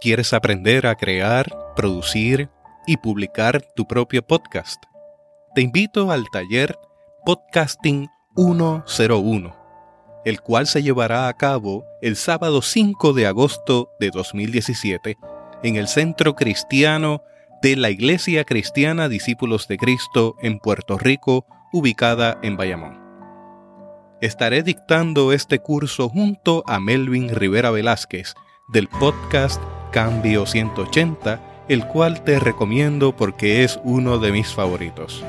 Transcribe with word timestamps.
¿Quieres 0.00 0.32
aprender 0.32 0.86
a 0.86 0.94
crear, 0.94 1.52
producir 1.74 2.48
y 2.86 2.98
publicar 2.98 3.62
tu 3.74 3.84
propio 3.88 4.22
podcast? 4.22 4.80
Te 5.56 5.60
invito 5.60 6.12
al 6.12 6.26
taller 6.30 6.78
Podcasting 7.26 8.06
101, 8.36 9.56
el 10.24 10.40
cual 10.40 10.68
se 10.68 10.84
llevará 10.84 11.26
a 11.26 11.36
cabo 11.36 11.84
el 12.00 12.14
sábado 12.14 12.62
5 12.62 13.12
de 13.12 13.26
agosto 13.26 13.90
de 13.98 14.10
2017 14.10 15.18
en 15.64 15.74
el 15.74 15.88
Centro 15.88 16.36
Cristiano 16.36 17.24
de 17.60 17.74
la 17.74 17.90
Iglesia 17.90 18.44
Cristiana 18.44 19.08
Discípulos 19.08 19.66
de 19.66 19.78
Cristo 19.78 20.36
en 20.40 20.60
Puerto 20.60 20.96
Rico, 20.96 21.44
ubicada 21.72 22.38
en 22.44 22.56
Bayamón. 22.56 23.00
Estaré 24.20 24.62
dictando 24.62 25.32
este 25.32 25.58
curso 25.58 26.08
junto 26.08 26.62
a 26.68 26.78
Melvin 26.78 27.34
Rivera 27.34 27.72
Velázquez 27.72 28.34
del 28.68 28.86
podcast 28.86 29.60
Cambio 29.98 30.46
180, 30.46 31.40
el 31.66 31.84
cual 31.88 32.22
te 32.22 32.38
recomiendo 32.38 33.10
porque 33.10 33.64
es 33.64 33.80
uno 33.82 34.18
de 34.18 34.30
mis 34.30 34.54
favoritos. 34.54 35.24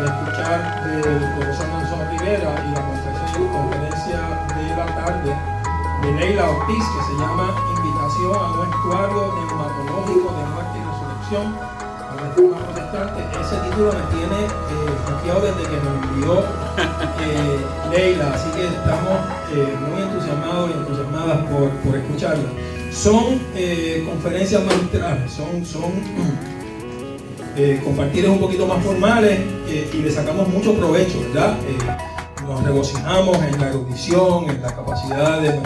de 0.01 0.07
escuchar 0.07 0.91
del 0.91 1.35
profesor 1.37 1.69
Manzón 1.69 2.11
Rivera 2.11 2.65
y 2.67 2.75
la 2.75 2.83
conferencia, 2.85 3.39
conferencia 3.53 4.19
de 4.57 4.77
la 4.77 4.87
tarde, 4.87 5.37
de 6.03 6.13
Leila 6.15 6.51
Ortiz 6.51 6.85
que 6.85 7.05
se 7.05 7.21
llama 7.21 7.72
A 8.13 8.53
un 8.53 8.69
estuario 8.69 9.33
neumatológico 9.35 10.33
de 10.37 10.45
muerte 10.53 10.79
y 10.79 10.83
resurrección 10.85 11.57
protestante. 12.37 13.21
Ese 13.41 13.57
título 13.69 13.91
me 13.91 14.05
tiene 14.15 14.45
eh, 14.45 14.49
confiado 15.07 15.41
desde 15.41 15.63
que 15.63 15.77
me 15.81 15.91
envió 16.13 16.41
eh, 17.21 17.67
Leila, 17.91 18.35
así 18.35 18.51
que 18.51 18.67
estamos 18.67 19.19
eh, 19.55 19.77
muy 19.89 20.03
entusiasmados 20.03 20.71
y 20.71 20.73
entusiasmadas 20.75 21.39
por, 21.47 21.71
por 21.71 21.97
escucharla. 21.97 22.49
Son 22.93 23.41
eh, 23.57 24.05
conferencias 24.07 24.63
magistrales, 24.63 25.33
son, 25.33 25.65
son 25.65 25.91
eh, 27.57 27.81
compartires 27.83 28.31
un 28.31 28.41
poquito 28.41 28.67
más 28.67 28.85
formales 28.85 29.41
eh, 29.69 29.91
y 29.91 29.97
le 29.97 30.11
sacamos 30.13 30.47
mucho 30.49 30.75
provecho, 30.75 31.19
¿verdad? 31.33 31.57
nos 32.47 32.63
regocijamos 32.63 33.39
en 33.39 33.59
la 33.59 33.69
erudición, 33.69 34.51
en 34.51 34.61
la 34.61 34.75
capacidad 34.77 35.41
de, 35.41 35.53
de 35.53 35.63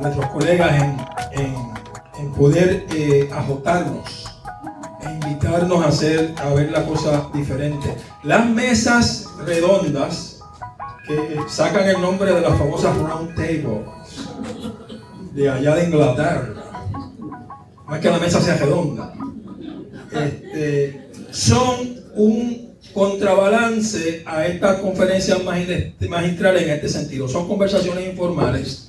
nuestros 0.00 0.26
colegas 0.30 0.82
en 0.82 0.96
poder 2.36 2.86
eh, 2.94 3.28
ajotarnos 3.32 4.24
e 5.00 5.12
invitarnos 5.12 5.84
a, 5.84 5.88
hacer, 5.88 6.34
a 6.38 6.52
ver 6.54 6.70
la 6.70 6.84
cosa 6.84 7.28
diferente. 7.32 7.94
Las 8.22 8.46
mesas 8.48 9.28
redondas 9.44 10.40
que 11.06 11.38
sacan 11.48 11.88
el 11.88 12.00
nombre 12.00 12.32
de 12.32 12.40
las 12.40 12.56
famosas 12.58 12.96
round 12.96 13.34
tables 13.34 13.86
de 15.32 15.50
allá 15.50 15.74
de 15.76 15.84
Inglaterra, 15.84 16.54
es 17.92 17.98
que 17.98 18.10
la 18.10 18.18
mesa 18.18 18.40
sea 18.40 18.56
redonda, 18.56 19.12
este, 20.12 21.10
son 21.30 22.00
un 22.14 22.74
contrabalance 22.94 24.22
a 24.24 24.46
estas 24.46 24.80
conferencias 24.80 25.40
magistrales 25.42 26.62
en 26.62 26.70
este 26.70 26.88
sentido. 26.88 27.28
Son 27.28 27.48
conversaciones 27.48 28.08
informales 28.08 28.88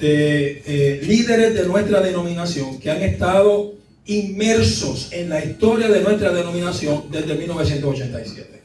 de 0.00 0.62
eh, 0.66 1.00
líderes 1.06 1.54
de 1.54 1.66
nuestra 1.66 2.00
denominación 2.00 2.78
que 2.80 2.90
han 2.90 3.02
estado 3.02 3.74
inmersos 4.06 5.08
en 5.12 5.28
la 5.30 5.44
historia 5.44 5.88
de 5.88 6.00
nuestra 6.00 6.32
denominación 6.32 7.04
desde 7.10 7.34
1987. 7.34 8.60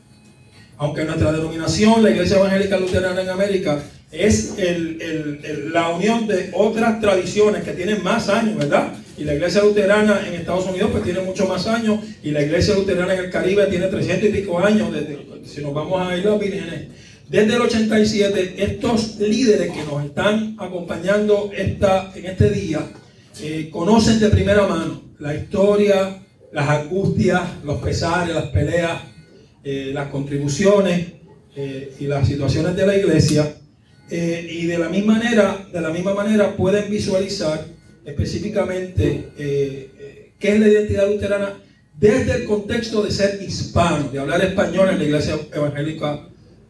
Aunque 0.77 1.05
nuestra 1.05 1.31
denominación, 1.31 2.03
la 2.03 2.09
Iglesia 2.09 2.37
Evangélica 2.37 2.79
Luterana 2.79 3.21
en 3.21 3.29
América, 3.29 3.83
es 4.11 4.55
la 5.71 5.89
unión 5.89 6.27
de 6.27 6.49
otras 6.53 6.99
tradiciones 6.99 7.63
que 7.63 7.73
tienen 7.73 8.03
más 8.03 8.27
años, 8.29 8.57
¿verdad? 8.57 8.93
Y 9.17 9.23
la 9.25 9.33
iglesia 9.33 9.61
luterana 9.63 10.25
en 10.25 10.33
Estados 10.35 10.65
Unidos 10.65 10.89
pues 10.91 11.03
tiene 11.03 11.19
mucho 11.19 11.45
más 11.45 11.67
años 11.67 11.99
y 12.23 12.31
la 12.31 12.41
iglesia 12.41 12.73
luterana 12.73 13.13
en 13.13 13.25
el 13.25 13.29
Caribe 13.29 13.67
tiene 13.67 13.87
300 13.87 14.29
y 14.29 14.31
pico 14.31 14.59
años, 14.59 14.89
si 15.45 15.61
nos 15.61 15.73
vamos 15.73 16.07
a 16.07 16.17
ir 16.17 16.27
a 16.27 16.37
vírgenes. 16.37 16.87
Desde 17.29 17.53
el 17.57 17.61
87, 17.61 18.55
estos 18.57 19.19
líderes 19.19 19.71
que 19.71 19.83
nos 19.83 20.03
están 20.03 20.55
acompañando 20.57 21.51
esta, 21.55 22.11
en 22.15 22.25
este 22.25 22.49
día 22.49 22.79
eh, 23.43 23.69
conocen 23.71 24.19
de 24.19 24.29
primera 24.29 24.65
mano 24.65 25.03
la 25.19 25.35
historia, 25.35 26.23
las 26.51 26.67
angustias, 26.67 27.43
los 27.63 27.79
pesares, 27.81 28.33
las 28.33 28.45
peleas, 28.45 29.03
eh, 29.63 29.91
las 29.93 30.09
contribuciones 30.09 31.05
eh, 31.55 31.93
y 31.99 32.05
las 32.05 32.27
situaciones 32.27 32.75
de 32.75 32.87
la 32.87 32.97
iglesia 32.97 33.55
y 34.11 34.65
de 34.65 34.79
la 34.79 34.89
misma 34.89 35.19
manera, 35.19 35.67
de 35.71 35.81
la 35.81 35.91
misma 35.91 36.15
manera 36.15 36.55
pueden 36.57 36.89
visualizar 36.89 37.63
específicamente 38.03 39.29
qué 39.37 40.53
es 40.53 40.59
la 40.59 40.67
identidad 40.67 41.07
luterana 41.07 41.61
desde 41.93 42.37
el 42.37 42.45
contexto 42.45 43.03
de 43.03 43.11
ser 43.11 43.39
hispano, 43.39 44.09
de 44.09 44.17
hablar 44.17 44.43
español 44.43 44.89
en 44.89 44.97
la 44.97 45.03
iglesia 45.03 45.37
evangélica 45.53 46.28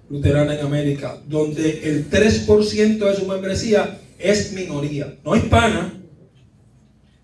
luterana 0.09 0.55
en 0.55 0.65
América, 0.65 1.17
donde 1.27 1.81
el 1.83 2.09
3% 2.09 2.97
de 2.97 3.15
su 3.15 3.25
membresía 3.27 3.99
es 4.17 4.53
minoría, 4.53 5.15
no 5.23 5.35
hispana. 5.35 5.93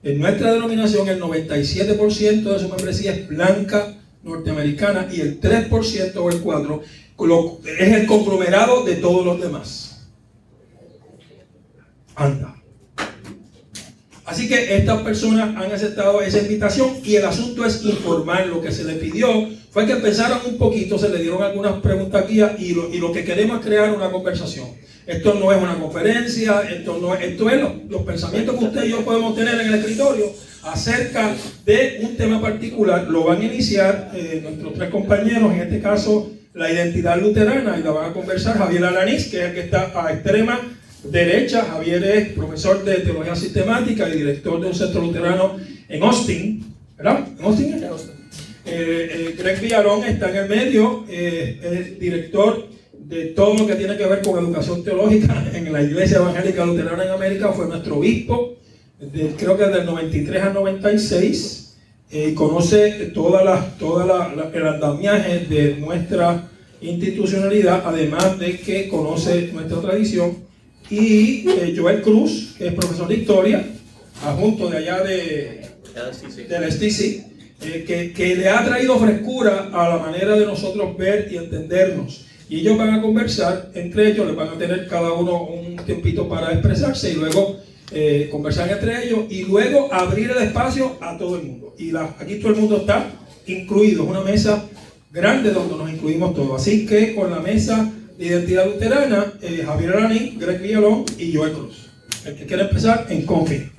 En 0.04 0.20
nuestra 0.20 0.54
denominación 0.54 1.10
el 1.10 1.20
97% 1.20 2.44
de 2.44 2.60
su 2.60 2.70
membresía 2.70 3.14
es 3.14 3.28
blanca 3.28 3.98
norteamericana 4.24 5.08
y 5.12 5.22
el 5.22 5.40
3% 5.42 6.16
o 6.18 6.30
el 6.30 6.44
4% 6.44 7.60
es 7.80 7.92
el 7.94 8.06
conglomerado 8.06 8.84
de 8.84 8.96
todos 8.96 9.26
los 9.26 9.42
demás 9.42 9.96
anda. 12.16 12.56
Así 14.26 14.48
que 14.48 14.76
estas 14.76 15.02
personas 15.02 15.56
han 15.56 15.72
aceptado 15.72 16.22
esa 16.22 16.40
invitación 16.40 16.98
y 17.04 17.16
el 17.16 17.26
asunto 17.26 17.64
es 17.64 17.84
informar. 17.84 18.48
Lo 18.48 18.62
que 18.62 18.72
se 18.72 18.84
les 18.84 18.98
pidió 18.98 19.50
fue 19.75 19.86
que 19.86 19.98
pensaran 19.98 20.39
un 20.48 20.57
poquito, 20.57 20.98
se 20.98 21.10
le 21.10 21.19
dieron 21.19 21.44
algunas 21.44 21.74
preguntas 21.81 22.25
guías 22.30 22.54
y 22.57 22.74
lo, 22.74 23.12
que 23.12 23.25
queremos 23.25 23.60
es 23.60 23.66
crear 23.66 23.92
una 23.92 24.10
conversación. 24.10 24.69
Esto 25.06 25.33
no 25.33 25.51
es 25.51 25.62
una 25.62 25.75
conferencia, 25.75 26.62
esto, 26.62 26.98
no 26.98 27.13
es, 27.13 27.22
esto 27.22 27.50
es 27.50 27.62
los 27.89 28.04
pensamientos 28.04 28.57
que 28.57 28.63
usted 28.63 28.86
y 28.86 28.92
yo 28.92 29.01
podemos 29.04 29.36
tener 29.36 29.60
en 29.60 29.68
el 29.68 29.74
escritorio 29.74 30.31
acerca 30.63 31.36
de 31.66 32.00
un 32.04 32.16
tema 32.16 32.39
particular. 32.39 33.06
Lo 33.10 33.25
van 33.25 33.42
a 33.42 33.44
iniciar 33.44 34.12
eh, 34.16 34.39
nuestros 34.42 34.75
tres 34.75 34.89
compañeros, 34.89 35.51
en 35.51 35.60
este 35.60 35.81
caso 35.81 36.31
la 36.54 36.72
identidad 36.72 37.19
luterana, 37.19 37.77
y 37.77 37.83
la 37.83 37.92
van 37.92 38.12
a 38.12 38.13
conversar 38.13 38.57
Javier 38.57 38.86
Alanís, 38.86 39.27
que 39.27 39.42
es 39.42 39.50
el 39.50 39.54
que 39.56 39.60
está 39.60 39.92
a 39.94 40.13
extrema 40.13 40.57
derecha. 41.04 41.66
Javier 41.66 42.01
es 42.01 42.30
profesor 42.30 42.81
de 42.86 43.00
teología 43.00 43.36
sistemática 43.36 44.07
y 44.07 44.19
director 44.19 44.62
de 44.62 44.68
un 44.68 44.74
centro 44.74 45.01
luterano 45.01 45.57
en 45.89 46.01
Austin, 46.01 46.63
¿verdad? 46.95 47.27
¿En 47.38 47.44
Austin? 47.44 47.74
En 47.74 47.83
Austin. 47.83 48.15
Eh, 48.66 49.10
eh, 49.12 49.36
Greg 49.38 49.62
Villarón 49.62 50.04
está 50.06 50.32
en 50.32 50.38
el 50.38 50.50
medio, 50.50 51.06
eh, 51.08 51.60
es 51.62 52.00
director 52.00 52.68
de 52.98 53.26
todo 53.28 53.54
lo 53.54 53.68
que 53.68 53.76
tiene 53.76 53.96
que 53.96 54.08
ver 54.08 54.24
con 54.24 54.44
educación 54.44 54.84
teológica 54.84 55.46
en 55.54 55.72
la 55.72 55.84
Iglesia 55.84 56.18
Evangélica 56.18 56.66
Luterana 56.66 57.04
en 57.04 57.12
América, 57.12 57.54
fue 57.54 57.68
nuestro 57.68 57.98
obispo, 57.98 58.56
creo 59.38 59.56
que 59.56 59.66
del 59.66 59.86
93 59.86 60.42
al 60.42 60.54
96, 60.56 61.78
y 62.12 62.34
conoce 62.34 63.12
toda 63.14 63.44
la, 63.44 63.78
toda 63.78 64.06
la, 64.06 64.50
el 64.52 64.68
andamiaje 64.68 65.46
de 65.48 65.76
nuestra 65.76 66.50
institucionalidad, 66.82 67.84
además 67.86 68.40
de 68.40 68.60
que 68.60 68.88
conoce 68.88 69.50
nuestra 69.52 69.82
tradición. 69.82 70.38
Y 70.90 71.46
Joel 71.76 72.02
Cruz, 72.02 72.56
que 72.58 72.68
es 72.68 72.74
profesor 72.74 73.08
de 73.08 73.16
historia, 73.16 73.66
adjunto 74.24 74.70
de 74.70 74.78
allá 74.78 75.04
de, 75.04 75.62
de 76.48 76.60
la 76.60 76.72
STC, 76.72 77.35
que, 77.60 78.36
le 78.36 78.50
ha 78.50 78.63
traído 78.63 78.98
frescura 79.00 79.69
a 79.74 79.90
la 79.90 79.98
manera 79.98 80.36
de 80.36 80.46
nosotros 80.46 80.98
ver 80.98 81.30
y 81.31 81.38
entendernos. 81.38 82.25
Y 82.48 82.60
ellos 82.60 82.78
van 82.78 82.94
a 82.94 83.02
conversar 83.02 83.72
entre 83.74 84.10
ellos, 84.12 84.28
les 84.28 84.36
van 84.36 84.50
a 84.50 84.57
tener 84.57 84.88
cada 84.88 85.13
uno 85.13 85.44
un 85.44 85.75
tiempito 85.78 86.30
para 86.30 86.52
expresarse 86.52 87.12
y 87.12 87.16
luego 87.16 87.57
eh, 87.92 88.30
conversar 88.31 88.69
entre 88.72 89.06
ellos 89.06 89.25
y 89.30 89.44
luego 89.44 89.92
abrir 89.92 90.31
el 90.31 90.44
espacio 90.44 90.98
a 91.02 91.18
todo 91.18 91.38
el 91.38 91.44
mundo. 91.44 91.75
Y 91.78 91.92
aquí 91.96 92.40
todo 92.40 92.54
el 92.54 92.60
mundo 92.60 92.78
está 92.78 93.10
incluido, 93.48 94.04
es 94.04 94.10
una 94.10 94.22
mesa 94.22 94.66
grande 95.12 95.51
donde 95.51 95.75
nos 95.75 95.90
incluimos 95.90 96.36
todos. 96.36 96.62
Así 96.62 96.86
que 96.86 97.16
con 97.16 97.31
la 97.31 97.40
mesa 97.40 97.92
de 98.18 98.25
identidad 98.25 98.66
luterana, 98.66 99.34
eh, 99.42 99.63
Javier 99.66 99.92
Arani, 99.92 100.38
Greg 100.40 100.62
Villalón 100.62 101.06
y 101.18 101.34
Joel 101.34 101.54
Cruz. 101.54 101.90
El 102.25 102.36
que 102.36 102.46
quiera 102.46 102.63
empezar 102.63 103.08
en 103.10 103.25
Confi. 103.25 103.75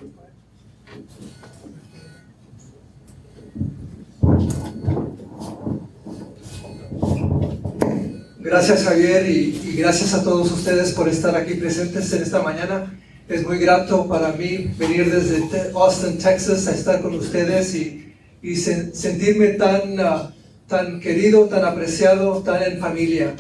Gracias 8.46 8.84
Javier 8.84 9.28
y, 9.28 9.75
gracias 9.76 10.14
a 10.14 10.22
todos 10.22 10.52
ustedes 10.52 10.93
por 10.93 11.08
estar 11.08 11.34
aquí 11.34 11.54
presentes 11.54 12.12
en 12.12 12.22
esta 12.22 12.43
mañana. 12.43 12.96
Es 13.28 13.44
muy 13.44 13.58
grato 13.58 14.06
para 14.06 14.31
mí 14.34 14.70
venir 14.78 15.12
desde 15.12 15.72
Austin, 15.75 16.16
Texas, 16.16 16.69
a 16.69 16.70
estar 16.70 17.02
con 17.02 17.16
ustedes 17.16 17.75
y, 17.75 18.14
y 18.43 18.54
sentirme 18.54 19.48
tan, 19.54 19.98
ah, 19.98 20.32
tan 20.69 21.00
querido, 21.00 21.46
tan 21.46 21.64
apreciado, 21.64 22.40
tan 22.44 22.62
en 22.62 22.78
familia. 22.78 23.34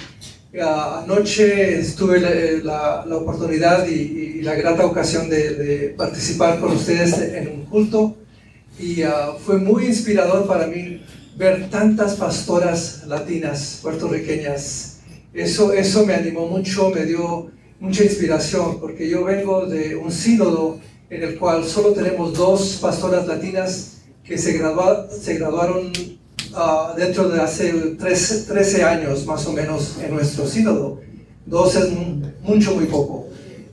Uh, 0.52 1.04
anoche 1.04 1.80
tuve 1.96 2.18
la, 2.64 3.04
la, 3.06 3.16
oportunidad 3.16 3.86
y, 3.86 4.42
la 4.42 4.56
grata 4.56 4.86
ocasión 4.86 5.30
de, 5.30 5.54
de, 5.54 5.88
participar 5.90 6.58
con 6.58 6.72
ustedes 6.72 7.16
en 7.16 7.46
un 7.46 7.64
culto 7.66 8.16
y 8.76 9.02
ah, 9.02 9.36
fue 9.38 9.58
muy 9.58 9.86
inspirador 9.86 10.48
para 10.48 10.66
mí 10.66 11.00
ver 11.36 11.70
tantas 11.70 12.16
pastoras 12.16 13.04
latinas, 13.06 13.78
puertorriqueñas, 13.82 14.95
eso, 15.36 15.72
eso 15.72 16.06
me 16.06 16.14
animó 16.14 16.46
mucho, 16.46 16.90
me 16.90 17.04
dio 17.04 17.50
mucha 17.78 18.04
inspiración, 18.04 18.80
porque 18.80 19.08
yo 19.08 19.24
vengo 19.24 19.66
de 19.66 19.94
un 19.94 20.10
sínodo 20.10 20.78
en 21.10 21.22
el 21.22 21.38
cual 21.38 21.64
solo 21.64 21.92
tenemos 21.92 22.32
dos 22.32 22.78
pastoras 22.80 23.26
latinas 23.26 23.98
que 24.24 24.38
se, 24.38 24.58
se 25.20 25.34
graduaron 25.34 25.92
uh, 26.52 26.96
dentro 26.96 27.28
de 27.28 27.40
hace 27.40 27.70
13, 27.70 28.46
13, 28.52 28.82
años 28.82 29.26
más 29.26 29.46
o 29.46 29.52
menos 29.52 29.98
en 30.02 30.14
nuestro 30.14 30.46
sínodo. 30.46 31.00
Dos 31.44 31.76
es 31.76 31.90
mucho, 32.42 32.74
muy 32.74 32.86
poco. 32.86 33.28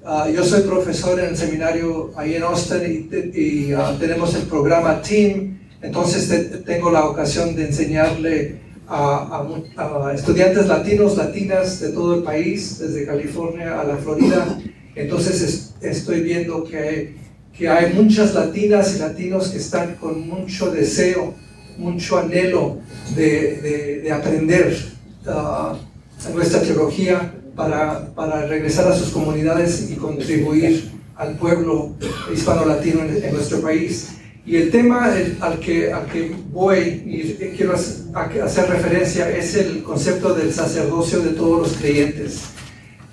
Uh, 0.05 0.29
yo 0.29 0.43
soy 0.43 0.63
profesor 0.63 1.17
en 1.19 1.27
el 1.27 1.37
seminario 1.37 2.11
ahí 2.17 2.35
en 2.35 2.43
Austin 2.43 3.09
y, 3.33 3.73
uh, 3.73 3.97
tenemos 3.97 4.35
el 4.35 4.43
programa 4.43 5.01
Team, 5.01 5.59
entonces 5.81 6.63
tengo 6.65 6.91
la 6.91 7.05
ocasión 7.05 7.55
de 7.55 7.67
enseñarle 7.67 8.59
a, 8.93 10.13
estudiantes 10.13 10.67
latinos, 10.67 11.17
latinas 11.17 11.79
de 11.79 11.89
todo 11.89 12.15
el 12.15 12.23
país, 12.23 12.79
desde 12.79 13.05
California 13.05 13.79
a 13.79 13.83
la 13.83 13.97
Florida. 13.97 14.59
Entonces 14.95 15.73
estoy 15.81 16.21
viendo 16.21 16.63
que, 16.63 17.15
que 17.57 17.69
hay 17.69 17.93
muchas 17.93 18.33
latinas 18.35 18.95
y 18.95 18.99
latinos 18.99 19.49
que 19.49 19.57
están 19.57 19.95
con 19.95 20.27
mucho 20.27 20.69
deseo, 20.69 21.33
mucho 21.77 22.19
anhelo 22.19 22.77
de, 23.15 24.01
de, 24.03 24.11
aprender 24.11 24.77
uh, 25.25 26.31
nuestra 26.33 26.61
teología 26.61 27.33
para, 27.55 28.13
para, 28.13 28.45
regresar 28.45 28.87
a 28.91 28.95
sus 28.95 29.09
comunidades 29.09 29.89
y 29.89 29.95
contribuir 29.95 30.91
al 31.15 31.35
pueblo 31.37 31.95
hispano-latino 32.31 33.01
en, 33.01 33.23
en 33.23 33.33
nuestro 33.33 33.59
país. 33.61 34.09
Y 34.45 34.57
el 34.57 34.71
tema 34.71 35.09
al 35.39 35.59
que, 35.59 35.93
al 35.93 36.05
que 36.07 36.35
voy 36.51 37.03
y 37.05 37.33
quiero 37.55 37.75
hacer 37.75 38.69
referencia 38.69 39.29
es 39.29 39.55
el 39.55 39.83
concepto 39.83 40.33
del 40.33 40.53
sacerdocio 40.53 41.21
de 41.21 41.29
todos 41.29 41.59
los 41.59 41.77
creyentes, 41.77 42.41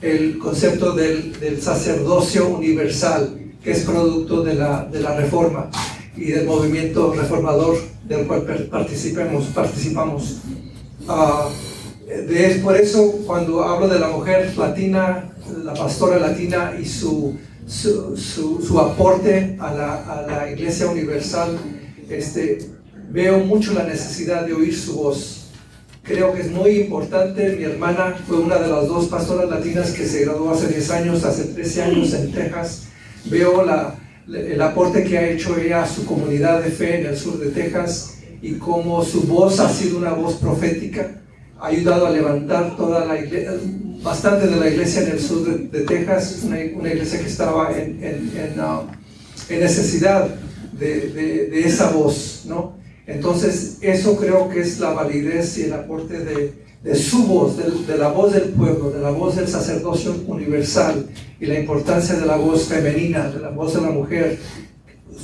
el 0.03 0.39
concepto 0.39 0.93
del, 0.93 1.39
del 1.39 1.63
sacerdocio 1.63 2.49
universal, 2.49 3.39
que 3.63 3.71
es 3.71 3.85
producto 3.85 4.43
de 4.43 4.55
la, 4.55 4.85
de 4.91 5.01
la, 5.01 5.17
reforma 5.17 5.71
y 6.17 6.33
del 6.33 6.47
movimiento 6.47 7.15
reformador 7.15 7.77
del 8.09 8.27
cual 8.27 8.43
participamos. 8.69 9.45
participamos. 9.55 10.39
Uh, 11.07 11.49
de, 12.09 12.61
por 12.65 12.77
eso, 12.77 13.13
cuando 13.25 13.63
hablo 13.63 13.87
de 13.87 14.01
la 14.01 14.09
mujer 14.09 14.53
latina, 14.59 15.33
la 15.63 15.75
pastora 15.75 16.19
latina 16.19 16.73
y 16.81 16.85
su 16.85 17.39
su, 17.71 18.17
su, 18.17 18.81
aporte 18.81 19.57
a 19.61 19.73
la, 19.73 20.03
a 20.05 20.23
la, 20.27 20.51
Iglesia 20.51 20.89
Universal, 20.89 21.57
este, 22.09 22.59
veo 23.11 23.39
mucho 23.39 23.73
la 23.73 23.85
necesidad 23.85 24.45
de 24.45 24.55
oír 24.55 24.77
su 24.77 24.97
voz. 24.97 25.51
Creo 26.03 26.33
que 26.33 26.41
es 26.41 26.51
muy 26.51 26.71
importante. 26.81 27.57
Mi 27.57 27.65
hermana 27.65 28.17
fue 28.27 28.39
una 28.39 28.57
de 28.57 28.69
las 28.69 28.89
dos 28.89 29.07
pastoras 29.07 29.49
latinas 29.49 29.93
que 29.93 30.05
se 30.05 30.25
graduó 30.25 30.51
hace 30.51 30.67
10 30.67 30.91
años, 30.91 31.25
hace 31.25 31.45
13 31.45 31.83
años 31.83 32.13
en 32.15 32.33
Texas. 32.33 32.89
Veo 33.27 33.65
la, 33.65 33.95
el 34.27 34.61
aporte 34.61 35.05
que 35.05 35.19
ha 35.19 35.29
hecho 35.29 35.57
ella 35.57 35.85
a 35.85 35.89
su 35.89 36.05
comunidad 36.07 36.63
de 36.63 36.71
fe 36.71 37.01
en 37.01 37.07
el 37.07 37.17
sur 37.17 37.39
de 37.39 37.51
Texas 37.51 38.15
y 38.43 38.55
cómo 38.55 39.05
su 39.05 39.23
voz 39.23 39.61
ha 39.61 39.69
sido 39.69 39.99
una 39.99 40.13
voz 40.13 40.35
profética, 40.37 41.20
ayudado 41.61 42.07
a 42.07 42.11
levantar 42.11 42.77
toda 42.77 43.05
la 43.05 43.19
iglesia, 43.19 43.53
bastante 44.03 44.47
de 44.47 44.57
la 44.57 44.69
iglesia 44.69 45.03
en 45.03 45.11
el 45.11 45.21
sur 45.21 45.45
de, 45.45 45.81
Texas, 45.81 46.41
una, 46.45 46.57
una, 46.75 46.93
iglesia 46.93 47.21
que 47.21 47.27
estaba 47.27 47.71
en, 47.77 48.03
en, 48.03 48.33
en, 48.37 48.61
uh, 48.61 48.87
necesidad 49.51 50.29
de, 50.73 51.09
de, 51.11 51.47
de, 51.49 51.61
esa 51.61 51.91
voz, 51.91 52.45
¿no? 52.47 52.79
Entonces, 53.07 53.79
eso 53.81 54.17
creo 54.17 54.49
que 54.49 54.61
es 54.61 54.79
la 54.79 54.91
validez 54.91 55.59
y 55.59 55.63
el 55.65 55.73
aporte 55.73 56.21
de, 56.21 56.95
su 56.95 57.25
voz, 57.25 57.57
de, 57.59 57.99
la 57.99 58.09
voz 58.09 58.33
del 58.33 58.51
pueblo, 58.51 58.91
de 58.91 59.01
la 59.01 59.11
voz 59.11 59.37
del 59.37 59.49
sacerdocio 59.49 60.15
universal 60.27 61.07
y 61.41 61.47
la 61.47 61.59
importancia 61.59 62.15
de 62.15 62.25
la 62.25 62.37
voz 62.37 62.65
femenina, 62.65 63.29
de 63.29 63.41
la 63.41 63.51
voz 63.51 63.75
de 63.75 63.81
la 63.81 63.91
mujer, 63.91 64.39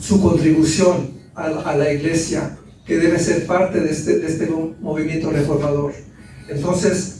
su 0.01 0.21
contribución 0.21 1.11
a, 1.35 1.47
a 1.47 1.77
la 1.77 1.93
iglesia, 1.93 2.59
que 2.85 2.99
debe 2.99 3.19
ser 3.19 3.47
parte 3.47 3.81
de 3.81 3.91
este, 3.91 4.19
de 4.19 4.27
este 4.27 4.49
movimiento 4.81 5.31
reformador. 5.31 5.93
Entonces, 6.49 7.17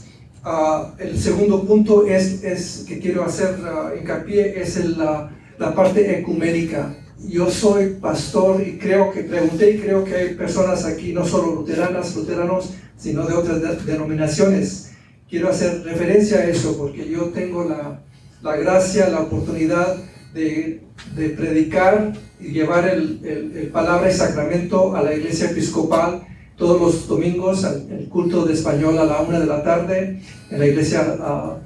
Ah, 0.49 0.93
el 0.97 1.19
segundo 1.19 1.65
punto 1.65 2.07
es, 2.07 2.41
es 2.41 2.85
que 2.87 2.99
quiero 2.99 3.25
hacer 3.25 3.57
uh, 3.59 3.99
hincapié 3.99 4.61
es 4.61 4.77
la, 4.97 5.29
la, 5.57 5.75
parte 5.75 6.19
ecuménica. 6.19 6.95
Yo 7.27 7.51
soy 7.51 7.95
pastor 7.99 8.65
y 8.65 8.77
creo 8.77 9.11
que 9.11 9.23
pregunté 9.23 9.71
y 9.71 9.79
creo 9.79 10.05
que 10.05 10.15
hay 10.15 10.35
personas 10.35 10.85
aquí, 10.85 11.11
no 11.11 11.25
solo 11.25 11.53
luteranas, 11.53 12.15
luteranos, 12.15 12.69
sino 12.95 13.25
de 13.25 13.33
otras 13.33 13.85
denominaciones. 13.85 14.93
Quiero 15.29 15.49
hacer 15.49 15.83
referencia 15.83 16.39
a 16.39 16.45
eso 16.45 16.77
porque 16.77 17.09
yo 17.09 17.25
tengo 17.31 17.65
la, 17.65 17.99
la 18.41 18.55
gracia, 18.55 19.09
la 19.09 19.23
oportunidad 19.23 19.97
de, 20.33 20.81
de, 21.17 21.29
predicar 21.31 22.13
y 22.39 22.53
llevar 22.53 22.87
el, 22.87 23.19
el, 23.25 23.57
el 23.57 23.67
palabra 23.67 24.09
y 24.09 24.13
sacramento 24.13 24.95
a 24.95 25.03
la 25.03 25.13
iglesia 25.13 25.49
episcopal 25.49 26.25
todos 26.57 26.81
los 26.81 27.07
domingos 27.07 27.63
el 27.63 28.09
culto 28.09 28.45
de 28.45 28.53
español 28.53 28.97
a 28.97 29.05
la 29.05 29.21
una 29.21 29.39
de 29.39 29.45
la 29.45 29.63
tarde 29.63 30.19
en 30.49 30.59
la 30.59 30.65
iglesia 30.65 31.17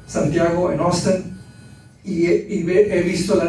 Santiago 0.06 0.72
en 0.72 0.80
Austin. 0.80 1.40
Y, 2.04 2.26
he 2.26 3.02
visto 3.04 3.42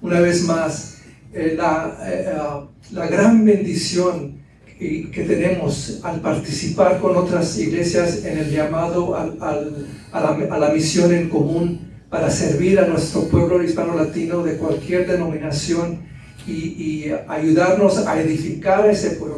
una 0.00 0.20
vez 0.20 0.44
más 0.44 0.98
eh, 1.32 1.54
la, 1.56 1.98
eh, 2.06 2.32
ah, 2.34 2.66
la, 2.92 3.06
gran 3.06 3.44
bendición 3.44 4.38
que, 4.78 5.24
tenemos 5.26 6.00
al 6.02 6.20
participar 6.20 7.00
con 7.00 7.16
otras 7.16 7.58
iglesias 7.58 8.24
en 8.24 8.38
el 8.38 8.50
llamado 8.50 9.14
a, 9.14 9.26
la, 9.26 10.30
a 10.50 10.58
la 10.58 10.70
misión 10.70 11.12
en 11.12 11.28
común 11.28 11.88
para 12.08 12.30
servir 12.30 12.80
a 12.80 12.86
nuestro 12.86 13.22
pueblo 13.28 13.62
hispano-latino 13.62 14.42
de 14.42 14.56
cualquier 14.56 15.06
denominación 15.06 16.08
y, 16.46 17.10
ayudarnos 17.28 18.06
a 18.06 18.20
edificar 18.20 18.88
ese 18.88 19.10
pueblo, 19.12 19.37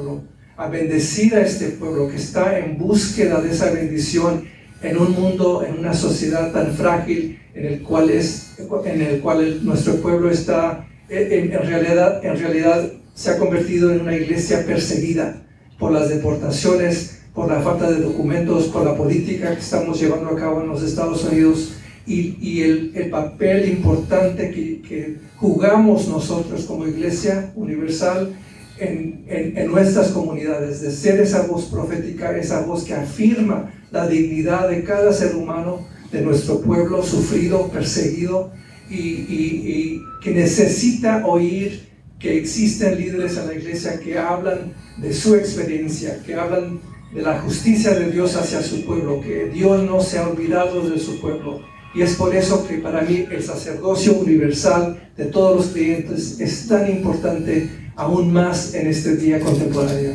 a 0.60 0.68
bendecir 0.68 1.34
a 1.34 1.40
este 1.40 1.68
pueblo 1.68 2.10
que 2.10 2.16
está 2.16 2.58
en 2.58 2.76
búsqueda 2.76 3.40
de 3.40 3.50
esa 3.50 3.70
bendición 3.70 4.44
en 4.82 4.98
un 4.98 5.12
mundo, 5.12 5.64
en 5.66 5.78
una 5.78 5.94
sociedad 5.94 6.52
tan 6.52 6.74
frágil 6.74 7.38
en 7.54 7.64
el 7.64 7.82
cual, 7.82 8.10
es, 8.10 8.56
en 8.84 9.00
el 9.00 9.20
cual 9.20 9.64
nuestro 9.64 9.94
pueblo 9.96 10.30
está, 10.30 10.86
en, 11.08 11.54
en, 11.54 11.62
realidad, 11.66 12.22
en 12.22 12.38
realidad 12.38 12.92
se 13.14 13.30
ha 13.30 13.38
convertido 13.38 13.90
en 13.90 14.02
una 14.02 14.14
iglesia 14.14 14.66
perseguida 14.66 15.42
por 15.78 15.92
las 15.92 16.10
deportaciones, 16.10 17.22
por 17.34 17.48
la 17.48 17.62
falta 17.62 17.90
de 17.90 18.02
documentos, 18.02 18.66
por 18.66 18.84
la 18.84 18.94
política 18.94 19.54
que 19.54 19.60
estamos 19.60 19.98
llevando 19.98 20.28
a 20.28 20.36
cabo 20.36 20.60
en 20.60 20.68
los 20.68 20.82
Estados 20.82 21.24
Unidos 21.24 21.72
y, 22.06 22.36
y 22.38 22.62
el, 22.64 22.92
el, 22.96 23.08
papel 23.08 23.66
importante 23.66 24.50
que, 24.50 25.16
jugamos 25.36 26.06
nosotros 26.06 26.64
como 26.64 26.86
iglesia 26.86 27.50
universal 27.54 28.34
en, 28.80 29.24
en, 29.56 29.66
nuestras 29.70 30.08
comunidades, 30.08 30.80
de 30.80 30.90
ser 30.90 31.20
esa 31.20 31.42
voz 31.42 31.66
profética, 31.66 32.36
esa 32.36 32.62
voz 32.62 32.84
que 32.84 32.94
afirma 32.94 33.72
la 33.90 34.06
dignidad 34.06 34.68
de 34.68 34.82
cada 34.84 35.12
ser 35.12 35.34
humano, 35.36 35.86
de 36.10 36.22
nuestro 36.22 36.60
pueblo 36.60 37.02
sufrido, 37.02 37.68
perseguido 37.68 38.52
y, 38.88 38.96
y, 38.96 39.62
y 39.66 40.02
que 40.22 40.32
necesita 40.32 41.24
oír 41.26 41.88
que 42.18 42.36
existen 42.36 42.98
líderes 42.98 43.36
en 43.36 43.46
la 43.46 43.54
iglesia 43.54 44.00
que 44.00 44.18
hablan 44.18 44.74
de 44.98 45.12
su 45.12 45.34
experiencia, 45.36 46.20
que 46.24 46.34
hablan 46.34 46.80
de 47.14 47.22
la 47.22 47.40
justicia 47.40 47.92
de 47.92 48.10
Dios 48.10 48.36
hacia 48.36 48.62
su 48.62 48.84
pueblo, 48.84 49.20
que 49.20 49.46
Dios 49.46 49.82
no 49.82 50.00
se 50.00 50.18
ha 50.18 50.28
olvidado 50.28 50.88
de 50.88 50.98
su 50.98 51.20
pueblo. 51.20 51.60
Y 51.92 52.02
es 52.02 52.14
por 52.14 52.34
eso 52.34 52.66
que 52.66 52.78
para 52.78 53.02
mí 53.02 53.26
el 53.30 53.42
sacerdocio 53.42 54.14
universal 54.14 55.10
de 55.16 55.24
todos 55.26 55.56
los 55.56 55.66
creyentes 55.72 56.38
es 56.40 56.68
tan 56.68 56.88
importante 56.88 57.90
aún 57.96 58.32
más 58.32 58.74
en 58.74 58.86
este 58.86 59.16
día 59.16 59.40
contemporáneo. 59.40 60.12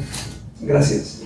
Gracias. 0.62 1.22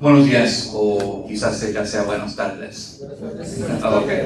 Buenos 0.00 0.26
días, 0.26 0.70
o 0.72 1.26
quizás 1.26 1.72
ya 1.72 1.84
sea 1.84 2.04
buenas 2.04 2.36
tardes. 2.36 3.02
Okay. 4.02 4.22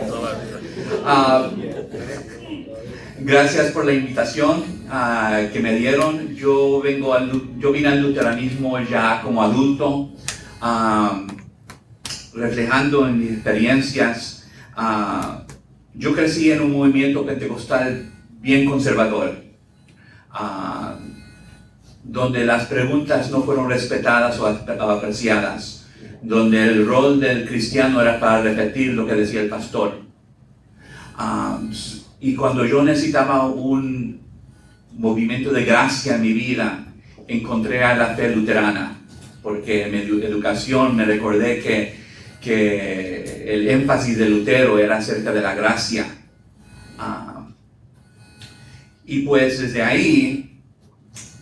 Uh, 1.02 1.50
Gracias 3.20 3.72
por 3.72 3.84
la 3.84 3.92
invitación 3.92 4.79
uh, 4.90 5.52
que 5.52 5.60
me 5.60 5.76
dieron. 5.76 6.34
Yo, 6.34 6.80
vengo 6.80 7.14
al, 7.14 7.58
yo 7.58 7.72
vine 7.72 7.88
al 7.88 8.02
luteranismo 8.02 8.78
ya 8.80 9.22
como 9.22 9.42
adulto, 9.42 10.10
uh, 10.62 11.26
reflejando 12.34 13.06
en 13.06 13.18
mis 13.18 13.32
experiencias. 13.32 14.50
Uh, 14.76 15.42
yo 15.94 16.14
crecí 16.14 16.50
en 16.50 16.62
un 16.62 16.72
movimiento 16.72 17.24
pentecostal 17.26 18.10
bien 18.40 18.68
conservador, 18.68 19.44
donde 22.02 22.46
las 22.46 22.66
preguntas 22.66 23.30
no 23.30 23.42
fueron 23.42 23.68
respetadas 23.68 24.38
o 24.38 24.46
apreciadas, 24.46 25.88
donde 26.22 26.62
el 26.62 26.86
rol 26.86 27.20
del 27.20 27.46
cristiano 27.46 28.00
era 28.00 28.18
para 28.18 28.40
repetir 28.40 28.94
lo 28.94 29.06
que 29.06 29.14
decía 29.14 29.42
el 29.42 29.48
pastor. 29.50 30.00
Y 32.20 32.34
cuando 32.34 32.64
yo 32.64 32.82
necesitaba 32.82 33.46
un 33.46 33.99
movimiento 35.00 35.52
de 35.52 35.64
gracia 35.64 36.16
en 36.16 36.22
mi 36.22 36.32
vida, 36.32 36.84
encontré 37.26 37.82
a 37.82 37.96
la 37.96 38.14
fe 38.14 38.34
luterana, 38.34 38.98
porque 39.42 39.86
en 39.86 39.92
mi 39.92 39.98
educación 40.22 40.94
me 40.94 41.04
recordé 41.04 41.60
que, 41.60 41.94
que 42.40 43.54
el 43.54 43.68
énfasis 43.68 44.18
de 44.18 44.28
Lutero 44.28 44.78
era 44.78 44.98
acerca 44.98 45.32
de 45.32 45.40
la 45.40 45.54
gracia. 45.54 46.06
Ah, 46.98 47.46
y 49.06 49.20
pues 49.22 49.58
desde 49.58 49.82
ahí, 49.82 50.60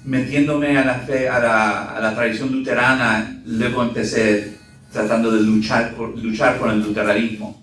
metiéndome 0.04 0.78
a 0.78 0.84
la 0.84 0.94
fe, 1.00 1.28
a 1.28 1.40
la, 1.40 1.96
a 1.96 2.00
la 2.00 2.14
tradición 2.14 2.52
luterana, 2.52 3.42
luego 3.44 3.82
empecé 3.82 4.56
tratando 4.92 5.32
de 5.32 5.42
luchar, 5.42 5.94
por, 5.94 6.16
luchar 6.16 6.58
con 6.58 6.70
el 6.70 6.80
luteranismo 6.80 7.58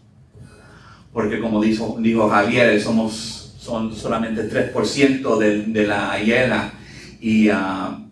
porque 1.16 1.40
como 1.40 1.64
dijo, 1.64 1.96
dijo 2.02 2.28
Javier, 2.28 2.82
somos 2.82 3.35
son 3.66 3.96
solamente 3.96 4.48
3% 4.48 5.38
de, 5.40 5.64
de, 5.64 5.88
la 5.88 6.22
hiela 6.22 6.72
y, 7.20 7.50
uh, 7.50 8.12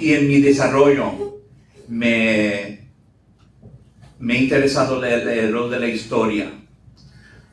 y 0.00 0.12
en 0.14 0.26
mi 0.26 0.40
desarrollo 0.40 1.38
me, 1.86 2.90
me 4.18 4.34
ha 4.34 4.38
interesado 4.38 5.04
el, 5.04 5.28
el 5.28 5.52
rol 5.52 5.70
de 5.70 5.78
la 5.78 5.86
historia. 5.86 6.50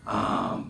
Uh, 0.08 0.64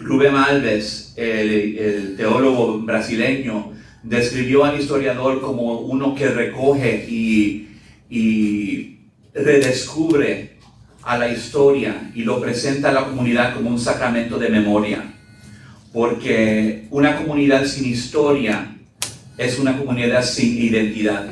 Rubén 0.00 0.34
Alves, 0.34 1.14
el, 1.16 1.78
el, 1.78 2.16
teólogo 2.16 2.80
brasileño, 2.80 3.72
describió 4.02 4.64
al 4.64 4.78
historiador 4.78 5.40
como 5.40 5.78
uno 5.80 6.16
que 6.16 6.28
recoge 6.28 7.06
y, 7.08 7.68
y 8.10 8.98
redescubre 9.32 10.55
a 11.06 11.16
la 11.16 11.28
historia 11.28 12.10
y 12.14 12.22
lo 12.22 12.40
presenta 12.40 12.88
a 12.88 12.92
la 12.92 13.04
comunidad 13.04 13.54
como 13.54 13.70
un 13.70 13.78
sacramento 13.78 14.38
de 14.38 14.48
memoria. 14.48 15.14
Porque 15.92 16.88
una 16.90 17.16
comunidad 17.16 17.64
sin 17.64 17.86
historia 17.86 18.76
es 19.38 19.58
una 19.60 19.78
comunidad 19.78 20.24
sin 20.24 20.60
identidad. 20.60 21.28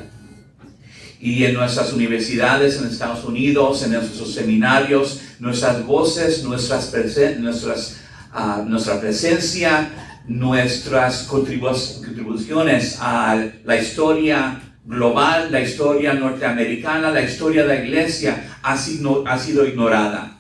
Y 1.21 1.45
en 1.45 1.55
nuestras 1.55 1.93
universidades 1.93 2.79
en 2.79 2.87
Estados 2.87 3.25
Unidos, 3.25 3.83
en 3.83 3.95
nuestros 3.95 4.33
seminarios, 4.33 5.21
nuestras 5.41 5.85
voces, 5.85 6.45
nuestras 6.45 6.93
nuestras, 7.41 7.97
uh, 8.33 8.63
nuestra 8.69 9.01
presencia, 9.01 9.91
nuestras 10.29 11.25
contribuciones 11.25 12.99
a 13.01 13.45
la 13.65 13.77
historia 13.77 14.61
global, 14.85 15.51
la 15.51 15.61
historia 15.61 16.15
norteamericana, 16.15 17.11
la 17.11 17.23
historia 17.23 17.63
de 17.63 17.69
la 17.69 17.85
iglesia 17.85 18.59
ha 18.63 18.77
sido, 18.77 19.27
ha 19.27 19.39
sido 19.39 19.67
ignorada. 19.67 20.37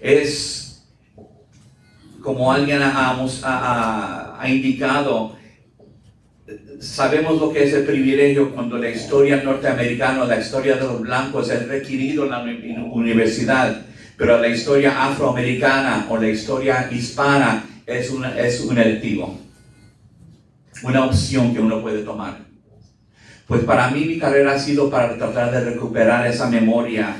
Es 0.00 0.84
como 2.20 2.52
alguien 2.52 2.80
ha, 2.82 4.44
indicado, 4.46 5.36
sabemos 6.80 7.40
lo 7.40 7.52
que 7.52 7.64
es 7.64 7.72
el 7.74 7.84
privilegio 7.84 8.54
cuando 8.54 8.78
la 8.78 8.88
historia 8.88 9.42
norteamericana, 9.42 10.24
la 10.24 10.40
historia 10.40 10.76
de 10.76 10.82
los 10.82 11.00
blancos 11.00 11.50
es 11.50 11.68
requerido 11.68 12.24
en 12.24 12.30
la 12.30 12.40
universidad, 12.92 13.84
pero 14.16 14.38
la 14.38 14.48
historia 14.48 15.04
afroamericana 15.04 16.06
o 16.08 16.16
la 16.16 16.28
historia 16.28 16.88
hispana 16.90 17.64
es, 17.84 18.10
una, 18.10 18.38
es 18.38 18.60
un 18.60 18.78
electivo, 18.78 19.38
una 20.82 21.04
opción 21.04 21.52
que 21.52 21.60
uno 21.60 21.82
puede 21.82 22.02
tomar. 22.02 22.53
Pues 23.46 23.62
para 23.64 23.90
mí 23.90 24.06
mi 24.06 24.18
carrera 24.18 24.54
ha 24.54 24.58
sido 24.58 24.88
para 24.88 25.16
tratar 25.16 25.52
de 25.52 25.72
recuperar 25.72 26.26
esa 26.26 26.48
memoria, 26.48 27.14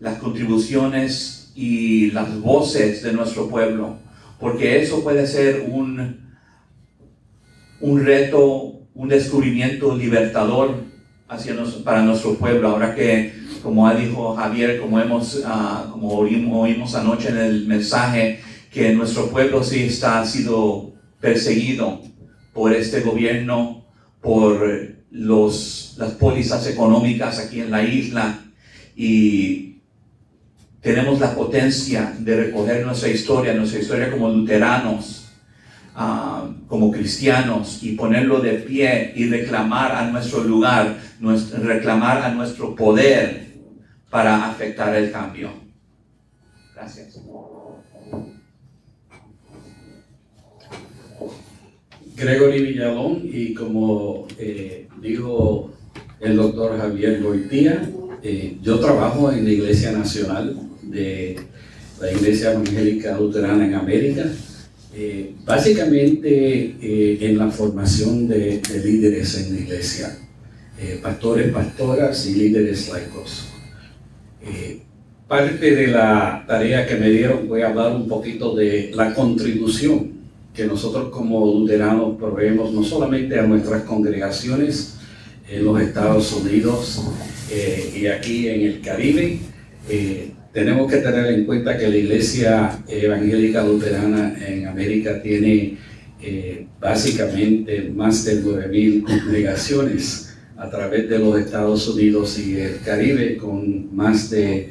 las 0.00 0.18
contribuciones 0.18 1.52
y 1.54 2.10
las 2.12 2.40
voces 2.40 3.02
de 3.02 3.12
nuestro 3.12 3.48
pueblo, 3.48 3.98
porque 4.40 4.80
eso 4.80 5.02
puede 5.02 5.26
ser 5.26 5.66
un, 5.70 6.34
un 7.80 8.04
reto, 8.04 8.80
un 8.94 9.08
descubrimiento 9.08 9.94
libertador 9.94 10.76
hacia 11.28 11.54
para 11.84 12.02
nuestro 12.02 12.34
pueblo. 12.34 12.68
Ahora 12.68 12.94
que, 12.94 13.34
como 13.62 13.90
dicho 13.92 14.34
Javier, 14.34 14.80
como, 14.80 14.98
hemos, 14.98 15.36
uh, 15.36 15.90
como 15.90 16.08
oímos, 16.14 16.64
oímos 16.64 16.94
anoche 16.94 17.28
en 17.28 17.38
el 17.38 17.66
mensaje, 17.66 18.40
que 18.72 18.94
nuestro 18.94 19.28
pueblo 19.28 19.62
sí 19.62 19.84
está, 19.84 20.20
ha 20.20 20.26
sido 20.26 20.92
perseguido 21.20 22.00
por 22.54 22.72
este 22.72 23.00
gobierno, 23.00 23.84
por 24.22 24.95
los, 25.16 25.94
las 25.98 26.12
pólizas 26.12 26.66
económicas 26.66 27.38
aquí 27.38 27.60
en 27.60 27.70
la 27.70 27.82
isla 27.82 28.44
y 28.94 29.78
tenemos 30.80 31.18
la 31.18 31.34
potencia 31.34 32.14
de 32.18 32.36
recoger 32.36 32.84
nuestra 32.84 33.08
historia, 33.08 33.54
nuestra 33.54 33.80
historia 33.80 34.10
como 34.10 34.28
luteranos, 34.28 35.28
uh, 35.96 36.66
como 36.68 36.90
cristianos 36.90 37.82
y 37.82 37.92
ponerlo 37.92 38.40
de 38.40 38.52
pie 38.52 39.12
y 39.16 39.28
reclamar 39.28 39.92
a 39.92 40.10
nuestro 40.10 40.44
lugar, 40.44 40.98
nuestro, 41.18 41.62
reclamar 41.62 42.22
a 42.22 42.28
nuestro 42.30 42.74
poder 42.74 43.54
para 44.10 44.48
afectar 44.48 44.94
el 44.94 45.10
cambio. 45.10 45.50
Gracias. 46.74 47.18
Gregory 52.14 52.62
Villalón 52.62 53.22
y 53.24 53.52
como 53.52 54.26
eh, 54.38 54.85
dijo 55.06 55.70
el 56.20 56.36
doctor 56.36 56.78
Javier 56.78 57.22
Goitía, 57.22 57.90
eh, 58.22 58.56
yo 58.62 58.78
trabajo 58.78 59.30
en 59.30 59.44
la 59.44 59.50
Iglesia 59.50 59.92
Nacional 59.92 60.56
de 60.82 61.36
la 62.00 62.12
Iglesia 62.12 62.52
Evangélica 62.52 63.18
Luterana 63.18 63.66
en 63.66 63.74
América, 63.74 64.24
eh, 64.94 65.34
básicamente 65.44 66.76
eh, 66.80 67.18
en 67.20 67.38
la 67.38 67.50
formación 67.50 68.26
de, 68.28 68.60
de, 68.60 68.84
líderes 68.84 69.36
en 69.38 69.54
la 69.54 69.60
iglesia. 69.60 70.18
eh, 70.80 70.98
pastores, 71.02 71.52
pastoras 71.52 72.26
y 72.26 72.34
líderes 72.34 72.88
laicos. 72.88 73.48
Parte 75.28 75.74
de 75.74 75.88
la 75.88 76.44
tarea 76.46 76.86
que 76.86 76.94
me 76.96 77.10
dieron 77.10 77.48
a 77.60 77.66
hablar 77.68 77.96
un 77.96 78.06
poquito 78.08 78.54
de 78.54 78.92
la 78.94 79.12
contribución 79.12 80.12
que 80.54 80.66
nosotros 80.66 81.10
como 81.10 81.44
luteranos 81.44 82.16
proveemos 82.16 82.72
no 82.72 82.82
solamente 82.82 83.38
a 83.38 83.42
nuestras 83.42 83.82
congregaciones 83.82 84.95
en 85.48 85.64
los 85.64 85.80
Estados 85.80 86.32
Unidos 86.32 87.02
eh, 87.50 87.92
y 87.96 88.06
aquí 88.06 88.48
en 88.48 88.62
el 88.62 88.80
Caribe, 88.80 89.38
tenemos 90.52 90.90
que 90.90 90.98
tener 90.98 91.26
en 91.26 91.44
cuenta 91.44 91.78
que 91.78 91.88
la 91.88 91.96
Iglesia 91.96 92.82
Evangélica 92.88 93.62
Luterana 93.62 94.36
en 94.44 94.66
América 94.66 95.22
tiene 95.22 95.76
básicamente 96.80 97.92
más 97.94 98.24
de 98.24 98.42
9.000 98.42 99.04
congregaciones 99.04 100.26
a 100.56 100.70
través 100.70 101.08
de 101.08 101.18
los 101.18 101.38
Estados 101.38 101.86
Unidos 101.88 102.38
y 102.38 102.56
el 102.56 102.80
Caribe 102.80 103.36
con 103.36 103.94
más 103.94 104.30
de 104.30 104.70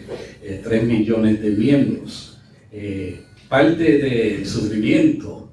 3 0.64 0.84
eh, 0.84 0.86
millones 0.86 1.42
de 1.42 1.50
miembros. 1.52 2.40
Eh, 2.72 3.22
parte 3.48 3.98
del 4.00 4.46
sufrimiento 4.46 5.52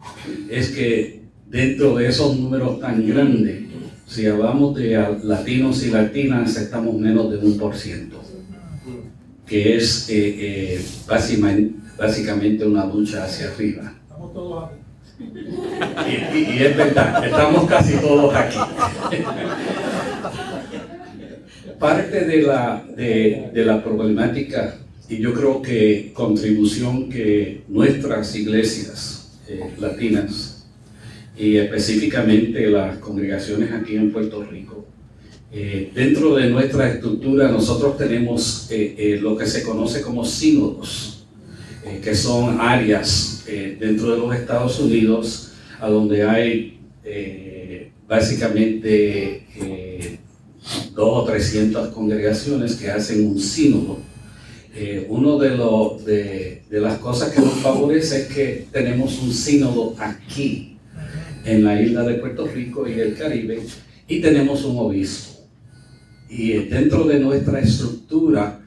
es 0.50 0.71
que 0.71 1.21
dentro 1.49 1.97
de 1.97 2.09
esos 2.09 2.38
números 2.38 2.81
tan 2.81 3.07
grandes, 3.07 3.62
si 4.12 4.26
hablamos 4.26 4.75
de 4.75 5.19
latinos 5.25 5.83
y 5.87 5.90
latinas, 5.90 6.57
estamos 6.57 6.95
menos 6.99 7.31
de 7.31 7.38
un 7.38 7.57
por 7.57 7.75
ciento, 7.75 8.23
que 9.47 9.76
es 9.76 10.07
eh, 10.11 10.85
básicamente, 11.07 11.75
básicamente 11.97 12.66
una 12.66 12.85
lucha 12.85 13.25
hacia 13.25 13.49
arriba. 13.49 13.95
Estamos 14.02 14.35
todos 14.35 14.64
aquí. 14.64 14.76
Y, 16.09 16.38
y, 16.38 16.62
es 16.62 16.76
verdad, 16.76 17.25
estamos 17.25 17.64
casi 17.64 17.97
todos 17.97 18.35
aquí. 18.35 18.59
Parte 21.78 22.25
de 22.26 22.42
la, 22.42 22.85
de, 22.95 23.50
de 23.54 23.64
la 23.64 23.83
problemática 23.83 24.76
y 25.09 25.19
yo 25.19 25.33
creo 25.33 25.62
que 25.62 26.12
contribución 26.12 27.09
que 27.09 27.64
nuestras 27.69 28.37
iglesias 28.37 29.38
eh, 29.49 29.73
latinas 29.78 30.51
y 31.42 31.56
específicamente 31.56 32.70
las 32.70 32.99
congregaciones 32.99 33.72
aquí 33.72 33.96
en 33.96 34.12
Puerto 34.12 34.44
Rico, 34.44 34.87
eh, 35.50 35.90
dentro 35.92 36.37
de 36.37 36.49
nuestra 36.49 36.88
estructura 36.88 37.49
nosotros 37.50 37.99
tenemos 37.99 38.68
eh, 38.70 39.18
lo 39.20 39.37
que 39.37 39.46
se 39.46 39.64
conoce 39.64 40.02
como 40.02 40.25
sínodos, 40.25 41.26
que 42.00 42.14
son 42.14 42.61
áreas 42.61 43.44
dentro 43.80 44.12
de 44.12 44.18
los 44.18 44.34
Estados 44.37 44.78
Unidos 44.78 45.52
a 45.80 45.88
donde 45.88 46.22
hay 46.22 46.78
básicamente 48.06 49.44
dos 50.94 51.22
o 51.22 51.25
trescientas 51.25 51.88
congregaciones 51.88 52.76
que 52.76 52.88
hacen 52.88 53.26
un 53.26 53.40
sínodo. 53.40 53.99
Eh, 54.75 55.06
uno 55.08 55.38
de, 55.38 55.50
de, 56.06 56.62
de, 56.70 56.80
las 56.80 56.99
cosas 56.99 57.30
que 57.30 57.40
nos 57.40 57.54
favorece 57.54 58.22
es 58.22 58.26
que 58.28 58.66
tenemos 58.72 59.20
un 59.20 59.32
sínodo 59.32 59.94
aquí, 59.99 60.72
en 61.44 61.64
la 61.64 61.80
isla 61.80 62.02
de 62.02 62.14
Puerto 62.14 62.46
Rico 62.46 62.88
y 62.88 62.92
el 63.00 63.14
Caribe, 63.14 63.61
y 64.08 64.20
tenemos 64.20 64.64
un 64.64 64.78
obispo. 64.78 65.46
Y 66.28 66.52
dentro 66.64 67.04
de 67.04 67.20
nuestra 67.20 67.61
estructura, 67.61 68.61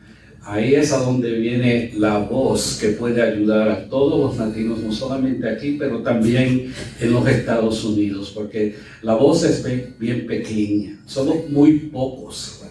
ahí 0.44 0.76
es 0.76 0.92
a 0.92 1.00
donde 1.00 1.32
viene 1.34 1.92
la 1.98 2.20
voz 2.20 2.78
que 2.80 2.90
puede 2.90 3.22
ayudar 3.22 3.70
a 3.70 3.90
todos 3.90 4.20
los 4.20 4.38
latinos, 4.38 4.80
no 4.80 4.92
solamente 4.92 5.50
aquí, 5.50 5.76
pero 5.80 6.02
también 6.02 6.72
en 7.00 7.12
los 7.12 7.28
Estados 7.28 7.84
Unidos, 7.84 8.32
porque 8.36 8.76
la 9.02 9.16
voz 9.16 9.44
es 9.44 9.64
bien 10.00 10.28
pequeña, 10.28 11.02
somos 11.06 11.50
muy 11.50 11.80
pocos, 11.92 12.64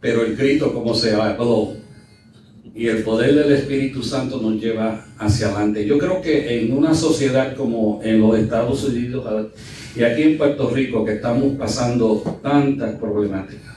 pero 0.00 0.24
el 0.24 0.36
grito 0.36 0.72
como 0.72 0.94
se 0.94 1.14
habló 1.14 1.76
y 2.74 2.86
el 2.86 3.02
poder 3.02 3.34
del 3.34 3.52
Espíritu 3.52 4.02
Santo 4.02 4.40
nos 4.40 4.60
lleva 4.60 5.06
hacia 5.18 5.48
adelante. 5.48 5.86
Yo 5.86 5.98
creo 5.98 6.20
que 6.20 6.60
en 6.60 6.76
una 6.76 6.94
sociedad 6.94 7.56
como 7.56 8.00
en 8.02 8.20
los 8.20 8.38
Estados 8.38 8.84
Unidos 8.84 9.48
y 9.96 10.02
aquí 10.02 10.22
en 10.22 10.38
Puerto 10.38 10.70
Rico, 10.70 11.04
que 11.04 11.14
estamos 11.14 11.56
pasando 11.56 12.22
tantas 12.42 12.96
problemáticas, 12.96 13.76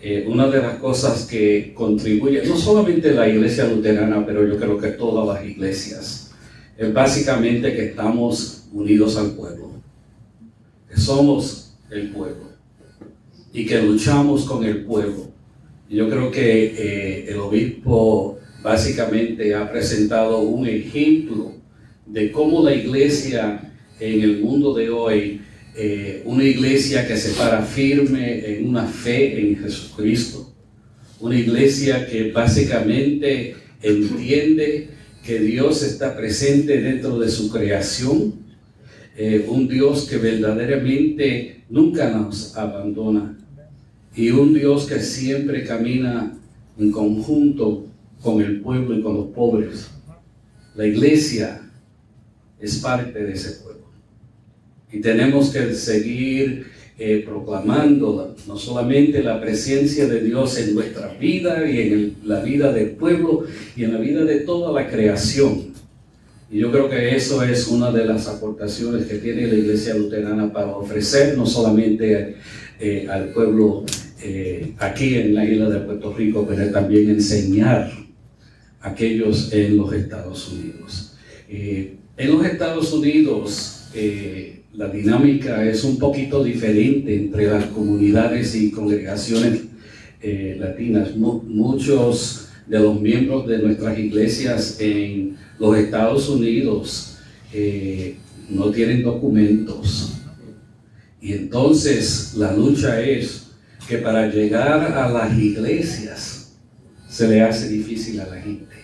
eh, 0.00 0.26
una 0.28 0.48
de 0.48 0.60
las 0.60 0.76
cosas 0.76 1.26
que 1.26 1.72
contribuye, 1.74 2.46
no 2.46 2.56
solamente 2.56 3.12
la 3.12 3.26
iglesia 3.26 3.66
luterana, 3.66 4.24
pero 4.24 4.46
yo 4.46 4.58
creo 4.58 4.78
que 4.78 4.88
todas 4.88 5.26
las 5.26 5.44
iglesias, 5.44 6.30
es 6.76 6.92
básicamente 6.92 7.74
que 7.74 7.86
estamos 7.86 8.66
unidos 8.72 9.16
al 9.16 9.30
pueblo, 9.30 9.70
que 10.88 11.00
somos 11.00 11.74
el 11.90 12.10
pueblo 12.10 12.50
y 13.52 13.64
que 13.64 13.80
luchamos 13.80 14.44
con 14.44 14.64
el 14.64 14.84
pueblo. 14.84 15.33
Yo 15.94 16.10
creo 16.10 16.28
que 16.28 16.74
eh, 16.76 17.26
el 17.28 17.38
obispo 17.38 18.40
básicamente 18.64 19.54
ha 19.54 19.70
presentado 19.70 20.40
un 20.40 20.66
ejemplo 20.66 21.52
de 22.04 22.32
cómo 22.32 22.64
la 22.64 22.74
iglesia 22.74 23.72
en 24.00 24.20
el 24.22 24.40
mundo 24.40 24.74
de 24.74 24.90
hoy 24.90 25.40
eh, 25.76 26.20
una 26.24 26.42
iglesia 26.42 27.06
que 27.06 27.16
se 27.16 27.34
para 27.34 27.62
firme 27.62 28.44
en 28.44 28.68
una 28.68 28.86
fe 28.86 29.40
en 29.40 29.56
Jesucristo, 29.56 30.52
una 31.20 31.38
iglesia 31.38 32.04
que 32.08 32.32
básicamente 32.32 33.54
entiende 33.80 34.88
que 35.24 35.38
Dios 35.38 35.84
está 35.84 36.16
presente 36.16 36.80
dentro 36.80 37.20
de 37.20 37.28
su 37.28 37.48
creación, 37.52 38.34
eh, 39.16 39.46
un 39.46 39.68
Dios 39.68 40.08
que 40.10 40.16
verdaderamente 40.16 41.62
nunca 41.70 42.10
nos 42.10 42.56
abandona 42.56 43.38
y 44.16 44.30
un 44.30 44.54
Dios 44.54 44.86
que 44.86 45.00
siempre 45.00 45.64
camina 45.64 46.36
en 46.78 46.90
conjunto 46.90 47.86
con 48.22 48.40
el 48.40 48.60
pueblo 48.60 48.96
y 48.96 49.02
con 49.02 49.14
los 49.14 49.26
pobres. 49.28 49.88
La 50.74 50.86
iglesia 50.86 51.70
es 52.60 52.78
parte 52.78 53.22
de 53.22 53.32
ese 53.32 53.62
pueblo. 53.62 53.84
Y 54.90 55.00
tenemos 55.00 55.50
que 55.50 55.74
seguir 55.74 56.66
eh, 56.96 57.24
proclamando 57.26 58.36
no 58.46 58.56
solamente 58.56 59.22
la 59.22 59.40
presencia 59.40 60.06
de 60.06 60.20
Dios 60.20 60.56
en 60.58 60.74
nuestra 60.74 61.08
vida 61.14 61.68
y 61.68 61.80
en 61.80 62.16
la 62.24 62.40
vida 62.40 62.72
del 62.72 62.90
pueblo 62.90 63.44
y 63.76 63.82
en 63.82 63.94
la 63.94 63.98
vida 63.98 64.24
de 64.24 64.40
toda 64.40 64.72
la 64.72 64.88
creación. 64.88 65.74
Y 66.50 66.58
yo 66.58 66.70
creo 66.70 66.88
que 66.88 67.16
eso 67.16 67.42
es 67.42 67.66
una 67.66 67.90
de 67.90 68.04
las 68.04 68.28
aportaciones 68.28 69.06
que 69.06 69.16
tiene 69.16 69.48
la 69.48 69.54
Iglesia 69.54 69.94
Luterana 69.94 70.52
para 70.52 70.68
ofrecer 70.68 71.36
no 71.36 71.46
solamente 71.46 72.36
eh, 72.78 73.08
al 73.10 73.30
pueblo 73.30 73.84
eh, 74.24 74.72
aquí 74.78 75.14
en 75.14 75.34
la 75.34 75.44
isla 75.44 75.68
de 75.68 75.80
Puerto 75.80 76.12
Rico, 76.14 76.46
pero 76.48 76.70
también 76.72 77.10
enseñar 77.10 77.92
a 78.80 78.88
aquellos 78.88 79.52
en 79.52 79.76
los 79.76 79.92
Estados 79.92 80.50
Unidos. 80.50 81.16
en 81.48 82.30
los 82.32 82.44
Estados 82.44 82.92
Unidos, 82.92 83.90
la 84.74 84.88
dinámica 84.88 85.64
es 85.64 85.84
un 85.84 85.98
poquito 85.98 86.42
diferente 86.42 87.14
entre 87.14 87.46
las 87.46 87.66
comunidades 87.66 88.56
y 88.56 88.72
congregaciones 88.72 89.60
eh, 90.20 90.56
latinas. 90.58 91.14
muchos 91.14 92.48
de 92.66 92.80
los 92.80 92.98
miembros 93.00 93.46
de 93.46 93.58
nuestras 93.58 93.98
iglesias 93.98 94.78
en 94.80 95.36
los 95.58 95.76
Estados 95.76 96.28
Unidos 96.30 97.18
eh, 97.52 98.16
no 98.48 98.70
tienen 98.70 99.02
documentos. 99.02 100.14
Y 101.20 101.34
entonces 101.34 102.34
la 102.36 102.56
lucha 102.56 103.00
es 103.00 103.48
que 103.88 103.98
para 103.98 104.28
llegar 104.28 104.92
a 104.92 105.08
las 105.08 105.38
iglesias 105.38 106.52
se 107.08 107.28
le 107.28 107.42
hace 107.42 107.68
difícil 107.68 108.20
a 108.20 108.26
la 108.26 108.40
gente. 108.40 108.74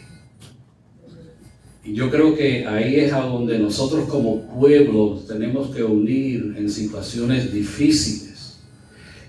Y 1.82 1.94
yo 1.94 2.10
creo 2.10 2.36
que 2.36 2.66
ahí 2.66 2.96
es 2.96 3.12
a 3.12 3.20
donde 3.20 3.58
nosotros 3.58 4.08
como 4.08 4.46
pueblo 4.58 5.22
tenemos 5.26 5.74
que 5.74 5.82
unir 5.82 6.54
en 6.56 6.70
situaciones 6.70 7.52
difíciles 7.52 8.58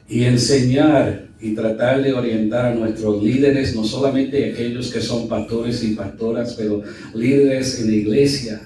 y 0.08 0.26
enseñar 0.26 1.30
y 1.40 1.56
tratar 1.56 2.04
de 2.04 2.14
orientar 2.14 2.66
a 2.66 2.76
nuestros 2.76 3.24
líderes, 3.24 3.76
no 3.76 3.84
solamente 3.84 4.52
aquellos 4.52 4.92
que 4.92 5.02
son 5.02 5.28
pastores 5.28 5.84
y 5.84 5.96
pastoras, 5.96 6.54
pero 6.54 6.84
líderes 7.16 7.80
en 7.80 7.88
la 7.88 7.96
iglesia, 7.96 8.62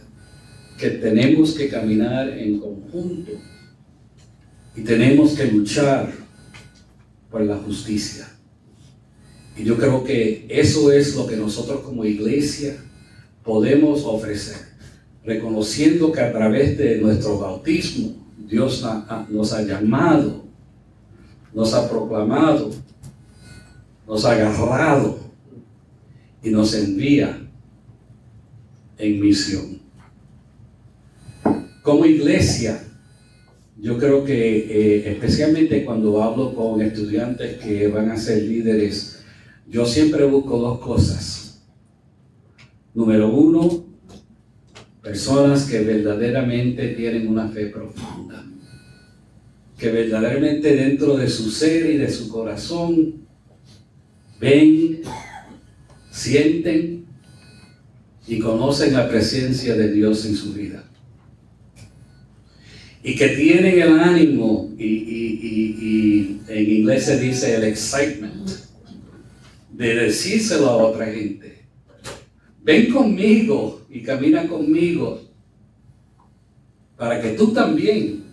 que 0.78 0.90
tenemos 0.90 1.54
que 1.54 1.70
caminar 1.70 2.30
en 2.30 2.60
conjunto 2.60 3.32
y 4.76 4.82
tenemos 4.82 5.34
que 5.34 5.46
luchar 5.46 6.25
por 7.36 7.44
la 7.44 7.58
justicia. 7.58 8.30
Y 9.58 9.66
yo 9.66 9.76
creo 9.76 10.06
que 10.06 10.46
eso 10.48 10.90
es 10.90 11.18
lo 11.18 11.28
que 11.28 11.36
nosotros 11.36 11.82
como 11.82 12.06
iglesia 12.06 12.78
podemos 13.44 14.06
ofrecer, 14.06 14.56
reconociendo 15.22 16.14
que 16.14 16.22
a 16.22 16.32
través 16.32 16.78
de 16.78 16.98
nuestro 16.98 17.38
bautismo 17.38 18.16
Dios 18.48 18.86
nos 19.28 19.52
ha 19.52 19.62
llamado, 19.64 20.46
nos 21.54 21.74
ha 21.74 21.90
proclamado, 21.90 22.72
nos 24.08 24.24
ha 24.24 24.32
agarrado 24.32 25.20
y 26.42 26.52
nos 26.52 26.74
envía 26.74 27.38
en 28.98 29.20
misión. 29.20 29.82
Como 31.84 32.06
iglesia, 32.06 32.82
yo 33.86 34.00
creo 34.00 34.26
que 34.26 34.34
eh, 34.34 35.12
especialmente 35.12 35.86
cuando 35.86 36.24
hablo 36.24 36.56
con 36.56 36.82
estudiantes 36.82 37.58
que 37.58 37.88
van 37.88 38.10
a 38.10 38.18
ser 38.18 38.42
líderes, 38.42 39.24
yo 39.70 39.86
siempre 39.86 40.26
busco 40.26 40.58
dos 40.58 40.80
cosas. 40.80 41.62
Número 42.96 43.30
uno, 43.30 43.86
personas 45.04 45.66
que 45.66 45.82
verdaderamente 45.82 46.96
tienen 46.96 47.28
una 47.28 47.48
fe 47.50 47.68
profunda, 47.68 48.44
que 49.78 49.92
verdaderamente 49.92 50.76
dentro 50.76 51.16
de 51.16 51.30
su 51.30 51.52
ser 51.52 51.88
y 51.92 51.98
de 51.98 52.10
su 52.10 52.28
corazón 52.30 53.28
ven, 54.40 55.02
sienten 56.10 57.06
y 58.26 58.40
conocen 58.40 58.94
la 58.94 59.08
presencia 59.08 59.76
de 59.76 59.92
Dios 59.92 60.26
en 60.26 60.36
su 60.36 60.54
vida. 60.54 60.90
Y 63.06 63.16
que 63.16 63.30
tienen 63.30 63.80
el 63.80 64.00
ánimo, 64.00 64.74
y, 64.80 66.40
en 66.48 66.72
inglés 66.72 67.06
se 67.06 67.20
dice 67.20 67.54
el 67.56 67.66
excitement, 67.66 68.50
de 69.72 69.96
decírselo 69.96 70.68
a 70.68 70.78
otra 70.78 71.06
gente. 71.06 71.68
Ven 72.64 72.92
conmigo 72.92 73.86
y 73.92 74.02
camina 74.02 74.48
conmigo 74.48 75.22
para 76.98 77.22
que 77.22 77.34
tú 77.34 77.54
también, 77.54 78.24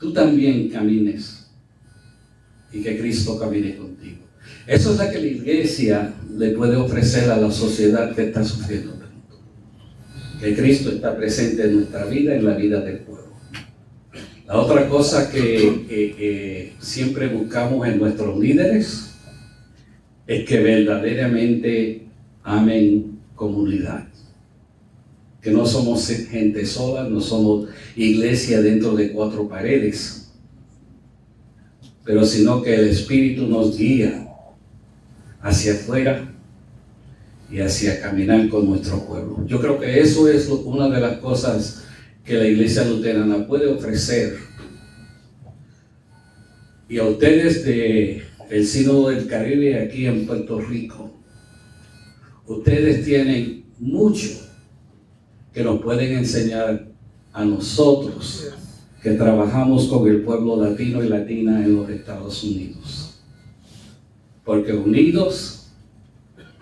tú 0.00 0.14
también 0.14 0.70
camines 0.70 1.50
y 2.72 2.82
que 2.82 2.98
Cristo 2.98 3.38
camine 3.38 3.76
contigo. 3.76 4.24
Eso 4.66 4.92
es 4.92 4.98
lo 4.98 5.10
que 5.10 5.18
la 5.18 5.26
iglesia 5.26 6.14
le 6.38 6.52
puede 6.52 6.76
ofrecer 6.76 7.30
a 7.30 7.36
la 7.36 7.50
sociedad 7.50 8.14
que 8.14 8.28
está 8.28 8.42
sufriendo 8.42 9.03
Que 10.44 10.54
Cristo 10.54 10.90
está 10.90 11.16
presente 11.16 11.64
en 11.64 11.76
nuestra 11.76 12.04
vida, 12.04 12.34
en 12.34 12.44
la 12.44 12.54
vida 12.54 12.78
del 12.82 12.98
pueblo. 12.98 13.32
La 14.46 14.58
otra 14.58 14.86
cosa 14.90 15.30
que, 15.30 16.74
siempre 16.80 17.28
buscamos 17.28 17.88
en 17.88 17.98
nuestros 17.98 18.38
líderes 18.38 19.14
es 20.26 20.46
que 20.46 20.60
verdaderamente 20.60 22.08
amen 22.42 23.20
comunidad. 23.34 24.06
Que 25.40 25.50
no 25.50 25.64
somos 25.64 26.06
gente 26.06 26.66
sola, 26.66 27.08
no 27.08 27.22
somos 27.22 27.70
iglesia 27.96 28.60
dentro 28.60 28.94
de 28.94 29.12
cuatro 29.12 29.48
paredes, 29.48 30.30
pero 32.04 32.22
sino 32.26 32.60
que 32.60 32.74
el 32.74 32.88
Espíritu 32.88 33.46
nos 33.46 33.78
guía 33.78 34.28
hacia 35.40 35.72
afuera 35.72 36.33
y 37.54 37.60
hacia 37.60 38.00
caminar 38.00 38.48
con 38.48 38.68
nuestro 38.68 39.06
pueblo. 39.06 39.46
Yo 39.46 39.60
creo 39.60 39.78
que 39.78 40.00
eso 40.00 40.28
es 40.28 40.48
una 40.48 40.88
de 40.88 41.00
las 41.00 41.18
cosas 41.18 41.84
que 42.24 42.34
la 42.34 42.48
iglesia 42.48 42.84
luterana 42.84 43.46
puede 43.46 43.68
ofrecer. 43.68 44.36
Y 46.88 46.98
a 46.98 47.04
ustedes 47.04 47.64
de 47.64 48.24
el 48.50 48.66
Sínodo 48.66 49.10
del 49.10 49.28
Caribe 49.28 49.80
aquí 49.80 50.04
en 50.04 50.26
Puerto 50.26 50.58
Rico, 50.58 51.12
ustedes 52.48 53.04
tienen 53.04 53.66
mucho 53.78 54.30
que 55.52 55.62
nos 55.62 55.80
pueden 55.80 56.18
enseñar 56.18 56.88
a 57.32 57.44
nosotros 57.44 58.48
que 59.00 59.12
trabajamos 59.12 59.86
con 59.86 60.08
el 60.08 60.22
pueblo 60.22 60.60
latino 60.60 61.04
y 61.04 61.08
latina 61.08 61.64
en 61.64 61.76
los 61.76 61.88
Estados 61.88 62.42
Unidos. 62.42 63.20
Porque 64.44 64.72
unidos 64.72 65.63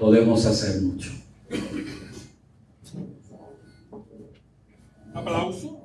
podemos 0.02 0.44
hacer 0.46 0.82
mucho. 0.82 1.12
Aplauso. 5.14 5.78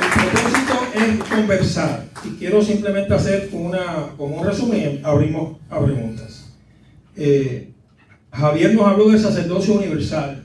El 0.00 0.30
propósito 0.32 0.74
es 0.96 1.28
conversar 1.28 2.04
y 2.24 2.30
quiero 2.30 2.62
simplemente 2.62 3.14
hacer 3.14 3.48
una, 3.52 4.08
como 4.16 4.40
un 4.40 4.44
resumen, 4.44 5.00
abrimos 5.04 5.56
a 5.70 5.78
preguntas. 5.84 6.52
Eh, 7.16 7.70
Javier 8.32 8.74
nos 8.74 8.86
habló 8.86 9.10
del 9.10 9.20
sacerdocio 9.20 9.74
universal 9.74 10.44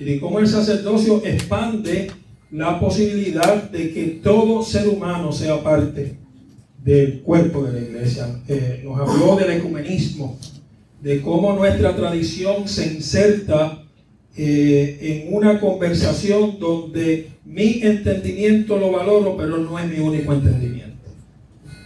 y 0.00 0.04
de 0.04 0.18
cómo 0.18 0.40
el 0.40 0.48
sacerdocio 0.48 1.24
expande 1.24 2.10
la 2.50 2.80
posibilidad 2.80 3.70
de 3.70 3.92
que 3.92 4.20
todo 4.20 4.64
ser 4.64 4.88
humano 4.88 5.30
sea 5.30 5.62
parte 5.62 6.18
del 6.84 7.20
cuerpo 7.20 7.64
de 7.64 7.72
la 7.72 7.86
iglesia. 7.86 8.40
Eh, 8.48 8.82
nos 8.84 8.98
habló 8.98 9.36
del 9.36 9.52
ecumenismo, 9.58 10.38
de 11.00 11.20
cómo 11.20 11.52
nuestra 11.54 11.94
tradición 11.94 12.68
se 12.68 12.94
inserta 12.94 13.84
eh, 14.36 15.26
en 15.26 15.34
una 15.34 15.60
conversación 15.60 16.58
donde 16.60 17.30
mi 17.44 17.80
entendimiento 17.82 18.78
lo 18.78 18.92
valoro, 18.92 19.36
pero 19.36 19.58
no 19.58 19.78
es 19.78 19.86
mi 19.90 19.98
único 19.98 20.32
entendimiento. 20.32 21.08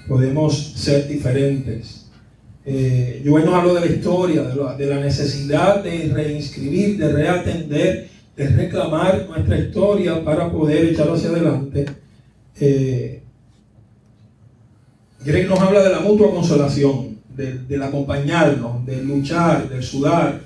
Podemos 0.07 0.75
ser 0.77 1.09
diferentes. 1.09 2.11
Eh, 2.65 3.23
yo 3.25 3.39
nos 3.39 3.55
hablo 3.55 3.75
de 3.75 3.81
la 3.81 3.87
historia, 3.87 4.43
de 4.43 4.87
la, 4.87 5.01
necesidad 5.01 5.83
de 5.83 6.13
reinscribir, 6.13 6.99
de 6.99 7.13
reatender, 7.13 8.09
de 8.37 8.49
reclamar 8.49 9.27
nuestra 9.29 9.59
historia 9.59 10.23
para 10.25 10.51
poder 10.51 10.87
echarlo 10.87 11.15
hacia 11.15 11.31
adelante. 11.31 11.87
Eh, 12.61 13.22
Greg 15.25 15.49
nos 15.49 15.61
habla 15.61 15.83
de 15.83 15.91
la 15.91 16.01
mutua 16.01 16.31
consolación 16.33 17.19
del, 17.37 17.83
acompañarnos, 17.83 18.85
del 18.85 19.07
luchar, 19.07 19.69
del 19.69 19.83
sudar, 19.83 20.41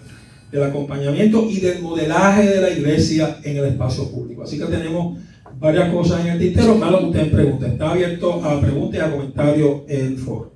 del 0.52 0.62
acompañamiento 0.62 1.48
y 1.48 1.60
del 1.60 1.82
modelaje 1.82 2.46
de 2.48 2.60
la 2.60 2.70
iglesia 2.70 3.38
en 3.42 3.56
el 3.56 3.64
espacio 3.66 4.10
público. 4.10 4.42
Así 4.42 4.58
que 4.58 4.66
tenemos 4.66 5.18
varias 5.58 5.92
cosas 5.92 6.20
en 6.20 6.32
el 6.32 6.38
tintero, 6.38 6.74
malo 6.74 7.00
que 7.00 7.06
ustedes 7.06 7.28
pregunten. 7.28 7.72
Está 7.72 7.90
abierto 7.90 8.44
a 8.44 8.60
preguntas 8.60 9.00
y 9.00 9.02
a 9.02 9.10
comentarios 9.10 9.80
el 9.88 10.18
foro. 10.18 10.52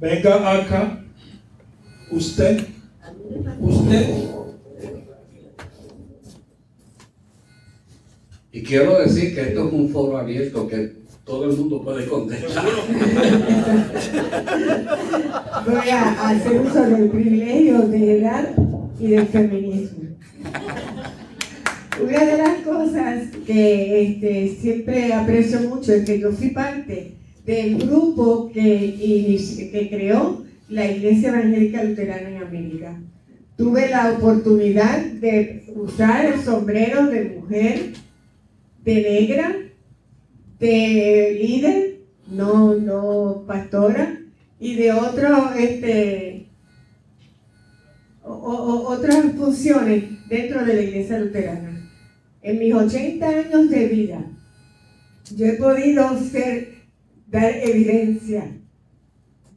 Venga 0.00 0.52
acá, 0.52 1.04
usted, 2.10 2.64
usted. 3.60 4.28
Y 8.50 8.62
quiero 8.62 8.98
decir 8.98 9.34
que 9.34 9.42
esto 9.42 9.68
es 9.68 9.72
un 9.72 9.90
foro 9.90 10.16
abierto 10.16 10.66
que 10.66 10.96
todo 11.24 11.50
el 11.50 11.56
mundo 11.56 11.82
puede 11.82 12.06
contestar. 12.06 12.64
Voy 15.66 15.88
a 15.90 16.30
hacer 16.30 16.60
uso 16.60 16.82
del 16.82 17.10
privilegio 17.10 17.80
de 17.80 18.20
edad 18.20 18.54
y 18.98 19.08
del 19.08 19.26
feminismo. 19.26 19.98
Una 22.02 22.24
de 22.24 22.38
las 22.38 22.58
cosas 22.60 23.24
que 23.46 24.02
este, 24.02 24.56
siempre 24.60 25.12
aprecio 25.12 25.60
mucho 25.62 25.92
es 25.92 26.04
que 26.04 26.18
yo 26.18 26.32
fui 26.32 26.48
parte 26.50 27.12
del 27.44 27.76
grupo 27.76 28.50
que, 28.52 29.38
que 29.72 29.90
creó 29.90 30.44
la 30.68 30.90
Iglesia 30.90 31.28
Evangélica 31.30 31.84
Luterana 31.84 32.30
en 32.30 32.42
América. 32.42 33.00
Tuve 33.56 33.90
la 33.90 34.12
oportunidad 34.12 35.04
de 35.04 35.64
usar 35.74 36.26
el 36.26 36.40
sombrero 36.40 37.08
de 37.08 37.40
mujer, 37.40 37.90
de 38.88 39.02
negra, 39.02 39.54
de 40.58 41.38
líder, 41.38 42.00
no, 42.26 42.74
no 42.74 43.44
pastora, 43.46 44.18
y 44.58 44.76
de 44.76 44.92
otro, 44.92 45.52
este, 45.52 46.46
otras 48.22 49.26
funciones 49.36 50.04
dentro 50.30 50.64
de 50.64 50.74
la 50.74 50.80
iglesia 50.80 51.18
luterana. 51.18 51.90
En 52.40 52.58
mis 52.58 52.74
80 52.74 53.28
años 53.28 53.68
de 53.68 53.88
vida, 53.88 54.24
yo 55.36 55.44
he 55.44 55.52
podido 55.52 56.18
ser, 56.18 56.78
dar 57.26 57.52
evidencia 57.62 58.56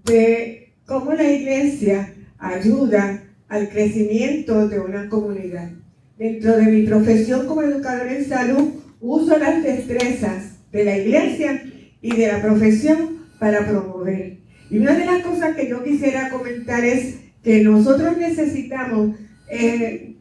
de 0.04 0.74
cómo 0.86 1.14
la 1.14 1.32
iglesia 1.32 2.14
ayuda 2.38 3.24
al 3.48 3.70
crecimiento 3.70 4.68
de 4.68 4.82
una 4.82 5.08
comunidad. 5.08 5.72
Dentro 6.18 6.58
de 6.58 6.66
mi 6.66 6.86
profesión 6.86 7.48
como 7.48 7.62
educadora 7.62 8.14
en 8.14 8.26
salud, 8.26 8.81
uso 9.02 9.38
las 9.38 9.64
destrezas 9.64 10.60
de 10.72 10.86
la 10.86 10.98
iglesia 10.98 11.64
y 12.02 12.16
de 12.16 12.28
la 12.28 12.42
profesión 12.42 13.26
para 13.40 13.68
promover. 13.68 14.38
Y 14.70 14.78
una 14.78 14.94
de 14.94 15.06
las 15.06 15.24
cosas 15.24 15.56
que 15.56 15.68
yo 15.68 15.84
quisiera 15.84 16.30
comentar 16.30 16.86
es 16.86 17.16
que 17.44 17.64
nosotros 17.64 18.18
necesitamos 18.18 19.16
eh, 19.50 20.16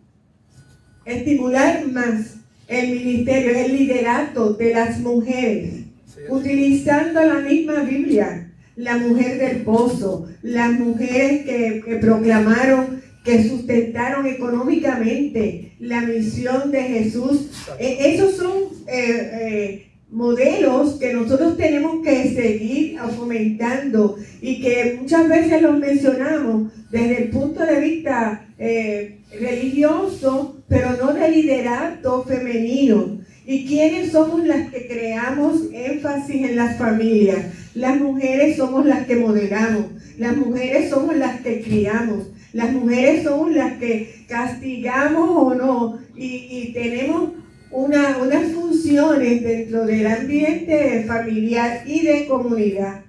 estimular 1.04 1.86
más 1.86 2.36
el 2.66 2.90
ministerio, 2.90 3.56
el 3.56 3.76
liderato 3.76 4.54
de 4.54 4.74
las 4.74 5.00
mujeres, 5.00 5.84
utilizando 6.28 7.22
la 7.24 7.40
misma 7.40 7.82
Biblia, 7.82 8.52
la 8.76 8.96
mujer 8.96 9.38
del 9.38 9.62
pozo, 9.62 10.28
las 10.42 10.72
mujeres 10.78 11.44
que, 11.44 11.98
proclamaron, 12.00 12.99
que 13.24 13.48
sustentaron 13.48 14.26
económicamente 14.26 15.72
la 15.78 16.00
misión 16.02 16.70
de 16.70 16.82
Jesús. 16.82 17.48
E, 17.78 18.14
esos 18.14 18.36
son 18.36 18.52
eh, 18.86 19.30
eh, 19.42 19.86
modelos 20.10 20.94
que 20.94 21.12
nosotros 21.12 21.56
tenemos 21.56 22.02
que 22.04 22.34
seguir 22.34 22.98
fomentando 23.16 24.16
y 24.40 24.60
que 24.60 24.98
muchas 25.00 25.28
veces 25.28 25.62
los 25.62 25.78
mencionamos 25.78 26.72
desde 26.90 27.24
el 27.24 27.30
punto 27.30 27.64
de 27.64 27.80
vista 27.80 28.46
eh, 28.58 29.20
religioso, 29.38 30.62
pero 30.68 30.96
no 30.96 31.12
de 31.12 31.30
liderato 31.30 32.24
femenino. 32.24 33.20
¿Y 33.46 33.66
quiénes 33.66 34.12
somos 34.12 34.44
las 34.44 34.70
que 34.70 34.86
creamos 34.86 35.62
énfasis 35.72 36.50
en 36.50 36.56
las 36.56 36.78
familias? 36.78 37.46
Las 37.74 37.98
mujeres 37.98 38.56
somos 38.56 38.84
las 38.86 39.06
que 39.06 39.16
modelamos, 39.16 39.86
las 40.18 40.36
mujeres 40.36 40.90
somos 40.90 41.16
las 41.16 41.40
que 41.40 41.62
criamos, 41.62 42.28
las 42.52 42.72
mujeres 42.72 43.24
somos 43.24 43.52
las 43.52 43.74
que 43.74 44.24
castigamos 44.28 45.30
o 45.30 45.54
no 45.54 45.98
y, 46.16 46.48
y 46.50 46.72
tenemos 46.72 47.30
una, 47.70 48.18
unas 48.18 48.52
funciones 48.52 49.42
dentro 49.42 49.86
del 49.86 50.06
ambiente 50.06 51.04
familiar 51.06 51.82
y 51.86 52.04
de 52.04 52.26
comunidad. 52.26 53.02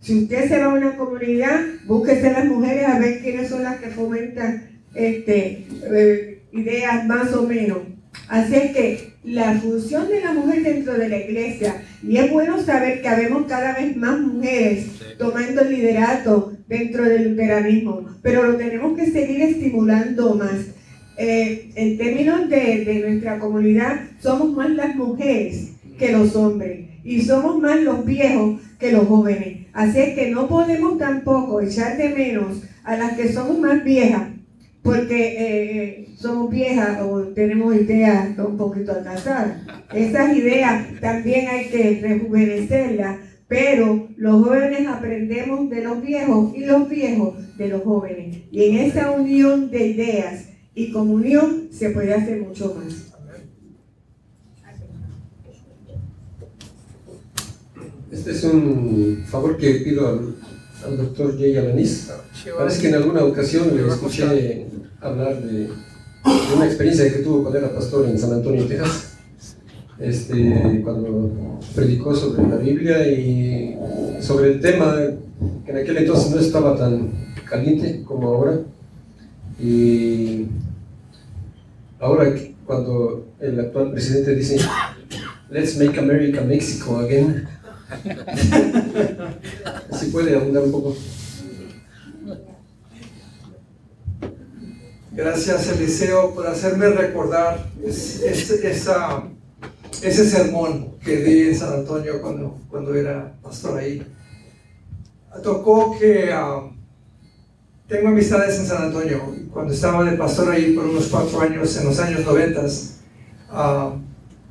Si 0.00 0.24
usted 0.24 0.48
se 0.48 0.58
va 0.58 0.66
a 0.66 0.74
una 0.74 0.96
comunidad, 0.96 1.60
búsquese 1.86 2.32
las 2.32 2.44
mujeres 2.44 2.86
a 2.88 2.98
ver 2.98 3.20
quiénes 3.20 3.48
son 3.48 3.62
las 3.62 3.76
que 3.76 3.88
fomentan 3.88 4.80
este, 4.94 5.66
eh, 5.92 6.42
ideas 6.52 7.06
más 7.06 7.32
o 7.32 7.46
menos. 7.46 7.78
Así 8.28 8.54
es 8.54 8.72
que 8.72 9.12
la 9.24 9.54
función 9.54 10.08
de 10.08 10.20
la 10.20 10.32
mujer 10.32 10.62
dentro 10.62 10.94
de 10.94 11.08
la 11.08 11.18
iglesia, 11.18 11.82
y 12.02 12.16
es 12.16 12.30
bueno 12.30 12.60
saber 12.60 13.00
que 13.00 13.08
habemos 13.08 13.46
cada 13.46 13.74
vez 13.74 13.96
más 13.96 14.18
mujeres 14.20 14.86
tomando 15.18 15.62
el 15.62 15.70
liderato 15.70 16.51
dentro 16.72 17.04
del 17.04 17.30
luteranismo, 17.30 18.06
pero 18.22 18.44
lo 18.44 18.56
tenemos 18.56 18.96
que 18.96 19.10
seguir 19.10 19.42
estimulando 19.42 20.34
más. 20.34 20.58
Eh, 21.18 21.70
en 21.74 21.98
términos 21.98 22.48
de, 22.48 22.84
de 22.86 23.00
nuestra 23.00 23.38
comunidad, 23.38 24.00
somos 24.18 24.56
más 24.56 24.70
las 24.70 24.96
mujeres 24.96 25.72
que 25.98 26.12
los 26.12 26.34
hombres 26.34 26.88
y 27.04 27.20
somos 27.20 27.60
más 27.60 27.80
los 27.82 28.06
viejos 28.06 28.60
que 28.78 28.92
los 28.92 29.06
jóvenes. 29.06 29.66
Así 29.74 29.98
es 29.98 30.14
que 30.14 30.30
no 30.30 30.48
podemos 30.48 30.96
tampoco 30.98 31.60
echar 31.60 31.98
de 31.98 32.08
menos 32.08 32.62
a 32.84 32.96
las 32.96 33.12
que 33.12 33.30
somos 33.30 33.58
más 33.58 33.84
viejas, 33.84 34.28
porque 34.82 35.36
eh, 35.38 36.08
somos 36.16 36.50
viejas 36.50 37.02
o 37.02 37.20
tenemos 37.28 37.76
ideas 37.76 38.30
un 38.38 38.56
poquito 38.56 38.92
atrasadas. 38.92 39.58
Esas 39.92 40.34
ideas 40.34 40.86
también 41.00 41.48
hay 41.48 41.66
que 41.66 42.00
rejuvenecerlas, 42.00 43.18
pero 43.52 44.08
los 44.16 44.44
jóvenes 44.46 44.86
aprendemos 44.86 45.68
de 45.68 45.82
los 45.82 46.00
viejos 46.00 46.54
y 46.56 46.64
los 46.64 46.88
viejos 46.88 47.34
de 47.58 47.68
los 47.68 47.82
jóvenes. 47.82 48.38
Y 48.50 48.64
en 48.64 48.78
esa 48.78 49.10
unión 49.10 49.70
de 49.70 49.88
ideas 49.88 50.44
y 50.74 50.90
comunión 50.90 51.68
se 51.70 51.90
puede 51.90 52.14
hacer 52.14 52.40
mucho 52.40 52.74
más. 52.74 53.12
Este 58.10 58.30
es 58.30 58.44
un 58.44 59.22
favor 59.26 59.58
que 59.58 59.70
pido 59.84 60.08
al, 60.08 60.34
al 60.86 60.96
doctor 60.96 61.38
Jay 61.38 61.54
Alanis. 61.58 62.10
Parece 62.56 62.80
que 62.80 62.88
en 62.88 62.94
alguna 62.94 63.22
ocasión 63.22 63.76
le 63.76 63.86
escuché 63.86 64.66
hablar 64.98 65.42
de, 65.42 65.64
de, 65.64 65.70
una 66.56 66.64
experiencia 66.64 67.12
que 67.12 67.18
tuvo 67.18 67.42
cuando 67.42 67.58
era 67.58 67.74
pastor 67.74 68.08
en 68.08 68.18
San 68.18 68.32
Antonio, 68.32 68.64
Texas. 68.64 69.11
Este, 69.98 70.80
cuando 70.82 71.58
predicó 71.74 72.14
sobre 72.14 72.48
la 72.48 72.56
Biblia 72.56 73.06
y 73.06 73.76
sobre 74.20 74.52
el 74.52 74.60
tema 74.60 74.96
que 75.64 75.70
en 75.70 75.76
aquel 75.76 75.98
entonces 75.98 76.30
no 76.30 76.40
estaba 76.40 76.76
tan 76.76 77.10
caliente 77.48 78.02
como 78.04 78.28
ahora. 78.28 78.60
Y 79.60 80.46
ahora 82.00 82.34
cuando 82.66 83.26
el 83.40 83.60
actual 83.60 83.92
presidente 83.92 84.34
dice, 84.34 84.58
let's 85.50 85.76
make 85.76 85.98
America 85.98 86.42
Mexico 86.42 86.98
again, 86.98 87.46
si 89.98 90.06
puede 90.06 90.34
abundar 90.34 90.64
un 90.64 90.72
poco. 90.72 90.96
Gracias 95.14 95.68
Eliseo 95.68 96.34
por 96.34 96.46
hacerme 96.46 96.88
recordar 96.88 97.70
ese, 97.84 98.70
esa, 98.70 99.24
ese 100.02 100.28
sermón 100.28 100.98
que 101.04 101.16
di 101.18 101.48
en 101.48 101.56
San 101.56 101.72
Antonio 101.72 102.20
cuando, 102.20 102.58
cuando 102.68 102.94
era 102.94 103.34
pastor 103.42 103.78
ahí. 103.78 104.02
Tocó 105.42 105.96
que 105.98 106.30
uh, 106.32 106.72
tengo 107.88 108.08
amistades 108.08 108.58
en 108.58 108.66
San 108.66 108.82
Antonio. 108.84 109.20
Cuando 109.52 109.72
estaba 109.72 110.04
de 110.04 110.16
pastor 110.16 110.50
ahí 110.50 110.72
por 110.72 110.86
unos 110.86 111.06
cuatro 111.06 111.40
años, 111.40 111.76
en 111.76 111.86
los 111.86 111.98
años 111.98 112.24
noventas, 112.24 113.00
uh, 113.52 113.98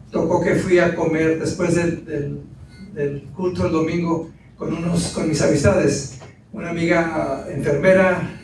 tocó 0.10 0.42
que 0.42 0.56
fui 0.56 0.80
a 0.80 0.96
comer 0.96 1.40
después 1.40 1.76
del, 1.76 2.06
del, 2.06 2.42
del, 2.94 3.24
culto 3.36 3.66
el 3.66 3.72
domingo 3.72 4.30
con, 4.58 4.74
unos, 4.74 5.08
con 5.10 5.28
mis 5.28 5.42
amistades. 5.42 6.20
Una 6.54 6.70
amiga 6.70 7.46
uh, 7.48 7.52
enfermera, 7.52 8.38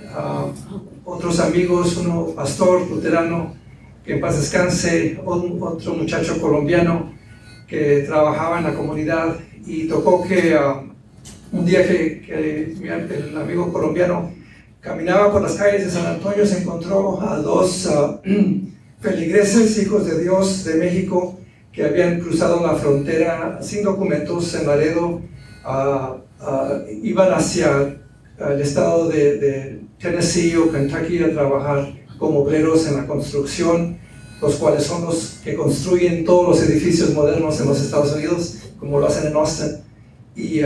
otros 1.04 1.40
amigos, 1.40 1.98
uno 1.98 2.28
pastor 2.36 2.90
luterano, 2.90 3.56
que 4.08 4.14
en 4.14 4.22
paz 4.22 4.40
descanse, 4.40 5.20
otro 5.26 5.94
muchacho 5.96 6.40
colombiano 6.40 7.12
que 7.68 8.06
trabajaba 8.08 8.60
en 8.60 8.64
la 8.64 8.74
comunidad 8.74 9.36
y 9.66 9.86
tocó 9.90 10.26
que 10.26 10.58
un 11.52 11.66
día 11.66 11.86
que, 11.86 12.74
el 12.80 13.38
amigo 13.38 13.72
colombiano 13.72 14.32
caminaba 14.80 15.30
por 15.30 15.42
las 15.42 15.56
calles 15.56 15.86
de 15.86 15.92
San 15.92 16.06
Antonio, 16.06 16.46
se 16.46 16.60
encontró 16.62 17.22
a 17.22 17.38
dos 17.40 17.86
uh, 17.88 18.22
feligreses, 19.02 19.78
hijos 19.84 20.06
de 20.06 20.24
Dios 20.24 20.64
de 20.64 20.76
México, 20.76 21.38
que 21.74 21.84
habían 21.84 22.22
cruzado 22.22 22.66
la 22.66 22.76
frontera 22.76 23.60
sin 23.62 23.84
documentos 23.84 24.56
en 24.56 24.68
Laredo, 24.68 25.22
uh, 25.66 26.14
uh, 26.42 26.88
iban 27.04 27.34
hacia 27.34 27.98
el 28.40 28.62
estado 28.62 29.10
de, 29.10 29.82
Tennessee 30.00 30.56
o 30.56 30.72
Kentucky 30.72 31.24
a 31.24 31.34
trabajar 31.34 31.92
como 32.18 32.40
obreros 32.40 32.88
en 32.88 32.98
la 32.98 33.08
construcción, 33.08 34.00
los 34.42 34.56
cuales 34.56 34.84
son 34.84 35.06
los 35.06 35.40
que 35.44 35.56
construyen 35.56 36.26
todos 36.26 36.48
los 36.48 36.70
edificios 36.70 37.14
modernos 37.14 37.60
en 37.60 37.68
los 37.68 37.82
Estados 37.82 38.14
Unidos, 38.14 38.56
como 38.80 39.00
lo 39.00 39.08
hacen 39.08 39.28
en 39.28 39.36
Austin. 39.36 39.78
Y 40.36 40.62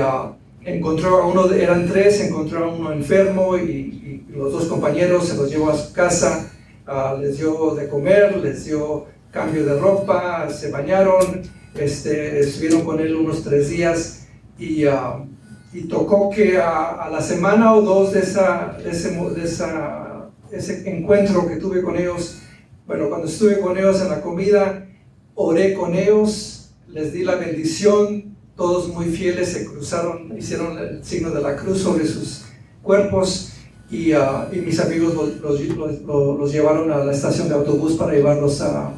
encontró 0.64 1.22
a 1.22 1.28
uno, 1.28 1.52
eran 1.52 1.88
tres, 1.88 2.22
encontró 2.22 2.66
a 2.66 2.68
uno 2.68 2.92
enfermo 2.92 3.58
y, 3.58 3.62
y, 3.62 4.26
los 4.36 4.54
dos 4.54 4.66
compañeros 4.66 5.28
se 5.28 5.36
los 5.36 5.50
llevó 5.50 5.70
a 5.72 5.78
su 5.78 5.92
casa, 5.92 6.50
uh, 6.88 7.20
les 7.20 7.38
dio 7.38 7.76
de 7.76 7.90
comer, 7.90 8.38
les 8.38 8.64
dio 8.64 9.06
cambio 9.30 9.66
de 9.66 9.78
ropa, 9.78 10.50
se 10.50 10.72
bañaron, 10.72 11.42
este, 11.76 12.40
estuvieron 12.40 12.86
con 12.86 13.00
él 13.02 13.14
unos 13.14 13.44
tres 13.44 13.70
días 13.70 14.28
y, 14.58 14.86
uh, 14.86 15.26
y 15.74 15.84
tocó 15.84 16.30
que 16.30 16.58
a, 16.58 17.04
a, 17.04 17.10
la 17.10 17.22
semana 17.22 17.74
o 17.74 17.82
dos 17.82 18.14
de, 18.14 18.22
esa, 18.22 18.78
de, 18.82 18.92
ese, 18.92 19.12
de 19.12 19.44
esa, 19.44 20.11
ese 20.52 20.90
encuentro 20.90 21.48
que 21.48 21.56
tuve 21.56 21.82
con 21.82 21.98
ellos, 21.98 22.42
bueno, 22.86 23.10
cuando 23.10 23.28
estuve 23.28 23.60
con 23.60 23.78
ellos 23.78 24.02
en 24.02 24.10
la 24.10 24.22
comida, 24.22 24.88
oré 25.36 25.74
con 25.74 25.96
ellos, 25.96 26.74
les 26.88 27.14
di 27.14 27.24
la 27.24 27.36
bendición, 27.36 28.36
todos 28.56 28.90
muy 28.90 29.06
fieles 29.06 29.54
se 29.54 29.66
cruzaron, 29.66 30.38
hicieron 30.38 30.78
el 30.78 31.04
signo 31.04 31.32
de 31.32 31.42
la 31.42 31.56
cruz 31.56 31.80
sobre 31.80 32.06
sus 32.06 32.44
cuerpos 32.82 33.54
y, 33.90 34.14
uh, 34.14 34.48
y 34.52 34.58
mis 34.58 34.80
amigos 34.80 35.16
los, 35.16 35.38
los, 35.38 35.62
los, 35.62 36.02
los, 36.40 36.52
llevaron 36.52 36.92
a 36.92 37.04
la 37.04 37.12
estación 37.12 37.50
de 37.50 37.56
autobús 37.56 37.94
para 37.94 38.14
llevarlos 38.14 38.62
a, 38.62 38.94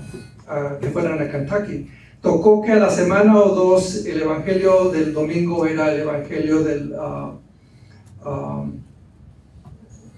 a, 0.47 0.77
que 0.79 0.89
fueran 0.89 1.21
a 1.21 1.29
Kentucky. 1.29 1.87
Tocó 2.21 2.61
que 2.61 2.71
a 2.71 2.75
la 2.75 2.89
semana 2.89 3.37
o 3.37 3.53
dos 3.53 4.05
el 4.05 4.21
evangelio 4.21 4.89
del 4.89 5.13
domingo 5.13 5.65
era 5.65 5.93
el 5.93 6.01
evangelio 6.01 6.63
del 6.63 6.93
uh, 6.93 7.39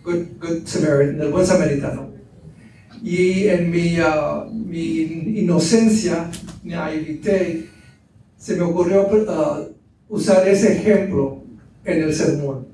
good, 0.05 0.39
good 0.39 0.65
Samaritan, 0.65 1.17
del 1.17 1.31
buen 1.31 1.45
samaritano. 1.45 2.13
Y 3.03 3.47
en 3.47 3.69
mi, 3.69 3.99
uh, 3.99 4.49
mi 4.51 5.01
inocencia, 5.39 6.29
naivete, 6.63 7.69
se 8.37 8.55
me 8.55 8.61
ocurrió 8.61 9.07
uh, 9.07 9.73
usar 10.07 10.47
ese 10.47 10.77
ejemplo 10.77 11.43
en 11.83 12.03
el 12.03 12.13
sermón, 12.13 12.67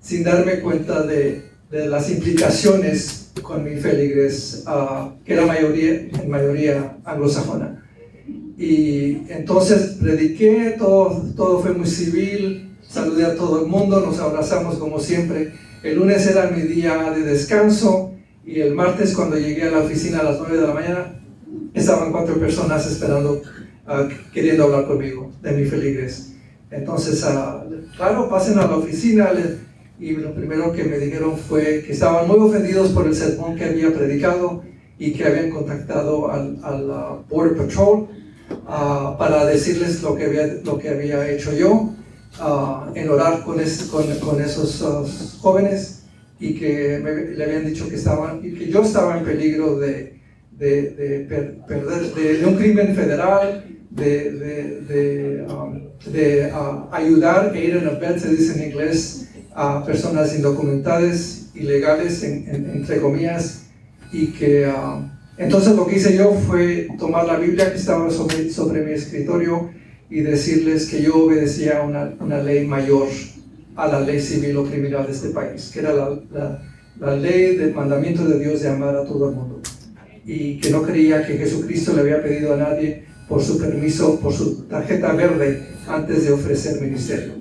sin 0.00 0.24
darme 0.24 0.60
cuenta 0.60 1.02
de, 1.02 1.42
de 1.70 1.86
las 1.86 2.10
implicaciones 2.10 3.30
con 3.42 3.64
mi 3.64 3.76
feligres, 3.76 4.64
uh, 4.66 5.22
que 5.24 5.34
era 5.34 5.46
mayoría, 5.46 5.92
en 5.92 6.30
mayoría 6.30 6.96
anglosajona. 7.04 7.84
Y 8.56 9.22
entonces 9.28 9.98
prediqué, 10.00 10.74
todo, 10.78 11.22
todo 11.36 11.60
fue 11.60 11.72
muy 11.72 11.86
civil, 11.86 12.76
saludé 12.88 13.26
a 13.26 13.36
todo 13.36 13.62
el 13.62 13.68
mundo, 13.68 14.00
nos 14.00 14.18
abrazamos 14.18 14.76
como 14.78 14.98
siempre. 14.98 15.52
El 15.82 15.96
lunes 15.96 16.26
era 16.26 16.50
mi 16.50 16.62
día 16.62 17.10
de 17.10 17.22
descanso 17.22 18.14
y 18.44 18.60
el 18.60 18.74
martes 18.74 19.14
cuando 19.14 19.38
llegué 19.38 19.64
a 19.64 19.70
la 19.70 19.80
oficina 19.80 20.20
a 20.20 20.24
las 20.24 20.38
9 20.38 20.56
de 20.56 20.66
la 20.66 20.74
mañana, 20.74 21.20
estaban 21.74 22.10
cuatro 22.10 22.38
personas 22.38 22.86
esperando 22.90 23.42
Uh, 23.88 24.06
queriendo 24.34 24.64
hablar 24.64 24.86
conmigo 24.86 25.32
de 25.40 25.50
mi 25.52 25.64
feligres. 25.64 26.34
Entonces, 26.70 27.24
uh, 27.24 27.96
claro, 27.96 28.28
pasen 28.28 28.58
a 28.58 28.66
la 28.66 28.76
oficina 28.76 29.30
y 29.98 30.10
lo 30.12 30.34
primero 30.34 30.70
que 30.72 30.84
me 30.84 30.98
dijeron 30.98 31.38
fue 31.38 31.82
que 31.86 31.92
estaban 31.92 32.28
muy 32.28 32.36
ofendidos 32.36 32.90
por 32.90 33.06
el 33.06 33.14
sermón 33.14 33.56
que 33.56 33.64
había 33.64 33.90
predicado 33.94 34.62
y 34.98 35.14
que 35.14 35.24
habían 35.24 35.48
contactado 35.48 36.30
al, 36.30 36.58
Border 37.30 37.56
Patrol 37.56 38.08
ah, 38.66 39.16
para 39.18 39.46
decirles 39.46 40.02
lo 40.02 40.14
que 40.14 40.26
había 40.90 41.30
hecho 41.30 41.54
yo, 41.54 41.94
ah, 42.40 42.90
en 42.94 43.08
orar 43.08 43.44
con, 43.44 43.56
con, 43.90 44.18
con 44.18 44.40
esos 44.40 44.82
ah, 44.82 45.04
jóvenes 45.40 46.02
y 46.40 46.54
que 46.54 47.00
me, 47.02 47.36
le 47.36 47.44
habían 47.44 47.66
dicho 47.66 47.88
que, 47.88 47.96
estaban, 47.96 48.40
y 48.44 48.52
que 48.52 48.70
yo 48.70 48.82
estaba 48.82 49.18
en 49.18 49.24
peligro 49.24 49.78
de, 49.78 50.20
de, 50.52 50.90
de 50.90 51.26
perder, 51.66 52.14
de, 52.14 52.46
un 52.46 52.56
crimen 52.56 52.94
federal, 52.94 53.64
de, 53.90 54.30
de, 54.88 55.46
um, 55.48 55.80
de 56.12 56.52
ayudar 56.92 57.56
ir 57.56 57.76
en 57.76 57.88
el 57.88 58.20
se 58.20 58.30
dice 58.30 58.58
en 58.62 58.70
inglés, 58.70 59.28
a 59.54 59.84
personas 59.84 60.34
indocumentadas, 60.36 61.50
ilegales, 61.54 62.22
entre 62.22 63.00
comillas, 63.00 63.64
y 64.12 64.28
que 64.28 64.68
um, 64.68 65.10
entonces 65.38 65.76
lo 65.76 65.86
que 65.86 65.96
hice 65.96 66.16
yo 66.16 66.32
fue 66.34 66.88
tomar 66.98 67.24
la 67.24 67.36
Biblia 67.36 67.70
que 67.70 67.78
estaba 67.78 68.10
sobre, 68.10 68.50
sobre 68.50 68.82
mi 68.82 68.92
escritorio 68.92 69.70
y 70.10 70.20
decirles 70.20 70.86
que 70.86 71.02
yo 71.02 71.24
obedecía 71.24 71.82
una, 71.82 72.14
una 72.20 72.42
ley 72.42 72.66
mayor 72.66 73.08
a 73.76 73.86
la 73.86 74.00
ley 74.00 74.20
civil 74.20 74.56
o 74.56 74.64
criminal 74.64 75.06
de 75.06 75.12
este 75.12 75.28
país, 75.30 75.70
que 75.72 75.80
era 75.80 75.92
la, 75.92 76.18
la, 76.98 77.16
ley 77.16 77.56
del 77.56 77.74
mandamiento 77.74 78.24
de 78.24 78.38
Dios 78.40 78.62
de 78.62 78.68
amar 78.68 78.96
a 78.96 79.04
todo 79.04 79.28
el 79.28 79.36
mundo. 79.36 79.60
Y 80.26 80.58
que 80.58 80.70
no 80.70 80.82
creía 80.82 81.26
que 81.26 81.38
Jesucristo 81.38 81.92
le 81.94 82.00
había 82.00 82.22
pedido 82.22 82.54
a 82.54 82.56
nadie 82.56 83.04
por 83.28 83.42
su 83.42 83.58
permiso, 83.58 84.18
por 84.18 84.32
su 84.32 84.64
tarjeta 84.64 85.12
verde 85.12 85.62
antes 85.86 86.24
de 86.24 86.32
ofrecer 86.32 86.80
ministerio. 86.80 87.34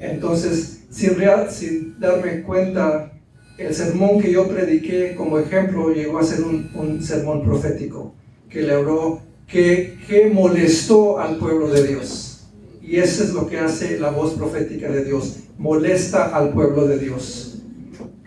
Entonces, 0.00 0.80
sin, 0.90 1.14
real, 1.14 1.50
sin 1.50 2.00
darme 2.00 2.42
cuenta, 2.42 3.12
el 3.56 3.74
sermón 3.74 4.20
que 4.20 4.32
yo 4.32 4.48
prediqué 4.48 5.14
como 5.14 5.38
ejemplo 5.38 5.92
llegó 5.92 6.18
a 6.18 6.24
ser 6.24 6.42
un, 6.42 6.70
un 6.74 7.02
sermón 7.02 7.44
profético 7.44 8.14
que 8.48 8.62
le 8.62 8.72
habló, 8.72 9.20
que, 9.50 10.30
molestó 10.32 11.18
al 11.18 11.36
pueblo 11.36 11.68
de 11.68 11.86
Dios. 11.86 12.40
Y 12.82 12.96
eso 12.96 13.24
es 13.24 13.30
lo 13.32 13.46
que 13.46 13.58
hace 13.58 13.98
la 13.98 14.10
voz 14.10 14.34
profética 14.34 14.90
de 14.90 15.04
Dios 15.04 15.36
molesta 15.58 16.34
al 16.34 16.52
pueblo 16.52 16.86
de 16.86 16.98
Dios, 16.98 17.58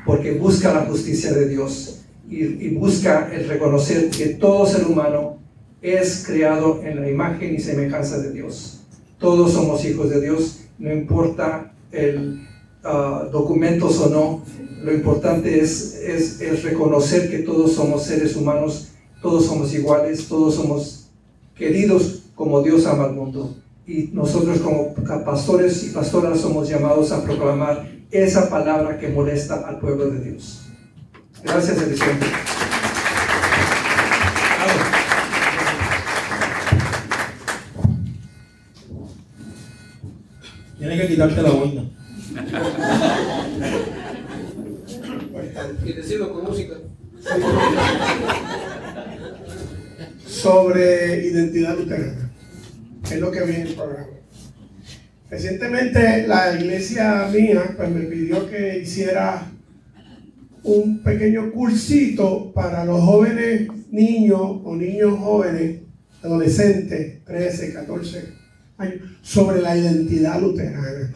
porque 0.05 0.33
busca 0.33 0.73
la 0.73 0.81
justicia 0.81 1.33
de 1.33 1.49
Dios 1.49 2.01
y, 2.29 2.69
busca 2.75 3.29
el 3.33 3.47
reconocer 3.47 4.09
que 4.09 4.27
todo 4.27 4.65
ser 4.65 4.85
humano 4.85 5.39
es 5.81 6.23
creado 6.25 6.81
en 6.83 7.01
la 7.01 7.09
imagen 7.09 7.55
y 7.55 7.59
semejanza 7.59 8.19
de 8.19 8.31
Dios. 8.31 8.81
Todos 9.17 9.53
somos 9.53 9.83
hijos 9.85 10.09
de 10.09 10.21
Dios, 10.21 10.59
no 10.77 10.93
importa 10.93 11.73
el 11.91 12.47
uh, 12.85 13.29
documentos 13.31 13.99
o 13.99 14.09
no, 14.09 14.45
lo 14.83 14.93
importante 14.93 15.59
es, 15.59 15.95
es, 15.95 16.41
es 16.41 16.63
reconocer 16.63 17.29
que 17.29 17.39
todos 17.39 17.73
somos 17.73 18.03
seres 18.03 18.35
humanos, 18.35 18.89
todos 19.21 19.45
somos 19.45 19.73
iguales, 19.73 20.27
todos 20.27 20.55
somos 20.55 21.02
queridos 21.55 22.23
como 22.35 22.61
Dios 22.61 22.85
ama 22.85 23.05
al 23.05 23.13
mundo 23.13 23.55
y 23.85 24.09
nosotros 24.13 24.59
como 24.59 24.93
pastores 25.25 25.83
y 25.83 25.89
pastoras 25.89 26.39
somos 26.39 26.69
llamados 26.69 27.11
a 27.11 27.23
proclamar 27.23 27.85
esa 28.11 28.49
palabra 28.49 28.97
que 28.97 29.09
molesta 29.09 29.67
al 29.67 29.79
pueblo 29.79 30.09
de 30.09 30.31
Dios. 30.31 30.61
Gracias, 31.43 31.81
Eliseo. 31.81 32.07
Tienes 40.77 41.01
que 41.01 41.07
quitarte 41.07 41.41
la 41.41 41.49
boina. 41.49 41.83
y 45.85 45.93
decirlo 45.93 46.33
con 46.33 46.45
música. 46.45 46.75
Sobre 50.43 51.25
identidad 51.25 51.77
luterana 51.77 52.29
es 53.09 53.17
lo 53.17 53.31
que 53.31 53.45
viene 53.45 53.61
en 53.61 53.67
el 53.67 53.75
programa. 53.75 54.07
Recientemente 55.29 56.27
la 56.27 56.59
iglesia 56.59 57.29
mía 57.31 57.73
pues, 57.77 57.89
me 57.89 58.01
pidió 58.01 58.49
que 58.49 58.79
hiciera 58.79 59.49
un 60.63 61.01
pequeño 61.01 61.49
cursito 61.49 62.51
para 62.51 62.83
los 62.83 62.99
jóvenes 62.99 63.69
niños 63.89 64.41
o 64.65 64.75
niños 64.75 65.17
jóvenes, 65.17 65.79
adolescentes, 66.21 67.23
13, 67.23 67.71
14 67.71 68.33
años, 68.79 68.95
sobre 69.21 69.61
la 69.61 69.77
identidad 69.77 70.41
luterana. 70.41 71.13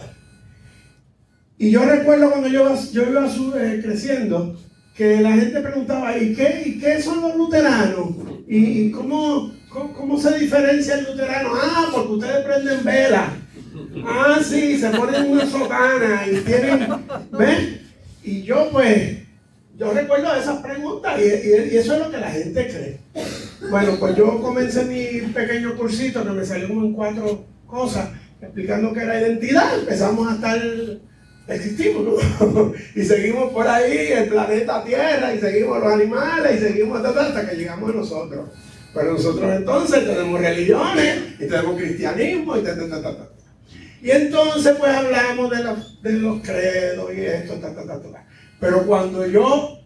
Y 1.57 1.69
yo 1.69 1.83
recuerdo 1.83 2.29
cuando 2.29 2.47
yo, 2.47 2.73
yo 2.93 3.09
iba 3.09 3.27
eh, 3.27 3.81
creciendo, 3.83 4.57
que 4.95 5.19
la 5.19 5.33
gente 5.33 5.59
preguntaba, 5.59 6.17
¿y 6.17 6.33
qué, 6.33 6.63
¿y 6.65 6.79
qué 6.79 7.01
son 7.01 7.19
los 7.19 7.35
luteranos? 7.35 8.36
¿Y, 8.47 8.91
cómo, 8.91 9.51
cómo, 9.69 10.17
se 10.17 10.39
diferencia 10.39 10.95
el 10.95 11.05
luterano? 11.05 11.49
Ah, 11.53 11.89
porque 11.93 12.13
ustedes 12.13 12.45
prenden 12.45 12.83
vela. 12.83 13.33
Ah, 14.05 14.39
sí, 14.41 14.77
se 14.77 14.89
ponen 14.89 15.31
una 15.31 15.45
sotana 15.45 16.25
y 16.31 16.37
tienen, 16.41 16.87
¿ven? 17.31 17.81
Y 18.23 18.43
yo 18.43 18.69
pues, 18.71 19.17
yo 19.77 19.91
recuerdo 19.91 20.33
esas 20.33 20.61
preguntas 20.61 21.19
y, 21.19 21.23
y, 21.23 21.77
eso 21.77 21.93
es 21.95 21.99
lo 21.99 22.09
que 22.09 22.17
la 22.17 22.31
gente 22.31 22.67
cree. 22.67 22.99
Bueno, 23.69 23.97
pues 23.99 24.15
yo 24.15 24.41
comencé 24.41 24.85
mi 24.85 25.27
pequeño 25.33 25.75
cursito 25.75 26.23
que 26.23 26.31
me 26.31 26.45
salió 26.45 26.69
como 26.69 26.85
en 26.85 26.93
cuatro 26.93 27.45
cosas, 27.65 28.09
explicando 28.41 28.93
que 28.93 29.01
era 29.01 29.19
identidad. 29.19 29.77
Empezamos 29.77 30.31
a 30.31 30.35
estar 30.35 30.59
existimos, 31.47 32.21
y 32.95 33.03
seguimos 33.03 33.51
por 33.51 33.67
ahí, 33.67 34.11
el 34.11 34.29
planeta 34.29 34.83
Tierra, 34.83 35.33
y 35.33 35.39
seguimos 35.39 35.79
los 35.79 35.93
animales, 35.93 36.57
y 36.57 36.65
seguimos 36.65 37.03
hasta, 37.03 37.49
que 37.49 37.55
llegamos 37.55 37.89
a 37.89 37.93
nosotros. 37.93 38.49
Pero 38.93 39.13
nosotros 39.13 39.55
entonces 39.55 40.05
tenemos 40.05 40.39
religiones, 40.39 41.19
y 41.39 41.47
tenemos 41.47 41.77
cristianismo, 41.79 42.57
y 42.57 42.61
ta, 42.61 42.75
ta, 42.75 42.89
ta, 42.89 43.01
ta, 43.01 43.29
Y 44.01 44.11
entonces 44.11 44.75
pues 44.77 44.91
hablamos 44.91 45.49
de, 45.49 46.09
de 46.09 46.19
los 46.19 46.41
credos 46.41 47.11
y 47.15 47.21
esto, 47.21 47.55
ta, 47.55 47.73
ta, 47.73 47.85
ta, 47.85 48.01
ta. 48.01 48.27
Pero 48.59 48.85
cuando 48.85 49.25
yo, 49.27 49.79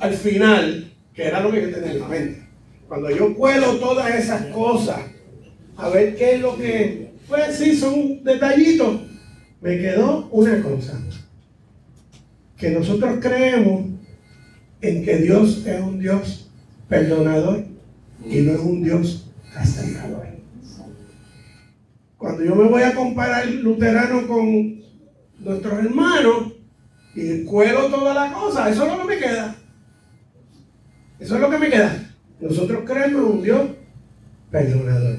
al 0.00 0.14
final, 0.14 0.92
que 1.14 1.24
era 1.24 1.40
lo 1.40 1.50
que 1.50 1.62
yo 1.62 1.70
tenía 1.70 1.92
en 1.92 2.00
la 2.00 2.08
mente, 2.08 2.46
cuando 2.88 3.10
yo 3.10 3.34
cuelo 3.34 3.76
todas 3.76 4.14
esas 4.14 4.46
cosas, 4.46 5.00
a 5.76 5.88
ver 5.88 6.16
qué 6.16 6.34
es 6.34 6.40
lo 6.40 6.56
que, 6.56 7.12
pues 7.28 7.56
sí, 7.56 7.76
son 7.76 8.22
detallitos, 8.22 9.00
me 9.60 9.78
quedó 9.78 10.28
una 10.30 10.62
cosa, 10.62 11.00
que 12.56 12.70
nosotros 12.70 13.18
creemos 13.20 13.86
en 14.80 15.04
que 15.04 15.16
Dios 15.18 15.66
es 15.66 15.80
un 15.80 15.98
Dios 15.98 16.50
perdonador 16.88 17.64
y 18.24 18.40
no 18.40 18.52
es 18.52 18.60
un 18.60 18.82
Dios 18.82 19.30
castigador. 19.52 20.26
Cuando 22.16 22.44
yo 22.44 22.54
me 22.54 22.68
voy 22.68 22.82
a 22.82 22.94
comparar 22.94 23.46
luterano 23.46 24.26
con 24.26 24.80
nuestros 25.38 25.78
hermanos 25.78 26.52
y 27.14 27.44
cuelo 27.44 27.86
toda 27.86 28.14
la 28.14 28.32
cosa, 28.32 28.68
eso 28.70 28.84
es 28.84 28.92
lo 28.92 28.98
que 28.98 29.14
me 29.14 29.18
queda. 29.18 29.56
Eso 31.18 31.34
es 31.34 31.40
lo 31.40 31.50
que 31.50 31.58
me 31.58 31.70
queda. 31.70 32.14
Nosotros 32.40 32.82
creemos 32.86 33.22
en 33.22 33.36
un 33.36 33.42
Dios 33.42 33.70
perdonador 34.50 35.18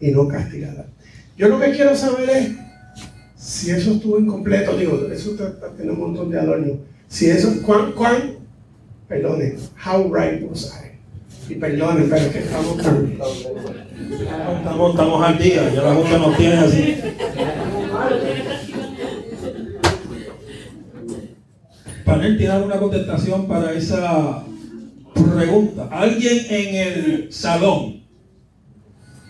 y 0.00 0.10
no 0.10 0.28
castigador. 0.28 0.86
Yo 1.36 1.48
lo 1.48 1.60
que 1.60 1.72
quiero 1.72 1.94
saber 1.96 2.30
es 2.30 2.50
si 3.52 3.70
eso 3.70 3.92
estuvo 3.92 4.18
incompleto, 4.18 4.78
digo, 4.78 5.06
eso 5.12 5.36
tiene 5.76 5.92
un 5.92 6.00
montón 6.00 6.30
de 6.30 6.40
adornos. 6.40 6.78
Si 7.06 7.26
eso, 7.28 7.52
¿cuán, 7.66 7.92
cuán? 7.92 8.36
Perdone, 9.06 9.56
how 9.76 10.10
right 10.10 10.42
was 10.42 10.72
I? 10.72 11.52
Y 11.52 11.56
perdone, 11.56 12.04
pero 12.04 12.16
es 12.16 12.28
que 12.28 12.38
estamos 12.38 12.78
tan... 12.78 13.12
Estamos, 13.12 14.90
estamos 14.92 15.22
al 15.22 15.38
día, 15.38 15.70
ya 15.74 15.82
la 15.82 15.94
Junta 15.94 16.18
nos 16.18 16.36
tiene 16.38 16.54
así. 16.54 16.96
Panel, 22.06 22.38
¿tiene 22.38 22.52
alguna 22.54 22.78
contestación 22.78 23.48
para 23.48 23.72
esa 23.74 24.44
pregunta? 25.12 25.88
¿Alguien 25.92 26.38
en 26.48 26.74
el 26.74 27.32
salón 27.32 28.02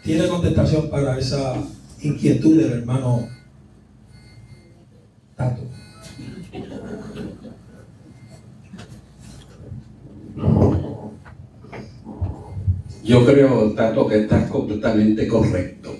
tiene 0.05 0.29
contestación 0.29 0.89
para 0.91 1.19
esa 1.19 1.57
inquietud 2.01 2.57
del 2.57 2.73
hermano 2.73 3.42
yo 13.05 13.27
creo, 13.27 13.73
Tato, 13.73 14.07
que 14.07 14.21
estás 14.21 14.51
completamente 14.51 15.27
correcto. 15.29 15.95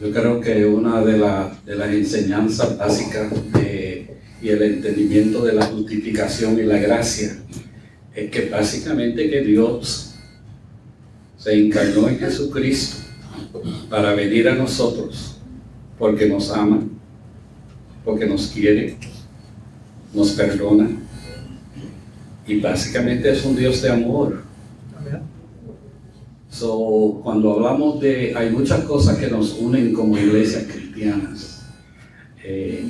Yo 0.00 0.10
creo 0.12 0.40
que 0.40 0.64
una 0.64 1.02
de, 1.02 1.12
de 1.12 1.76
las 1.76 1.90
enseñanzas 1.90 2.76
básicas 2.76 3.32
y 4.42 4.48
el 4.48 4.62
entendimiento 4.62 5.44
de 5.44 5.52
la 5.52 5.66
justificación 5.66 6.58
y 6.58 6.62
la 6.62 6.78
gracia 6.78 7.36
es 8.14 8.30
que 8.30 8.48
básicamente 8.48 9.30
que 9.30 9.42
Dios 9.42 10.14
se 11.36 11.52
encarnó 11.52 12.08
en 12.08 12.18
Jesucristo 12.18 12.98
para 13.88 14.14
venir 14.14 14.48
a 14.48 14.54
nosotros 14.54 15.36
porque 15.98 16.26
nos 16.26 16.50
ama 16.50 16.82
porque 18.04 18.26
nos 18.26 18.48
quiere, 18.48 18.96
nos 20.14 20.32
perdona 20.32 20.88
y 22.50 22.60
básicamente 22.60 23.30
es 23.30 23.44
un 23.44 23.56
Dios 23.56 23.80
de 23.82 23.90
amor. 23.90 24.42
So, 26.50 27.20
cuando 27.22 27.52
hablamos 27.52 28.00
de, 28.00 28.34
hay 28.34 28.50
muchas 28.50 28.80
cosas 28.80 29.16
que 29.18 29.28
nos 29.28 29.56
unen 29.60 29.92
como 29.92 30.18
iglesias 30.18 30.64
cristianas. 30.64 31.62
Eh, 32.42 32.84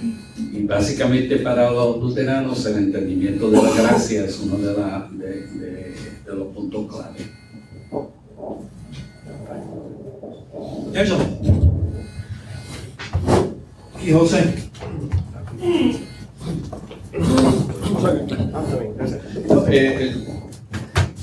y 0.52 0.62
básicamente 0.62 1.36
para 1.36 1.70
los 1.70 2.00
luteranos 2.00 2.64
el 2.64 2.78
entendimiento 2.78 3.50
de 3.50 3.62
la 3.62 3.70
gracia 3.74 4.24
es 4.24 4.40
uno 4.40 4.56
de, 4.56 4.72
la, 4.72 5.10
de, 5.12 5.46
de, 5.46 5.94
de 6.24 6.34
los 6.34 6.48
puntos 6.54 6.86
clave. 6.86 7.18
Nelson. 10.92 11.20
Y 14.02 14.12
José. 14.12 14.69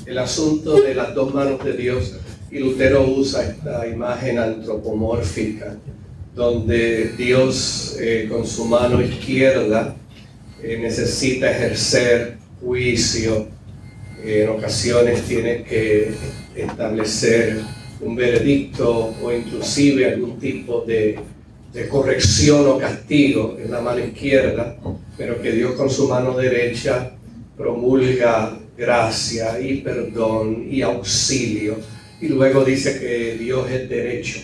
El, 0.06 0.18
asunto 0.18 0.80
de 0.80 0.94
las 0.94 1.14
dos 1.14 1.34
manos 1.34 1.62
de 1.64 1.74
Dios, 1.74 2.16
y 2.50 2.58
Lutero 2.58 3.06
usa 3.06 3.44
esta 3.44 3.86
imagen 3.86 4.38
antropomórfica, 4.38 5.76
donde 6.34 7.12
Dios 7.16 7.96
eh, 8.00 8.26
con 8.30 8.46
su 8.46 8.64
mano 8.64 9.02
izquierda 9.02 9.94
eh, 10.62 10.78
necesita 10.80 11.50
ejercer 11.50 12.38
juicio, 12.60 13.46
en 14.24 14.48
ocasiones 14.48 15.22
tiene 15.22 15.62
que 15.62 16.12
establecer 16.56 17.60
un 18.00 18.16
veredicto 18.16 19.14
o 19.22 19.32
inclusive 19.32 20.12
algún 20.12 20.38
tipo 20.38 20.82
de, 20.86 21.18
corrección 21.86 22.66
o 22.66 22.78
castigo 22.78 23.56
en 23.62 23.70
la 23.70 23.80
mano 23.80 24.00
izquierda, 24.00 24.76
pero 25.16 25.40
que 25.40 25.52
Dios 25.52 25.72
con 25.72 25.90
su 25.90 26.08
mano 26.08 26.36
derecha 26.36 27.12
promulga 27.56 28.58
gracia 28.76 29.60
y 29.60 29.82
perdón 29.82 30.66
y 30.68 30.82
auxilio. 30.82 31.76
Y 32.20 32.28
luego 32.28 32.64
dice 32.64 32.98
que 32.98 33.36
Dios 33.38 33.70
es 33.70 33.88
derecho. 33.88 34.40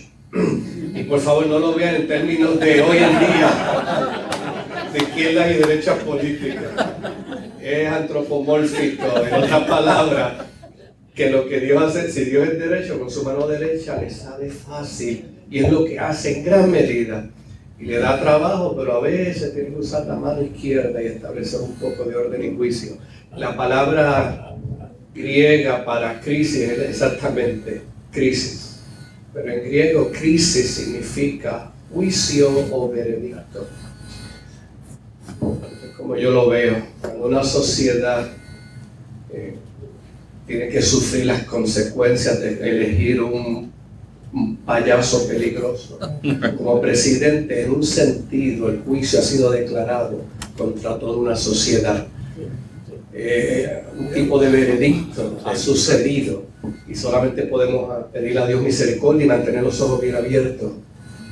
Y 0.95 1.03
por 1.05 1.21
favor 1.21 1.47
no 1.47 1.59
lo 1.59 1.75
vean 1.75 1.97
en 1.97 2.07
términos 2.07 2.61
de 2.61 2.81
hoy 2.83 2.99
en 2.99 3.19
día, 3.19 4.29
de 4.93 4.99
izquierda 4.99 5.51
y 5.51 5.55
derecha 5.59 5.97
política. 5.97 6.97
Es 7.61 7.89
antropomórfico, 7.89 9.05
en 9.27 9.35
otras 9.35 9.65
palabras, 9.67 10.33
que 11.15 11.31
lo 11.31 11.49
que 11.49 11.61
Dios 11.61 11.83
hace, 11.83 12.11
si 12.11 12.27
Dios 12.27 12.49
es 12.49 12.59
derecho, 12.59 12.99
con 12.99 13.11
su 13.11 13.25
mano 13.25 13.47
derecha 13.47 14.01
le 14.01 14.11
sabe 14.11 14.51
fácil 14.51 15.34
y 15.51 15.59
es 15.59 15.71
lo 15.71 15.85
que 15.85 15.99
hace 15.99 16.39
en 16.39 16.45
gran 16.45 16.71
medida. 16.71 17.31
Y 17.79 17.87
le 17.87 17.99
da 17.99 18.21
trabajo, 18.21 18.75
pero 18.77 18.95
a 18.95 19.01
veces 19.01 19.53
tiene 19.53 19.71
que 19.71 19.77
usar 19.77 20.07
la 20.07 20.17
mano 20.17 20.43
izquierda 20.43 21.03
y 21.03 21.07
establecer 21.07 21.61
un 21.61 21.75
poco 21.75 22.05
de 22.05 22.17
orden 22.17 22.45
y 22.45 22.57
juicio. 22.57 22.97
La 23.37 23.57
palabra 23.57 24.57
griega 25.15 25.85
para 25.85 26.21
crisis 26.21 26.69
es 26.69 26.79
exactamente 26.79 27.83
crisis. 28.11 28.81
Pero 29.33 29.53
en 29.53 29.65
griego 29.65 30.11
crisis 30.13 30.71
significa 30.71 31.73
juicio 31.93 32.51
o 32.71 32.89
veredicto. 32.89 33.67
Como 35.97 36.17
yo 36.17 36.31
lo 36.31 36.49
veo, 36.49 36.77
cuando 37.01 37.27
una 37.27 37.43
sociedad 37.43 38.29
eh, 39.33 39.57
tiene 40.47 40.69
que 40.69 40.83
sufrir 40.83 41.27
las 41.27 41.45
consecuencias 41.45 42.41
de 42.41 42.53
elegir 42.69 43.21
un, 43.23 43.74
payaso 44.65 45.29
peligroso 45.29 45.99
como 46.57 46.81
presidente, 46.81 47.63
en 47.63 47.71
un 47.71 47.85
sentido 47.85 48.69
el 48.69 48.81
juicio 48.81 49.19
ha 49.19 49.23
sido 49.23 49.51
declarado 49.51 50.23
contra 50.57 50.99
toda 50.99 51.17
una 51.17 51.37
sociedad 51.37 52.07
eh, 53.17 53.85
un 53.97 54.11
tipo 54.11 54.41
de 54.41 54.51
veredicto 54.51 55.41
ha 55.45 55.55
sucedido 55.55 56.47
y 56.89 56.97
solamente 56.97 57.43
podemos 57.45 57.89
pedirle 58.13 58.41
a 58.41 58.47
Dios 58.49 58.61
misericordia 58.61 59.25
y 59.25 59.29
mantener 59.29 59.63
los 59.63 59.81
ojos 59.81 60.01
bien 60.01 60.17
abiertos 60.17 60.73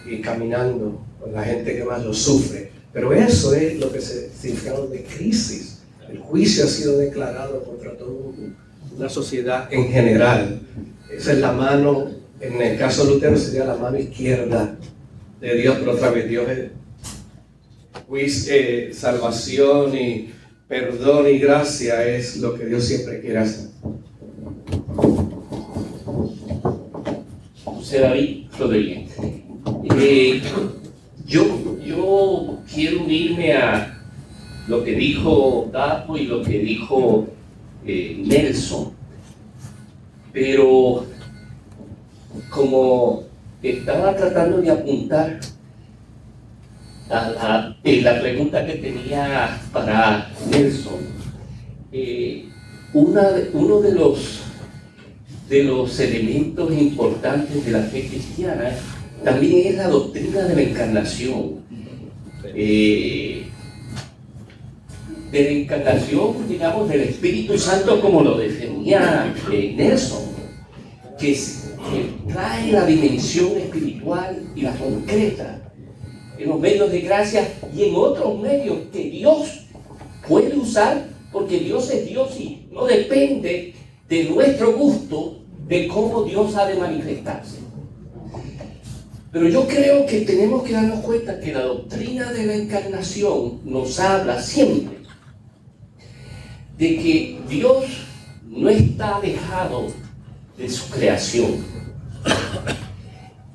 y 0.08 0.20
caminando 0.20 1.04
con 1.18 1.32
la 1.32 1.42
gente 1.42 1.76
que 1.76 1.82
más 1.82 2.04
lo 2.04 2.14
sufre. 2.14 2.70
Pero 2.92 3.12
eso 3.12 3.52
es 3.54 3.80
lo 3.80 3.90
que 3.90 4.00
se 4.00 4.30
significa 4.30 4.80
de 4.80 5.02
crisis. 5.02 5.80
El 6.08 6.18
juicio 6.18 6.64
ha 6.64 6.68
sido 6.68 6.98
declarado 6.98 7.64
contra 7.64 7.96
toda 7.96 8.12
una 8.96 9.08
sociedad 9.08 9.66
en 9.72 9.88
general. 9.88 10.60
Esa 11.10 11.32
es 11.32 11.38
la 11.38 11.50
mano, 11.50 12.10
en 12.42 12.60
el 12.60 12.76
caso 12.76 13.04
de 13.04 13.14
Lutero 13.14 13.38
sería 13.38 13.64
la 13.64 13.76
mano 13.76 13.98
izquierda 13.98 14.76
de 15.40 15.54
Dios, 15.54 15.76
pero 15.78 15.92
otra 15.92 16.10
vez 16.10 16.28
Dios 16.28 16.44
es 18.14 18.48
eh, 18.50 18.90
salvación 18.92 19.96
y 19.96 20.32
perdón 20.66 21.28
y 21.28 21.38
gracia 21.38 22.04
es 22.04 22.38
lo 22.38 22.54
que 22.54 22.66
Dios 22.66 22.84
siempre 22.84 23.20
quiere 23.20 23.38
hacer. 23.38 23.70
José 27.64 28.00
David 28.00 28.46
Rodríguez. 28.58 29.10
Yo, 31.26 31.78
yo 31.80 32.58
quiero 32.72 33.04
unirme 33.04 33.52
a 33.52 34.02
lo 34.66 34.82
que 34.82 34.96
dijo 34.96 35.70
Dapo 35.72 36.16
y 36.16 36.24
lo 36.24 36.42
que 36.42 36.58
dijo 36.58 37.28
eh, 37.86 38.20
Nelson, 38.24 38.92
pero 40.32 41.06
como 42.50 43.24
estaba 43.62 44.16
tratando 44.16 44.60
de 44.60 44.70
apuntar 44.70 45.40
a 47.10 47.28
la, 47.28 47.76
la 47.84 48.20
pregunta 48.20 48.66
que 48.66 48.74
tenía 48.74 49.60
para 49.72 50.30
Nelson, 50.50 51.00
eh, 51.92 52.48
una 52.94 53.28
uno 53.52 53.80
de 53.80 53.92
los, 53.92 54.40
de 55.48 55.64
los 55.64 55.98
elementos 56.00 56.72
importantes 56.72 57.64
de 57.64 57.70
la 57.70 57.82
fe 57.82 58.06
cristiana 58.08 58.70
también 59.24 59.68
es 59.68 59.76
la 59.76 59.88
doctrina 59.88 60.42
de 60.42 60.54
la 60.54 60.62
encarnación. 60.62 61.62
Eh, 62.54 63.46
de 65.30 65.44
la 65.44 65.50
encarnación, 65.50 66.46
digamos, 66.48 66.88
del 66.88 67.00
Espíritu 67.02 67.56
Santo 67.56 68.00
como 68.00 68.22
lo 68.22 68.36
definía 68.36 69.34
eh, 69.50 69.72
Nelson, 69.74 70.24
que, 71.18 71.32
trae 72.28 72.72
la 72.72 72.86
dimensión 72.86 73.56
espiritual 73.56 74.42
y 74.54 74.62
la 74.62 74.74
concreta 74.76 75.72
en 76.38 76.48
los 76.48 76.58
medios 76.58 76.90
de 76.90 77.00
gracia 77.00 77.48
y 77.74 77.84
en 77.84 77.94
otros 77.94 78.38
medios 78.40 78.78
que 78.92 79.10
Dios 79.10 79.66
puede 80.26 80.56
usar, 80.56 81.06
porque 81.32 81.58
Dios 81.58 81.90
es 81.90 82.06
Dios 82.06 82.38
y 82.38 82.66
no 82.70 82.84
depende 82.84 83.74
de 84.08 84.24
nuestro 84.24 84.72
gusto 84.76 85.42
de 85.66 85.88
cómo 85.88 86.24
Dios 86.24 86.54
ha 86.56 86.66
de 86.66 86.74
manifestarse. 86.74 87.58
Pero 89.30 89.48
yo 89.48 89.66
creo 89.66 90.04
que 90.04 90.20
tenemos 90.22 90.62
que 90.62 90.74
darnos 90.74 91.00
cuenta 91.00 91.40
que 91.40 91.52
la 91.52 91.62
doctrina 91.62 92.30
de 92.32 92.46
la 92.46 92.54
encarnación 92.54 93.60
nos 93.64 93.98
habla 93.98 94.42
siempre 94.42 94.98
de 96.76 96.96
que 96.96 97.40
Dios 97.48 97.84
no 98.46 98.68
está 98.68 99.16
alejado 99.16 99.86
de 100.58 100.68
su 100.68 100.90
creación. 100.90 101.71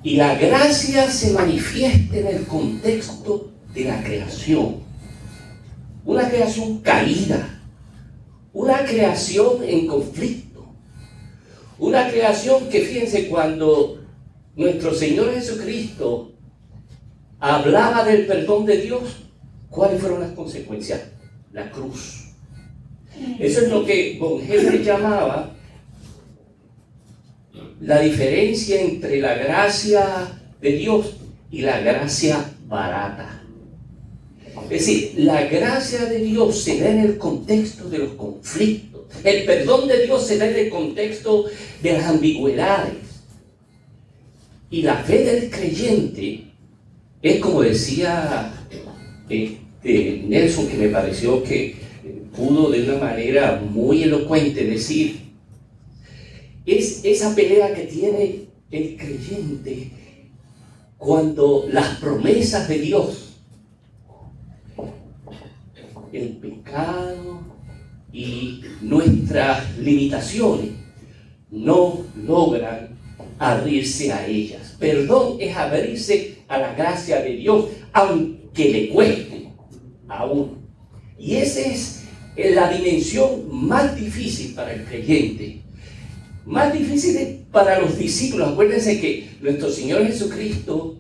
Y 0.04 0.16
la 0.16 0.36
gracia 0.36 1.10
se 1.10 1.32
manifiesta 1.32 2.18
en 2.18 2.28
el 2.28 2.46
contexto 2.46 3.52
de 3.74 3.86
la 3.86 4.04
creación. 4.04 4.78
Una 6.06 6.30
creación 6.30 6.80
caída. 6.80 7.62
Una 8.54 8.86
creación 8.86 9.64
en 9.64 9.88
conflicto. 9.88 10.66
Una 11.80 12.10
creación 12.10 12.70
que, 12.70 12.82
fíjense, 12.82 13.28
cuando 13.28 14.02
nuestro 14.56 14.94
Señor 14.94 15.34
Jesucristo 15.34 16.32
hablaba 17.40 18.04
del 18.04 18.26
perdón 18.26 18.66
de 18.66 18.78
Dios, 18.78 19.04
¿cuáles 19.70 20.00
fueron 20.00 20.22
las 20.22 20.32
consecuencias? 20.32 21.02
La 21.52 21.70
cruz. 21.70 22.30
Eso 23.40 23.62
es 23.62 23.70
lo 23.70 23.86
que 23.86 24.18
Von 24.20 24.42
Henry 24.42 24.84
llamaba 24.84 25.57
la 27.82 28.00
diferencia 28.00 28.82
entre 28.82 29.20
la 29.20 29.36
gracia 29.36 30.40
de 30.62 30.72
Dios 30.74 31.18
y 31.52 31.62
la 31.62 31.80
gracia 31.80 32.44
barata. 32.68 33.44
Es 34.64 34.70
decir, 34.70 35.14
la 35.18 35.46
gracia 35.46 36.06
de 36.06 36.20
Dios 36.20 36.64
se 36.64 36.80
da 36.80 36.90
en 36.90 37.00
el 37.00 37.18
contexto 37.18 37.90
de 37.90 38.00
los 38.00 38.14
conflictos. 38.14 39.02
El 39.24 39.46
perdón 39.46 39.88
de 39.88 40.06
Dios 40.06 40.26
se 40.26 40.38
da 40.38 40.50
en 40.50 40.56
el 40.56 40.70
contexto 40.70 41.46
de 41.82 41.94
las 41.94 42.06
ambigüedades. 42.06 42.96
Y 44.70 44.82
la 44.82 44.96
fe 44.96 45.24
del 45.24 45.50
creyente 45.50 46.44
es 47.22 47.40
como 47.40 47.62
decía 47.62 48.54
este, 49.30 50.24
Nelson, 50.28 50.68
que 50.68 50.78
me 50.78 50.90
pareció 50.90 51.44
que 51.44 51.76
pudo 52.36 52.70
de 52.70 52.84
una 52.84 52.98
manera 52.98 53.62
muy 53.72 54.04
elocuente 54.04 54.66
decir, 54.66 55.27
es 56.68 57.06
esa 57.06 57.34
pelea 57.34 57.74
que 57.74 57.84
tiene 57.84 58.48
el 58.70 58.98
creyente 58.98 59.92
cuando 60.98 61.66
las 61.72 61.98
promesas 62.00 62.68
de 62.68 62.80
Dios, 62.80 63.36
el 66.12 66.38
pecado 66.38 67.40
y 68.12 68.62
nuestras 68.82 69.78
limitaciones 69.78 70.72
no 71.52 72.04
logran 72.16 72.98
abrirse 73.40 74.12
a 74.12 74.26
ellas. 74.26 74.76
Perdón 74.80 75.38
es 75.40 75.56
abrirse 75.56 76.40
a 76.48 76.58
la 76.58 76.74
gracia 76.74 77.22
de 77.22 77.36
Dios, 77.36 77.66
aunque 77.94 78.72
le 78.72 78.90
cueste 78.90 79.50
aún. 80.08 80.58
Y 81.18 81.36
esa 81.36 81.62
es 81.62 82.06
la 82.36 82.70
dimensión 82.70 83.48
más 83.50 83.96
difícil 83.96 84.54
para 84.54 84.74
el 84.74 84.84
creyente. 84.84 85.67
Más 86.48 86.72
difícil 86.72 87.46
para 87.52 87.82
los 87.82 87.98
discípulos. 87.98 88.54
Acuérdense 88.54 89.02
que 89.02 89.28
nuestro 89.42 89.70
Señor 89.70 90.08
Jesucristo 90.08 90.96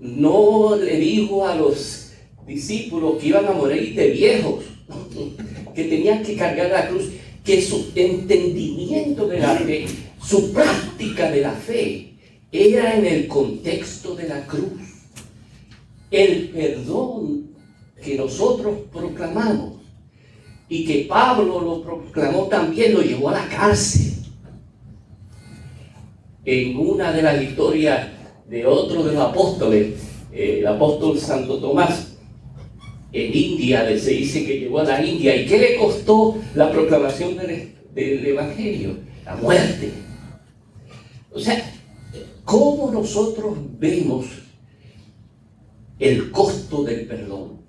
no 0.00 0.74
le 0.74 0.98
dijo 0.98 1.46
a 1.46 1.54
los 1.54 2.12
discípulos 2.46 3.20
que 3.20 3.28
iban 3.28 3.44
a 3.44 3.52
morir 3.52 3.94
de 3.94 4.08
viejos, 4.08 4.64
que 5.74 5.84
tenían 5.84 6.22
que 6.22 6.34
cargar 6.34 6.70
la 6.70 6.88
cruz, 6.88 7.10
que 7.44 7.60
su 7.60 7.92
entendimiento 7.94 9.28
de 9.28 9.38
la 9.38 9.56
fe, 9.56 9.84
su 10.24 10.50
práctica 10.54 11.30
de 11.30 11.42
la 11.42 11.52
fe, 11.52 12.14
era 12.50 12.96
en 12.96 13.04
el 13.04 13.28
contexto 13.28 14.16
de 14.16 14.28
la 14.28 14.46
cruz. 14.46 14.80
El 16.10 16.48
perdón 16.48 17.50
que 18.02 18.16
nosotros 18.16 18.78
proclamamos 18.90 19.74
y 20.70 20.86
que 20.86 21.06
Pablo 21.06 21.60
lo 21.60 21.82
proclamó 21.82 22.46
también, 22.46 22.94
lo 22.94 23.02
llevó 23.02 23.28
a 23.28 23.32
la 23.32 23.48
cárcel. 23.48 24.25
En 26.46 26.76
una 26.78 27.10
de 27.10 27.22
las 27.22 27.42
historias 27.42 28.06
de 28.48 28.64
otro 28.64 29.02
de 29.02 29.14
los 29.14 29.20
apóstoles, 29.20 29.94
eh, 30.32 30.58
el 30.60 30.66
apóstol 30.68 31.18
Santo 31.18 31.58
Tomás, 31.58 32.12
en 33.12 33.36
India, 33.36 33.84
se 33.98 34.12
dice 34.12 34.46
que 34.46 34.60
llegó 34.60 34.78
a 34.78 34.84
la 34.84 35.04
India. 35.04 35.34
¿Y 35.34 35.46
qué 35.46 35.58
le 35.58 35.76
costó 35.76 36.38
la 36.54 36.70
proclamación 36.70 37.36
del, 37.36 37.74
del 37.92 38.26
Evangelio? 38.26 38.96
La 39.24 39.34
muerte. 39.34 39.90
O 41.32 41.40
sea, 41.40 41.68
¿cómo 42.44 42.92
nosotros 42.92 43.56
vemos 43.80 44.26
el 45.98 46.30
costo 46.30 46.84
del 46.84 47.06
perdón? 47.06 47.60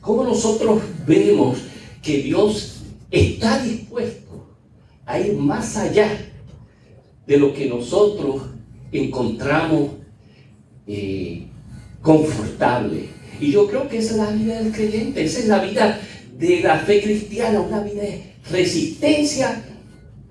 ¿Cómo 0.00 0.22
nosotros 0.22 0.82
vemos 1.04 1.58
que 2.00 2.18
Dios 2.18 2.82
está 3.10 3.60
dispuesto 3.60 4.54
a 5.04 5.18
ir 5.18 5.32
más 5.32 5.76
allá 5.76 6.30
de 7.26 7.38
lo 7.38 7.54
que 7.54 7.66
nosotros 7.66 8.42
encontramos 8.92 9.90
eh, 10.86 11.46
confortable. 12.02 13.08
Y 13.40 13.50
yo 13.50 13.66
creo 13.66 13.88
que 13.88 13.98
esa 13.98 14.12
es 14.12 14.16
la 14.18 14.30
vida 14.30 14.62
del 14.62 14.72
creyente, 14.72 15.24
esa 15.24 15.38
es 15.40 15.48
la 15.48 15.64
vida 15.64 16.00
de 16.38 16.60
la 16.60 16.78
fe 16.78 17.02
cristiana, 17.02 17.60
una 17.60 17.82
vida 17.82 18.02
de 18.02 18.34
resistencia 18.50 19.64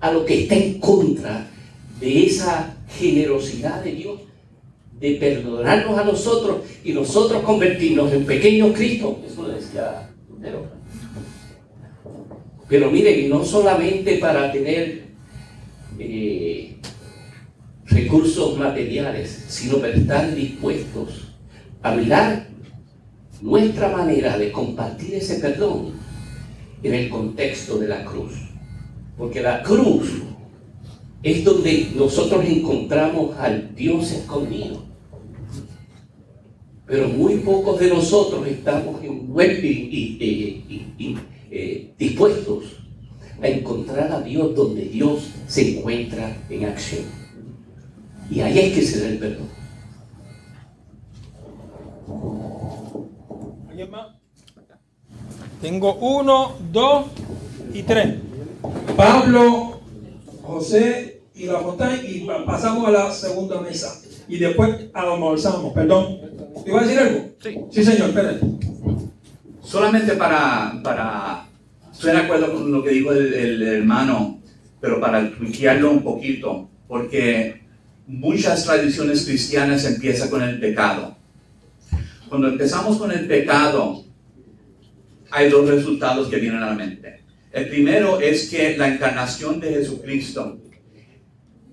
a 0.00 0.12
lo 0.12 0.24
que 0.24 0.42
está 0.42 0.54
en 0.54 0.78
contra 0.78 1.50
de 2.00 2.26
esa 2.26 2.76
generosidad 2.98 3.82
de 3.82 3.92
Dios, 3.92 4.20
de 4.98 5.14
perdonarnos 5.16 5.98
a 5.98 6.04
nosotros 6.04 6.58
y 6.84 6.92
nosotros 6.92 7.42
convertirnos 7.42 8.12
en 8.12 8.24
pequeños 8.24 8.74
Cristos. 8.74 9.16
Eso 9.26 9.42
lo 9.42 9.48
decía 9.48 10.10
Lutero. 10.28 10.66
Pero 12.68 12.90
miren, 12.90 13.28
no 13.28 13.44
solamente 13.44 14.18
para 14.18 14.50
tener 14.50 15.03
eh, 15.98 16.76
recursos 17.86 18.58
materiales, 18.58 19.44
sino 19.48 19.78
para 19.78 19.94
estar 19.94 20.34
dispuestos 20.34 21.34
a 21.82 21.94
mirar 21.94 22.48
nuestra 23.40 23.90
manera 23.90 24.38
de 24.38 24.50
compartir 24.50 25.14
ese 25.14 25.36
perdón 25.36 25.92
en 26.82 26.94
el 26.94 27.08
contexto 27.08 27.78
de 27.78 27.88
la 27.88 28.04
cruz. 28.04 28.32
Porque 29.16 29.42
la 29.42 29.62
cruz 29.62 30.22
es 31.22 31.44
donde 31.44 31.88
nosotros 31.96 32.44
encontramos 32.46 33.36
al 33.38 33.74
Dios 33.74 34.12
escondido. 34.12 34.82
Pero 36.86 37.08
muy 37.08 37.36
pocos 37.36 37.80
de 37.80 37.88
nosotros 37.88 38.46
estamos 38.46 39.02
y, 39.02 39.08
y, 40.98 41.18
eh, 41.50 41.94
dispuestos 41.98 42.83
a 43.42 43.48
encontrar 43.48 44.12
a 44.12 44.20
Dios 44.20 44.54
donde 44.54 44.82
Dios 44.82 45.30
se 45.46 45.78
encuentra 45.78 46.36
en 46.48 46.64
acción. 46.64 47.04
Y 48.30 48.40
ahí 48.40 48.58
es 48.58 48.74
que 48.74 48.82
se 48.82 49.00
da 49.00 49.08
el 49.08 49.18
perdón. 49.18 49.48
¿Alguien 53.68 53.90
más? 53.90 54.08
Tengo 55.60 55.94
uno, 55.94 56.56
dos 56.72 57.06
y 57.72 57.82
tres. 57.82 58.16
Pablo, 58.96 59.80
José 60.42 61.22
y 61.34 61.46
la 61.46 61.58
Fontaine 61.58 62.08
y 62.08 62.26
pasamos 62.46 62.86
a 62.88 62.90
la 62.90 63.12
segunda 63.12 63.60
mesa. 63.60 64.00
Y 64.28 64.38
después 64.38 64.86
almorzamos, 64.92 65.72
perdón. 65.72 66.18
¿Te 66.64 66.70
iba 66.70 66.80
a 66.80 66.84
decir 66.84 66.98
algo? 66.98 67.28
Sí. 67.42 67.58
Sí, 67.70 67.84
señor, 67.84 68.08
espérate. 68.10 68.40
Solamente 69.62 70.14
para, 70.14 70.80
para, 70.82 71.46
estoy 71.94 72.12
de 72.12 72.18
acuerdo 72.18 72.52
con 72.52 72.70
lo 72.70 72.82
que 72.82 72.90
dijo 72.90 73.12
el, 73.12 73.32
el 73.32 73.62
hermano, 73.62 74.42
pero 74.80 75.00
para 75.00 75.30
tweakearlo 75.30 75.92
un 75.92 76.02
poquito, 76.02 76.68
porque 76.86 77.62
muchas 78.06 78.64
tradiciones 78.64 79.24
cristianas 79.24 79.84
empiezan 79.84 80.28
con 80.28 80.42
el 80.42 80.60
pecado. 80.60 81.16
Cuando 82.28 82.48
empezamos 82.48 82.98
con 82.98 83.12
el 83.12 83.26
pecado, 83.26 84.04
hay 85.30 85.48
dos 85.48 85.68
resultados 85.68 86.28
que 86.28 86.36
vienen 86.36 86.62
a 86.62 86.66
la 86.66 86.74
mente. 86.74 87.20
El 87.52 87.68
primero 87.68 88.20
es 88.20 88.50
que 88.50 88.76
la 88.76 88.88
encarnación 88.88 89.60
de 89.60 89.70
Jesucristo 89.70 90.58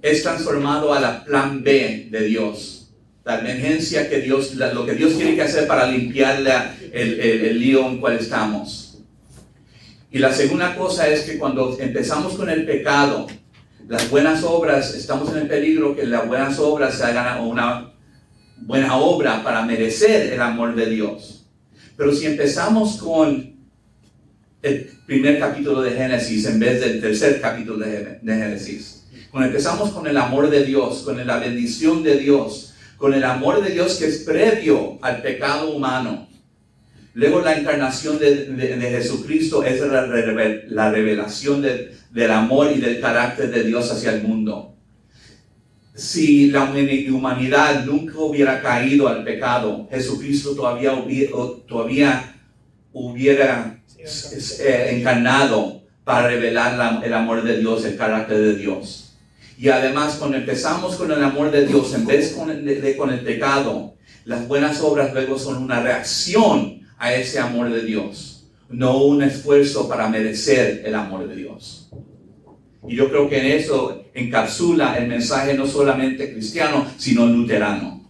es 0.02 0.22
transformado 0.22 0.94
a 0.94 1.00
la 1.00 1.24
plan 1.24 1.64
B 1.64 2.08
de 2.12 2.22
Dios. 2.24 2.94
La 3.24 3.40
emergencia 3.40 4.10
que 4.10 4.20
Dios, 4.20 4.56
lo 4.56 4.86
que 4.86 4.94
Dios 4.94 5.18
tiene 5.18 5.36
que 5.36 5.42
hacer 5.44 5.68
para 5.68 5.88
limpiar 5.88 6.40
el, 6.40 7.20
el, 7.20 7.46
el 7.46 7.60
lío 7.60 7.88
en 7.88 7.98
cual 8.00 8.18
estamos. 8.18 8.91
Y 10.12 10.20
la 10.20 10.34
segunda 10.34 10.76
cosa 10.76 11.08
es 11.08 11.22
que 11.22 11.38
cuando 11.38 11.78
empezamos 11.80 12.34
con 12.34 12.50
el 12.50 12.66
pecado, 12.66 13.28
las 13.88 14.10
buenas 14.10 14.44
obras, 14.44 14.94
estamos 14.94 15.32
en 15.32 15.38
el 15.38 15.48
peligro 15.48 15.96
que 15.96 16.06
las 16.06 16.28
buenas 16.28 16.60
obras 16.60 16.98
se 16.98 17.06
hagan 17.06 17.42
una 17.42 17.94
buena 18.58 18.98
obra 18.98 19.42
para 19.42 19.66
merecer 19.66 20.34
el 20.34 20.42
amor 20.42 20.76
de 20.76 20.88
Dios. 20.88 21.46
Pero 21.96 22.14
si 22.14 22.26
empezamos 22.26 22.98
con 22.98 23.56
el 24.62 24.92
primer 25.06 25.40
capítulo 25.40 25.82
de 25.82 25.92
Génesis 25.92 26.46
en 26.46 26.60
vez 26.60 26.82
del 26.82 27.00
tercer 27.00 27.40
capítulo 27.40 27.78
de, 27.86 28.20
Génesis, 28.22 29.06
cuando 29.32 29.48
empezamos 29.48 29.92
con 29.92 30.08
el 30.08 30.18
amor 30.18 30.50
de 30.50 30.66
Dios, 30.66 31.04
con 31.04 31.26
la 31.26 31.38
bendición 31.38 32.04
de 32.04 32.18
Dios, 32.18 32.74
con 32.98 33.14
el 33.14 33.24
amor 33.24 33.64
de 33.64 33.72
Dios 33.72 33.96
que 33.96 34.08
es 34.08 34.20
previo 34.20 35.00
al 35.02 35.22
pecado 35.22 35.72
humano, 35.72 36.28
Luego 37.14 37.42
la 37.42 37.58
encarnación 37.58 38.20
de, 38.20 38.78
Jesucristo 38.92 39.64
es 39.64 39.82
la, 39.82 40.06
la 40.06 40.92
revelación 40.92 41.62
del 41.62 42.32
amor 42.32 42.72
y 42.74 42.80
del 42.80 43.02
carácter 43.02 43.52
de 43.52 43.64
Dios 43.64 43.92
hacia 43.92 44.14
el 44.14 44.24
mundo. 44.24 44.76
Si 45.94 46.50
la 46.52 46.64
humanidad 46.64 47.84
nunca 47.86 48.18
hubiera 48.20 48.62
caído 48.62 49.10
al 49.10 49.26
pecado, 49.26 49.88
Jesucristo 49.92 50.56
todavía 50.56 50.94
hubiera, 50.94 51.32
todavía 51.68 52.36
hubiera 52.94 53.82
eh, 53.98 54.90
encarnado 54.94 55.84
para 56.04 56.28
revelar 56.28 57.04
el 57.04 57.14
amor 57.14 57.44
de 57.44 57.60
Dios, 57.60 57.86
el 57.86 57.98
carácter 57.98 58.38
de 58.38 58.56
Dios. 58.56 59.16
Y 59.58 59.70
además, 59.70 60.16
cuando 60.16 60.38
empezamos 60.38 60.96
con 60.96 61.12
el 61.12 61.24
amor 61.24 61.52
de 61.52 61.68
Dios, 61.68 61.94
en 61.94 62.06
vez 62.06 62.36
de, 62.36 62.98
con 62.98 63.12
el 63.12 63.20
pecado, 63.20 63.96
las 64.26 64.48
buenas 64.48 64.82
obras 64.82 65.14
luego 65.14 65.38
son 65.38 65.62
una 65.62 65.82
reacción 65.82 66.81
a 67.02 67.16
ese 67.16 67.40
amor 67.40 67.72
de 67.72 67.82
Dios, 67.82 68.48
no 68.70 69.04
un 69.04 69.24
esfuerzo 69.24 69.90
para 69.90 70.08
merecer 70.08 70.84
el 70.86 70.94
amor 70.94 71.28
de 71.28 71.36
Dios. 71.36 71.90
Y 72.88 72.96
yo 72.96 73.10
creo 73.10 73.28
que 73.28 73.40
en 73.40 73.58
eso 73.60 74.04
encapsula 74.14 74.96
el 75.00 75.08
mensaje 75.08 75.56
no 75.56 75.66
solamente 75.66 76.32
cristiano, 76.32 76.86
sino 76.98 77.26
luterano. 77.26 78.08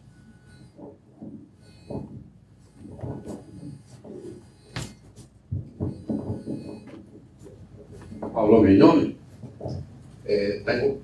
Pablo 8.34 8.62
Guillón. 8.62 9.16
Eh, 10.26 10.62
tengo 10.66 11.00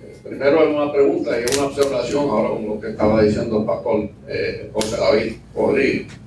eh, 0.00 0.16
primero 0.22 0.70
una 0.70 0.92
pregunta 0.92 1.32
y 1.40 1.56
una 1.56 1.66
observación 1.66 2.30
ahora 2.30 2.50
con 2.50 2.68
lo 2.68 2.80
que 2.80 2.90
estaba 2.90 3.22
diciendo 3.22 3.60
el 3.60 3.66
pastor 3.66 4.10
eh, 4.28 4.70
José 4.72 4.96
David 4.96 5.32
Rodríguez. 5.56 6.21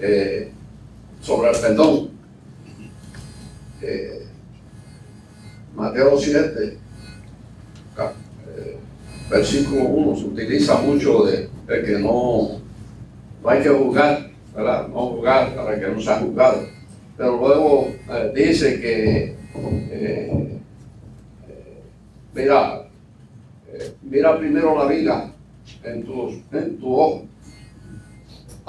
Eh, 0.00 0.50
sobre 1.20 1.50
el 1.50 1.56
perdón. 1.60 2.10
Eh, 3.82 4.26
Mateo 5.74 6.18
7, 6.18 6.78
eh, 7.96 8.76
versículo 9.30 9.84
1, 9.84 10.16
se 10.16 10.24
utiliza 10.24 10.80
mucho 10.80 11.24
de, 11.24 11.48
que 11.66 11.98
no, 11.98 12.60
no, 13.42 13.48
hay 13.48 13.62
que 13.62 13.68
juzgar, 13.68 14.30
¿verdad? 14.54 14.88
No 14.88 15.06
juzgar 15.10 15.54
para 15.54 15.78
que 15.78 15.88
no 15.88 16.00
sea 16.00 16.18
juzgado. 16.18 16.66
Pero 17.16 17.36
luego 17.36 17.88
dice 18.34 18.80
que, 18.80 19.36
mira, 22.34 22.88
mira 24.02 24.38
primero 24.38 24.78
la 24.78 24.86
viga 24.86 25.32
en 25.84 26.02
tu, 26.04 26.42
en 26.52 26.78
tu 26.78 26.98
ojo, 26.98 27.24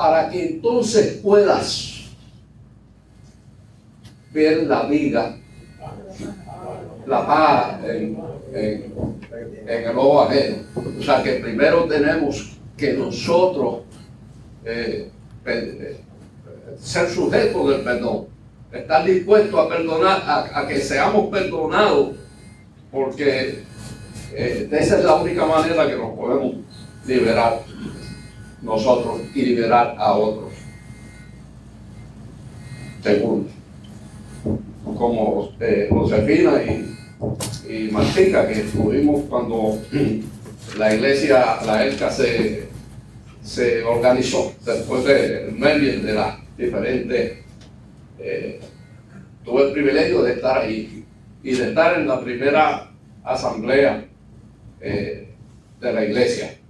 para 0.02 0.32
que 0.32 0.44
entonces 0.54 1.20
puedas 1.22 2.06
ver 4.34 4.64
la 4.64 4.88
viga, 4.88 5.38
la 7.06 7.28
paz 7.28 7.84
en, 7.86 8.18
el 9.68 9.96
ojo 9.96 10.24
ajeno. 10.24 10.64
O 11.00 11.04
sea 11.04 11.22
que 11.22 11.34
primero 11.34 11.84
tenemos 11.84 12.58
que 12.76 12.94
nosotros 12.94 13.82
eh, 14.66 15.12
eh, 15.46 15.98
ser 16.80 17.08
sujetos 17.08 17.70
del 17.70 17.82
perdón, 17.82 18.26
estar 18.72 19.06
dispuestos 19.06 19.60
a 19.60 19.70
perdonar, 19.70 20.24
a, 20.26 20.62
a 20.62 20.68
que 20.68 20.80
seamos 20.80 21.30
perdonados, 21.30 22.16
porque 22.92 23.64
eh, 24.34 24.68
esa 24.72 24.98
es 24.98 25.06
la 25.06 25.14
única 25.14 25.46
manera 25.46 25.86
que 25.86 25.96
nos 25.96 26.18
podemos 26.18 26.56
liberar 27.06 27.60
nosotros 28.62 29.22
y 29.34 29.42
liberar 29.44 29.96
a 29.98 30.14
otros. 30.14 30.52
Segundo, 33.04 33.50
como 34.84 35.52
eh, 35.60 35.88
Josefina 35.90 36.62
y, 36.64 36.96
y 37.68 37.92
Martica, 37.92 38.48
que 38.48 38.62
estuvimos 38.62 39.24
cuando 39.30 39.80
la 40.78 40.94
iglesia, 40.94 41.58
la 41.66 41.86
ELCA 41.86 42.12
se, 42.12 42.68
se 43.42 43.84
organizó 43.84 44.54
después 44.64 45.04
del 45.06 45.54
medio 45.54 46.02
de 46.02 46.14
las 46.14 46.38
diferentes. 46.58 47.40
eh, 48.20 48.60
tuve 49.44 49.64
el 49.68 49.72
privilegio 49.74 50.22
de 50.22 50.34
estar 50.34 50.60
ahí 50.60 51.04
y 51.44 51.54
de 51.54 51.70
estar 51.70 52.00
en 52.00 52.08
la 52.08 52.22
primera 52.22 52.92
asamblea 53.24 54.06
eh, 54.80 55.28
de 55.80 55.94
la 55.94 56.06
iglesia. 56.06 56.61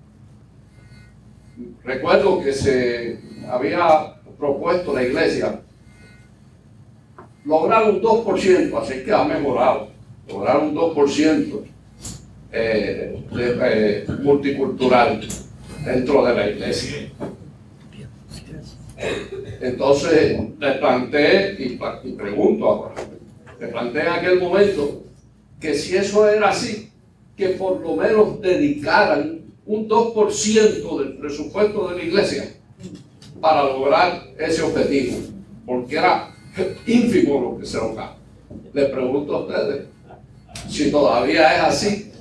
Recuerdo 1.83 2.41
que 2.41 2.53
se 2.53 3.19
había 3.49 4.15
propuesto 4.37 4.93
la 4.93 5.03
iglesia 5.03 5.61
lograr 7.45 7.89
un 7.89 8.01
2%, 8.01 8.81
así 8.81 9.03
que 9.03 9.11
ha 9.11 9.23
mejorado, 9.23 9.89
lograr 10.27 10.59
un 10.59 10.75
2% 10.75 11.61
eh, 12.51 13.23
de, 13.31 13.59
eh, 13.63 14.05
multicultural 14.21 15.21
dentro 15.83 16.25
de 16.25 16.35
la 16.35 16.49
iglesia. 16.49 17.09
Entonces 19.59 20.39
le 20.59 20.71
planteé 20.73 21.55
y, 21.57 21.79
y 22.03 22.11
pregunto 22.13 22.65
ahora, 22.67 22.95
le 23.59 23.67
planteé 23.67 24.01
en 24.01 24.07
aquel 24.07 24.39
momento 24.39 25.03
que 25.59 25.73
si 25.73 25.95
eso 25.95 26.29
era 26.29 26.49
así, 26.49 26.91
que 27.35 27.49
por 27.49 27.79
lo 27.81 27.95
menos 27.95 28.41
dedicaran 28.41 29.40
un 29.65 29.87
2% 29.87 30.99
del 30.99 31.17
presupuesto 31.17 31.89
de 31.89 31.97
la 31.97 32.03
iglesia 32.03 32.53
para 33.39 33.63
lograr 33.63 34.23
ese 34.37 34.61
objetivo, 34.61 35.17
porque 35.65 35.97
era 35.97 36.29
ínfimo 36.85 37.39
lo 37.41 37.59
que 37.59 37.65
se 37.65 37.77
lograba. 37.77 38.17
Le 38.73 38.85
pregunto 38.87 39.35
a 39.35 39.39
ustedes 39.41 39.85
si 40.69 40.91
todavía 40.91 41.55
es 41.55 41.61
así 41.61 42.11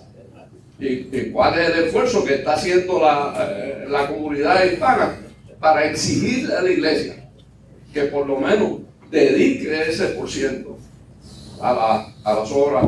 y, 0.79 0.87
y 0.87 1.31
cuál 1.33 1.59
es 1.59 1.71
el 1.71 1.85
esfuerzo 1.87 2.25
que 2.25 2.35
está 2.37 2.55
haciendo 2.55 3.01
la, 3.01 3.35
eh, 3.51 3.87
la 3.89 4.07
comunidad 4.09 4.65
hispana 4.65 5.17
para 5.59 5.85
exigir 5.91 6.51
a 6.53 6.63
la 6.63 6.71
iglesia 6.71 7.29
que 7.93 8.05
por 8.05 8.27
lo 8.27 8.39
menos 8.39 8.79
dedique 9.11 9.89
ese 9.91 10.07
por 10.09 10.31
ciento 10.31 10.79
a, 11.61 11.73
la- 11.73 12.15
a 12.31 12.35
las 12.35 12.51
obras 12.53 12.87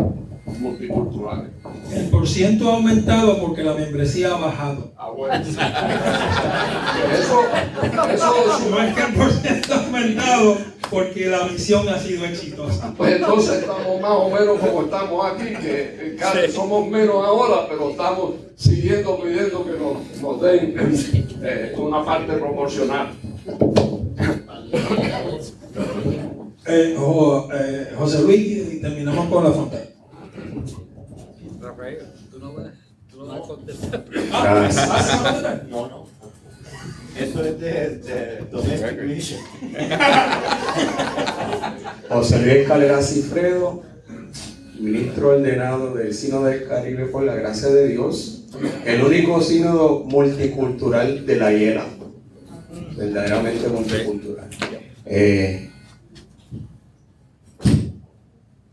multiculturales. 0.63 1.51
El 1.93 2.07
por 2.09 2.27
ciento 2.27 2.71
ha 2.71 2.77
aumentado 2.77 3.39
porque 3.41 3.63
la 3.63 3.75
membresía 3.75 4.35
ha 4.35 4.39
bajado. 4.39 4.93
Ah, 4.97 5.11
bueno. 5.11 5.35
Eso, 5.35 5.57
eso 8.13 8.71
no 8.71 8.83
es 8.83 8.95
que 8.95 9.03
el 9.03 9.15
por 9.15 9.31
ciento 9.33 9.75
ha 9.75 9.85
aumentado 9.85 10.57
porque 10.91 11.27
la 11.27 11.47
misión 11.47 11.89
ha 11.89 11.99
sido 11.99 12.25
exitosa. 12.25 12.95
Pues 12.97 13.17
entonces 13.17 13.61
estamos 13.61 14.01
más 14.01 14.13
o 14.13 14.31
menos 14.31 14.59
como 14.59 14.83
estamos 14.83 15.27
aquí, 15.27 15.55
que 15.57 15.97
eh, 15.99 16.17
casi 16.19 16.53
somos 16.53 16.89
menos 16.89 17.17
ahora, 17.17 17.67
pero 17.69 17.91
estamos 17.91 18.35
siguiendo 18.57 19.19
pidiendo 19.21 19.65
que 19.65 19.73
nos, 19.73 20.23
nos 20.23 20.41
den 20.41 20.75
eh, 21.43 21.75
una 21.77 22.05
parte 22.05 22.35
proporcional. 22.35 23.13
Eh, 26.65 26.95
eh, 26.97 27.93
José 27.99 28.23
Luis, 28.23 28.75
y 28.75 28.81
terminamos 28.81 29.27
con 29.29 29.45
la 29.45 29.51
frontera. 29.51 29.92
Rafael, 31.61 31.99
tú 32.31 32.39
no 32.39 32.55
vas, 32.55 32.73
tú 33.11 33.19
no 33.19 33.27
vas 33.27 33.39
a 33.39 33.43
contestar. 33.43 34.05
Gracias. 34.11 35.69
No, 35.71 35.89
no. 35.89 36.07
Eso 37.19 37.45
es 37.45 37.61
de, 37.61 37.97
de 37.99 38.39
Domestic. 38.51 39.39
José 42.09 42.39
Luis 42.43 42.69
Calera 42.69 43.03
Cifredo, 43.03 43.83
ministro 44.79 45.31
ordenado 45.31 45.95
del 45.95 46.15
Sínodo 46.15 46.45
del 46.45 46.67
Caribe 46.67 47.07
por 47.07 47.23
la 47.25 47.35
gracia 47.35 47.69
de 47.69 47.89
Dios, 47.89 48.45
el 48.85 49.03
único 49.03 49.41
sínodo 49.41 50.05
multicultural 50.05 51.27
de 51.27 51.37
la 51.37 51.53
hiela, 51.53 51.87
verdaderamente 52.97 53.69
multicultural. 53.69 54.49
Eh, 55.05 55.71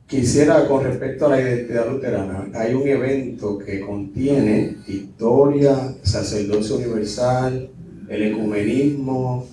quisiera 0.09 0.67
con 0.67 0.83
respecto 0.83 1.27
a 1.27 1.29
la 1.29 1.41
identidad 1.41 1.87
luterana, 1.87 2.49
hay 2.55 2.73
un 2.73 2.87
evento 2.87 3.59
que 3.59 3.79
contiene 3.79 4.77
historia, 4.87 5.93
sacerdocio 6.01 6.77
universal, 6.77 7.69
el 8.09 8.23
ecumenismo 8.23 9.47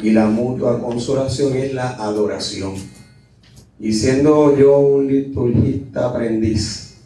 y 0.00 0.12
la 0.12 0.26
mutua 0.26 0.80
consolación 0.80 1.56
es 1.56 1.74
la 1.74 1.88
adoración. 1.96 2.74
Y 3.80 3.92
siendo 3.92 4.56
yo 4.56 4.78
un 4.78 5.08
liturgista 5.08 6.06
aprendiz 6.06 6.98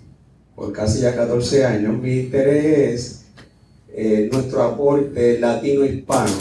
por 0.54 0.70
casi 0.70 1.00
ya 1.00 1.16
14 1.16 1.64
años, 1.64 1.98
mi 1.98 2.20
interés 2.20 2.64
es 2.66 3.24
eh, 3.94 4.28
nuestro 4.30 4.62
aporte 4.62 5.40
latino-hispano 5.40 6.36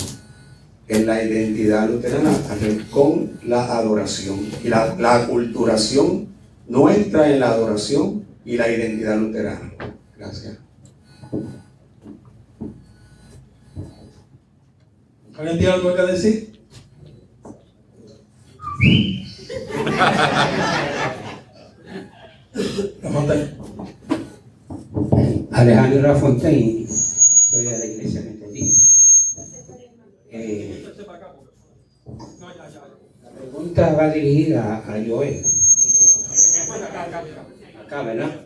en 0.90 1.06
la 1.06 1.24
identidad 1.24 1.90
luterana 1.90 2.32
con 2.92 3.40
la 3.46 3.78
adoración 3.78 4.40
y 4.62 4.68
la, 4.68 4.96
la 5.00 5.24
aculturación 5.24 6.29
nuestra 6.70 7.30
en 7.30 7.42
la 7.42 7.50
adoración 7.50 8.26
y 8.46 8.56
la 8.56 8.70
identidad 8.70 9.18
luterana. 9.18 9.74
Gracias. 10.18 10.60
¿Alguien 15.38 15.58
tiene 15.58 15.74
algo 15.74 15.96
que 15.96 16.02
decir? 16.04 16.60
La 23.02 23.12
Fontaine. 23.12 23.58
Alejandro 25.52 26.02
Lafontaine, 26.02 26.88
soy 26.88 27.66
de 27.66 27.78
la 27.78 27.86
iglesia 27.86 28.22
metodista. 28.22 28.84
Eh, 30.32 30.86
la 33.24 33.30
pregunta 33.32 33.94
va 33.94 34.10
dirigida 34.10 34.78
a 34.78 35.04
Joel. 35.06 35.44
Acá, 37.90 38.04
¿verdad? 38.04 38.46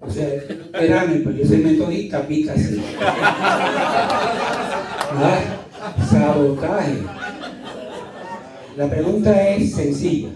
O 0.00 0.10
sea, 0.10 0.34
espérame, 0.34 1.22
pues 1.22 1.36
yo 1.36 1.46
soy 1.46 1.58
metodista, 1.58 2.26
pica 2.26 2.54
así. 2.54 2.82
Ah, 5.14 5.38
Sabotaje. 6.10 6.96
La 8.76 8.90
pregunta 8.90 9.48
es 9.50 9.76
sencilla. 9.76 10.30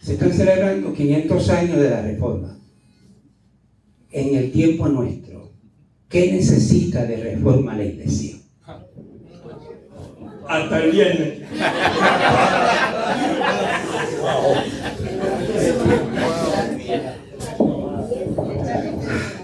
Se 0.00 0.12
están 0.12 0.32
celebrando 0.32 0.94
500 0.94 1.50
años 1.50 1.78
de 1.78 1.90
la 1.90 2.02
reforma. 2.02 2.56
En 4.12 4.36
el 4.36 4.52
tiempo 4.52 4.86
nuestro, 4.88 5.50
¿qué 6.08 6.30
necesita 6.30 7.06
de 7.06 7.16
reforma 7.16 7.74
la 7.76 7.82
iglesia? 7.82 8.36
Hasta 10.46 10.78
el 10.78 10.92
viernes. 10.92 11.42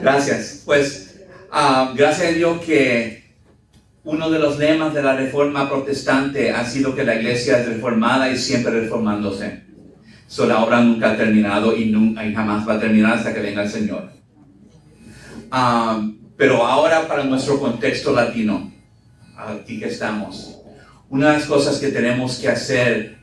Gracias. 0.05 0.61
Pues 0.67 1.17
ah, 1.51 1.95
gracias 1.97 2.29
a 2.29 2.33
Dios 2.33 2.61
que 2.61 3.25
uno 4.05 4.29
de 4.29 4.39
los 4.39 4.59
lemas 4.59 4.93
de 4.93 5.03
la 5.03 5.17
reforma 5.17 5.67
protestante 5.67 6.51
ha 6.51 6.63
sido 6.67 6.95
que 6.95 7.05
la 7.05 7.15
iglesia 7.15 7.59
es 7.59 7.67
reformada 7.67 8.31
y 8.31 8.37
siempre 8.37 8.83
reformándose. 8.83 9.63
So, 10.27 10.45
la 10.45 10.63
obra 10.63 10.83
nunca 10.83 11.13
ha 11.13 11.17
terminado 11.17 11.75
y, 11.75 11.87
nunca, 11.87 12.23
y 12.27 12.35
jamás 12.35 12.69
va 12.69 12.75
a 12.75 12.81
terminar 12.81 13.15
hasta 13.15 13.33
que 13.33 13.41
venga 13.41 13.63
el 13.63 13.71
Señor. 13.71 14.11
Ah, 15.51 16.07
pero 16.37 16.67
ahora 16.67 17.09
para 17.09 17.25
nuestro 17.25 17.59
contexto 17.59 18.13
latino, 18.13 18.71
aquí 19.35 19.81
que 19.81 19.87
estamos, 19.87 20.61
una 21.09 21.29
de 21.31 21.39
las 21.39 21.47
cosas 21.47 21.79
que 21.79 21.89
tenemos 21.89 22.37
que 22.37 22.51
hacer 22.51 23.17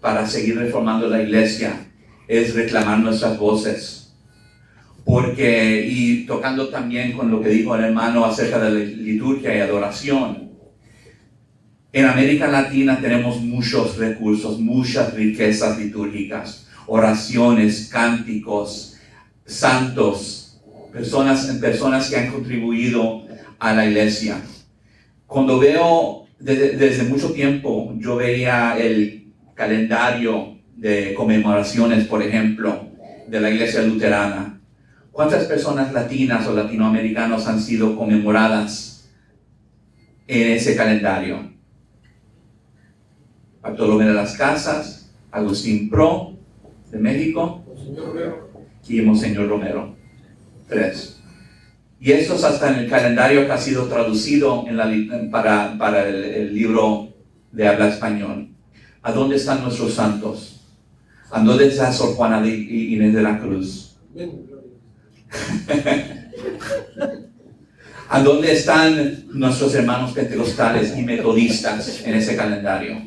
para 0.00 0.24
seguir 0.24 0.56
reformando 0.56 1.08
la 1.08 1.20
iglesia 1.20 1.90
es 2.28 2.54
reclamar 2.54 3.00
nuestras 3.00 3.36
voces 3.36 4.07
porque, 5.08 5.88
y 5.90 6.26
tocando 6.26 6.68
también 6.68 7.12
con 7.12 7.30
lo 7.30 7.40
que 7.40 7.48
dijo 7.48 7.74
el 7.74 7.84
hermano 7.84 8.26
acerca 8.26 8.58
de 8.58 8.70
la 8.70 8.84
liturgia 8.84 9.56
y 9.56 9.60
adoración, 9.60 10.50
en 11.94 12.04
América 12.04 12.46
Latina 12.46 13.00
tenemos 13.00 13.40
muchos 13.40 13.96
recursos, 13.96 14.60
muchas 14.60 15.14
riquezas 15.14 15.78
litúrgicas, 15.78 16.68
oraciones, 16.86 17.88
cánticos, 17.90 18.98
santos, 19.46 20.60
personas, 20.92 21.46
personas 21.58 22.10
que 22.10 22.16
han 22.16 22.30
contribuido 22.30 23.26
a 23.58 23.72
la 23.72 23.86
iglesia. 23.86 24.42
Cuando 25.26 25.58
veo, 25.58 26.26
desde, 26.38 26.76
desde 26.76 27.04
mucho 27.04 27.32
tiempo, 27.32 27.94
yo 27.96 28.16
veía 28.16 28.76
el 28.78 29.32
calendario 29.54 30.58
de 30.76 31.14
conmemoraciones, 31.14 32.06
por 32.06 32.22
ejemplo, 32.22 32.90
de 33.26 33.40
la 33.40 33.48
iglesia 33.48 33.80
luterana. 33.80 34.57
¿Cuántas 35.18 35.46
personas 35.46 35.92
latinas 35.92 36.46
o 36.46 36.54
latinoamericanos 36.54 37.48
han 37.48 37.60
sido 37.60 37.96
conmemoradas 37.96 39.10
en 40.28 40.52
ese 40.52 40.76
calendario? 40.76 41.54
Bartolomé 43.60 44.06
de 44.06 44.12
las 44.12 44.36
Casas, 44.36 45.10
Agustín 45.32 45.90
Pro 45.90 46.34
de 46.92 46.98
México 47.00 47.64
y 48.86 49.00
Monseñor 49.00 49.48
Romero. 49.48 49.96
Tres. 50.68 51.20
Y 51.98 52.12
eso 52.12 52.36
es 52.36 52.44
hasta 52.44 52.72
en 52.72 52.84
el 52.84 52.88
calendario 52.88 53.44
que 53.44 53.50
ha 53.50 53.58
sido 53.58 53.88
traducido 53.88 54.66
en 54.68 54.76
la, 54.76 54.88
para, 55.32 55.76
para 55.76 56.08
el, 56.08 56.24
el 56.26 56.54
libro 56.54 57.08
de 57.50 57.66
habla 57.66 57.88
español. 57.88 58.50
¿A 59.02 59.10
dónde 59.10 59.34
están 59.34 59.64
nuestros 59.64 59.94
santos? 59.94 60.64
¿A 61.32 61.42
dónde 61.42 61.66
está 61.66 61.92
Sor 61.92 62.14
Juana 62.14 62.40
de 62.40 62.50
Inés 62.54 63.14
de 63.14 63.22
la 63.22 63.40
Cruz? 63.40 63.98
¿A 68.10 68.22
dónde 68.22 68.52
están 68.52 69.26
nuestros 69.32 69.74
hermanos 69.74 70.12
pentecostales 70.12 70.96
y 70.96 71.02
metodistas 71.02 72.02
en 72.04 72.14
ese 72.14 72.36
calendario? 72.36 73.02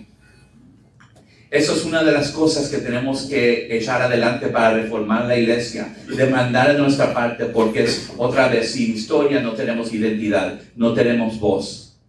Eso 1.49 1.73
es 1.75 1.83
una 1.83 2.03
de 2.03 2.13
las 2.13 2.29
cosas 2.31 2.69
que 2.69 2.77
tenemos 2.77 3.23
que 3.23 3.75
echar 3.75 4.01
adelante 4.01 4.47
para 4.47 4.75
reformar 4.75 5.25
la 5.25 5.35
iglesia, 5.35 5.93
demandar 6.15 6.71
de 6.71 6.79
nuestra 6.79 7.13
parte, 7.13 7.45
porque 7.45 7.83
es 7.83 8.09
otra 8.15 8.47
vez 8.47 8.71
sin 8.71 8.93
historia 8.93 9.41
no 9.41 9.51
tenemos 9.51 9.93
identidad, 9.93 10.61
no 10.77 10.93
tenemos 10.93 11.39
voz. 11.39 11.99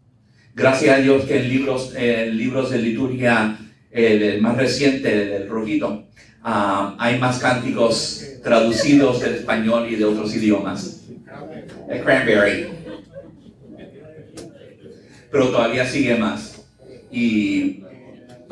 Gracias 0.54 0.96
a 0.96 1.00
Dios 1.00 1.24
que 1.24 1.40
en 1.40 1.48
libros, 1.48 1.92
en 1.96 2.36
libros 2.36 2.70
de 2.70 2.78
liturgia, 2.78 3.58
el 3.90 4.40
más 4.40 4.56
reciente, 4.56 5.26
del 5.26 5.48
rojito, 5.48 6.06
uh, 6.44 6.94
hay 6.98 7.18
más 7.18 7.38
cánticos 7.38 8.22
traducidos 8.42 9.20
del 9.20 9.36
español 9.36 9.88
y 9.90 9.96
de 9.96 10.04
otros 10.04 10.34
idiomas. 10.34 11.00
El 11.88 12.02
cranberry. 12.02 12.68
Pero 15.30 15.48
todavía 15.48 15.86
sigue 15.86 16.16
más. 16.16 16.64
Y 17.10 17.82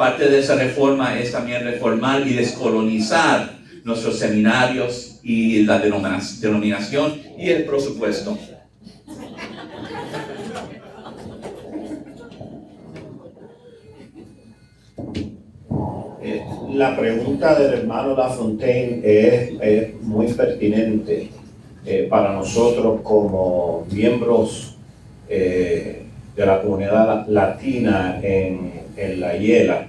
Parte 0.01 0.31
de 0.31 0.39
esa 0.39 0.55
reforma 0.55 1.21
es 1.21 1.31
también 1.31 1.63
reformar 1.63 2.27
y 2.27 2.33
descolonizar 2.33 3.59
nuestros 3.85 4.19
seminarios 4.19 5.21
y 5.23 5.65
la 5.65 5.79
denominación 5.79 7.21
y 7.37 7.51
el 7.51 7.67
presupuesto. 7.67 8.39
Eh, 16.23 16.43
la 16.81 16.97
pregunta 16.97 17.55
del 17.59 17.75
hermano 17.81 18.17
Lafontaine 18.17 19.03
es, 19.05 19.53
es 19.61 20.01
muy 20.01 20.29
pertinente 20.29 21.29
eh, 21.85 22.07
para 22.09 22.33
nosotros 22.33 23.03
como 23.03 23.87
miembros 23.93 24.77
eh, 25.29 26.05
de 26.35 26.47
la 26.47 26.63
comunidad 26.63 27.29
latina 27.29 28.19
en, 28.23 28.73
en 28.97 29.21
la 29.21 29.37
Hiela. 29.37 29.89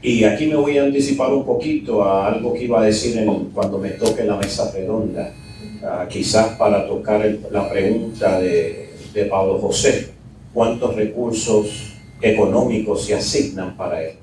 Y 0.00 0.24
aquí 0.24 0.46
me 0.46 0.56
voy 0.56 0.78
a 0.78 0.84
anticipar 0.84 1.30
un 1.34 1.44
poquito 1.44 2.02
a 2.02 2.28
algo 2.28 2.54
que 2.54 2.64
iba 2.64 2.80
a 2.80 2.86
decir 2.86 3.22
cuando 3.52 3.76
me 3.76 3.90
toque 3.90 4.24
la 4.24 4.36
mesa 4.36 4.72
redonda, 4.72 5.34
uh, 5.82 6.08
quizás 6.08 6.56
para 6.56 6.86
tocar 6.86 7.30
la 7.50 7.68
pregunta 7.68 8.40
de, 8.40 8.88
de, 9.12 9.24
Pablo 9.26 9.58
José, 9.58 10.12
¿cuántos 10.54 10.96
recursos 10.96 11.92
económicos 12.22 13.04
se 13.04 13.14
asignan 13.14 13.76
para 13.76 14.02
esto? 14.02 14.21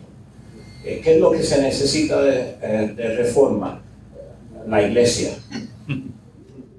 Eh, 0.83 1.01
¿Qué 1.03 1.15
es 1.15 1.19
lo 1.19 1.31
que 1.31 1.43
se 1.43 1.61
necesita 1.61 2.21
de, 2.21 2.55
eh, 2.61 2.93
de 2.95 3.15
reforma? 3.15 3.83
La 4.67 4.81
iglesia. 4.81 5.31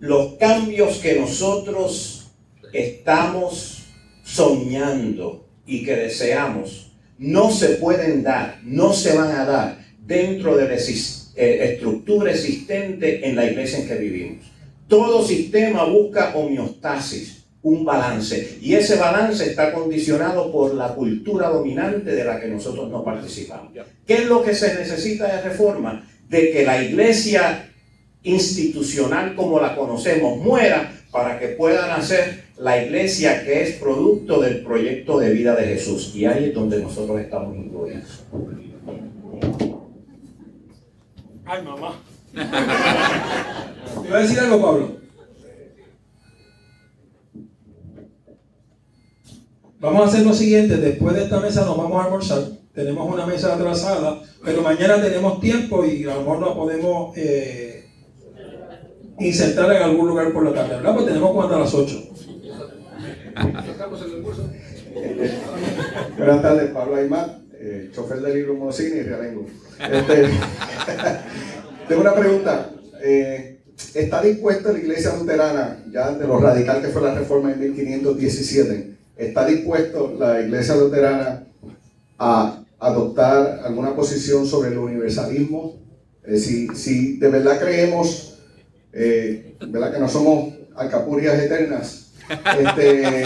Los 0.00 0.34
cambios 0.34 0.98
que 0.98 1.18
nosotros 1.18 2.30
estamos 2.72 3.84
soñando 4.22 5.46
y 5.66 5.84
que 5.84 5.94
deseamos 5.96 6.90
no 7.18 7.50
se 7.50 7.68
pueden 7.76 8.22
dar, 8.22 8.60
no 8.64 8.94
se 8.94 9.16
van 9.16 9.32
a 9.32 9.44
dar 9.44 9.78
dentro 10.06 10.56
de 10.56 10.68
la 10.68 10.74
eh, 10.74 11.72
estructura 11.72 12.30
existente 12.30 13.28
en 13.28 13.36
la 13.36 13.44
iglesia 13.44 13.80
en 13.80 13.88
que 13.88 13.94
vivimos. 13.96 14.46
Todo 14.88 15.24
sistema 15.24 15.84
busca 15.84 16.34
homeostasis, 16.34 17.39
un 17.62 17.84
balance, 17.84 18.58
y 18.62 18.74
ese 18.74 18.96
balance 18.96 19.44
está 19.44 19.72
condicionado 19.72 20.50
por 20.50 20.74
la 20.74 20.94
cultura 20.94 21.48
dominante 21.48 22.10
de 22.12 22.24
la 22.24 22.40
que 22.40 22.48
nosotros 22.48 22.88
no 22.90 23.04
participamos. 23.04 23.72
¿Qué 24.06 24.14
es 24.14 24.26
lo 24.26 24.42
que 24.42 24.54
se 24.54 24.74
necesita 24.74 25.26
de 25.26 25.42
reforma? 25.42 26.08
De 26.28 26.52
que 26.52 26.64
la 26.64 26.82
iglesia 26.82 27.70
institucional 28.22 29.34
como 29.34 29.60
la 29.60 29.76
conocemos 29.76 30.38
muera 30.38 30.90
para 31.10 31.38
que 31.38 31.48
puedan 31.48 31.90
hacer 31.90 32.44
la 32.56 32.82
iglesia 32.82 33.44
que 33.44 33.62
es 33.62 33.72
producto 33.76 34.40
del 34.40 34.62
proyecto 34.62 35.18
de 35.18 35.30
vida 35.30 35.54
de 35.54 35.66
Jesús. 35.66 36.12
Y 36.14 36.24
ahí 36.24 36.46
es 36.46 36.54
donde 36.54 36.80
nosotros 36.80 37.20
estamos 37.20 37.56
incluidos. 37.56 38.24
Ay, 41.44 41.62
mamá. 41.62 42.00
¿Te 42.32 44.08
iba 44.08 44.18
a 44.18 44.22
decir 44.22 44.38
algo, 44.38 44.62
Pablo? 44.62 44.99
Vamos 49.80 50.02
a 50.02 50.08
hacer 50.08 50.26
lo 50.26 50.34
siguiente, 50.34 50.76
después 50.76 51.16
de 51.16 51.24
esta 51.24 51.40
mesa 51.40 51.64
nos 51.64 51.78
vamos 51.78 51.98
a 51.98 52.04
almorzar. 52.04 52.42
Tenemos 52.74 53.10
una 53.10 53.24
mesa 53.24 53.54
atrasada, 53.54 54.20
pero 54.44 54.60
mañana 54.60 55.00
tenemos 55.00 55.40
tiempo 55.40 55.86
y 55.86 56.04
a 56.04 56.14
lo 56.14 56.20
mejor 56.20 56.38
nos 56.40 56.54
podemos 56.54 57.16
eh, 57.16 57.86
insertar 59.18 59.74
en 59.74 59.82
algún 59.82 60.08
lugar 60.08 60.34
por 60.34 60.44
la 60.44 60.52
tarde, 60.52 60.76
¿verdad? 60.76 60.94
Pues 60.94 61.06
tenemos 61.06 61.30
como 61.30 61.42
hasta 61.44 61.58
las 61.58 61.72
8. 61.72 62.08
Buenas 66.18 66.42
tardes, 66.42 66.70
Pablo 66.72 66.96
Aymar, 66.96 67.38
eh, 67.54 67.90
chofer 67.94 68.20
del 68.20 68.34
libro 68.34 68.54
Mocini 68.56 68.98
y 68.98 69.02
Realengo. 69.02 69.46
Este, 69.78 70.28
tengo 71.88 72.02
una 72.02 72.14
pregunta. 72.14 72.70
Eh, 73.02 73.60
¿Está 73.94 74.20
dispuesta 74.20 74.72
la 74.72 74.78
iglesia 74.78 75.16
luterana, 75.16 75.82
ya 75.90 76.12
de 76.12 76.26
lo 76.26 76.38
radical 76.38 76.82
que 76.82 76.88
fue 76.88 77.00
la 77.00 77.14
reforma 77.14 77.50
en 77.50 77.60
1517, 77.60 78.99
está 79.20 79.46
dispuesto 79.46 80.16
la 80.18 80.40
iglesia 80.40 80.76
luterana 80.76 81.46
a 82.18 82.64
adoptar 82.78 83.60
alguna 83.64 83.94
posición 83.94 84.46
sobre 84.46 84.70
el 84.70 84.78
universalismo? 84.78 85.78
Eh, 86.24 86.38
si, 86.38 86.68
si 86.68 87.18
de 87.18 87.28
verdad 87.28 87.58
creemos 87.60 88.38
eh, 88.92 89.56
¿verdad? 89.68 89.92
que 89.92 90.00
no 90.00 90.08
somos 90.08 90.54
alcapurias 90.74 91.38
eternas, 91.38 92.12
este, 92.58 93.24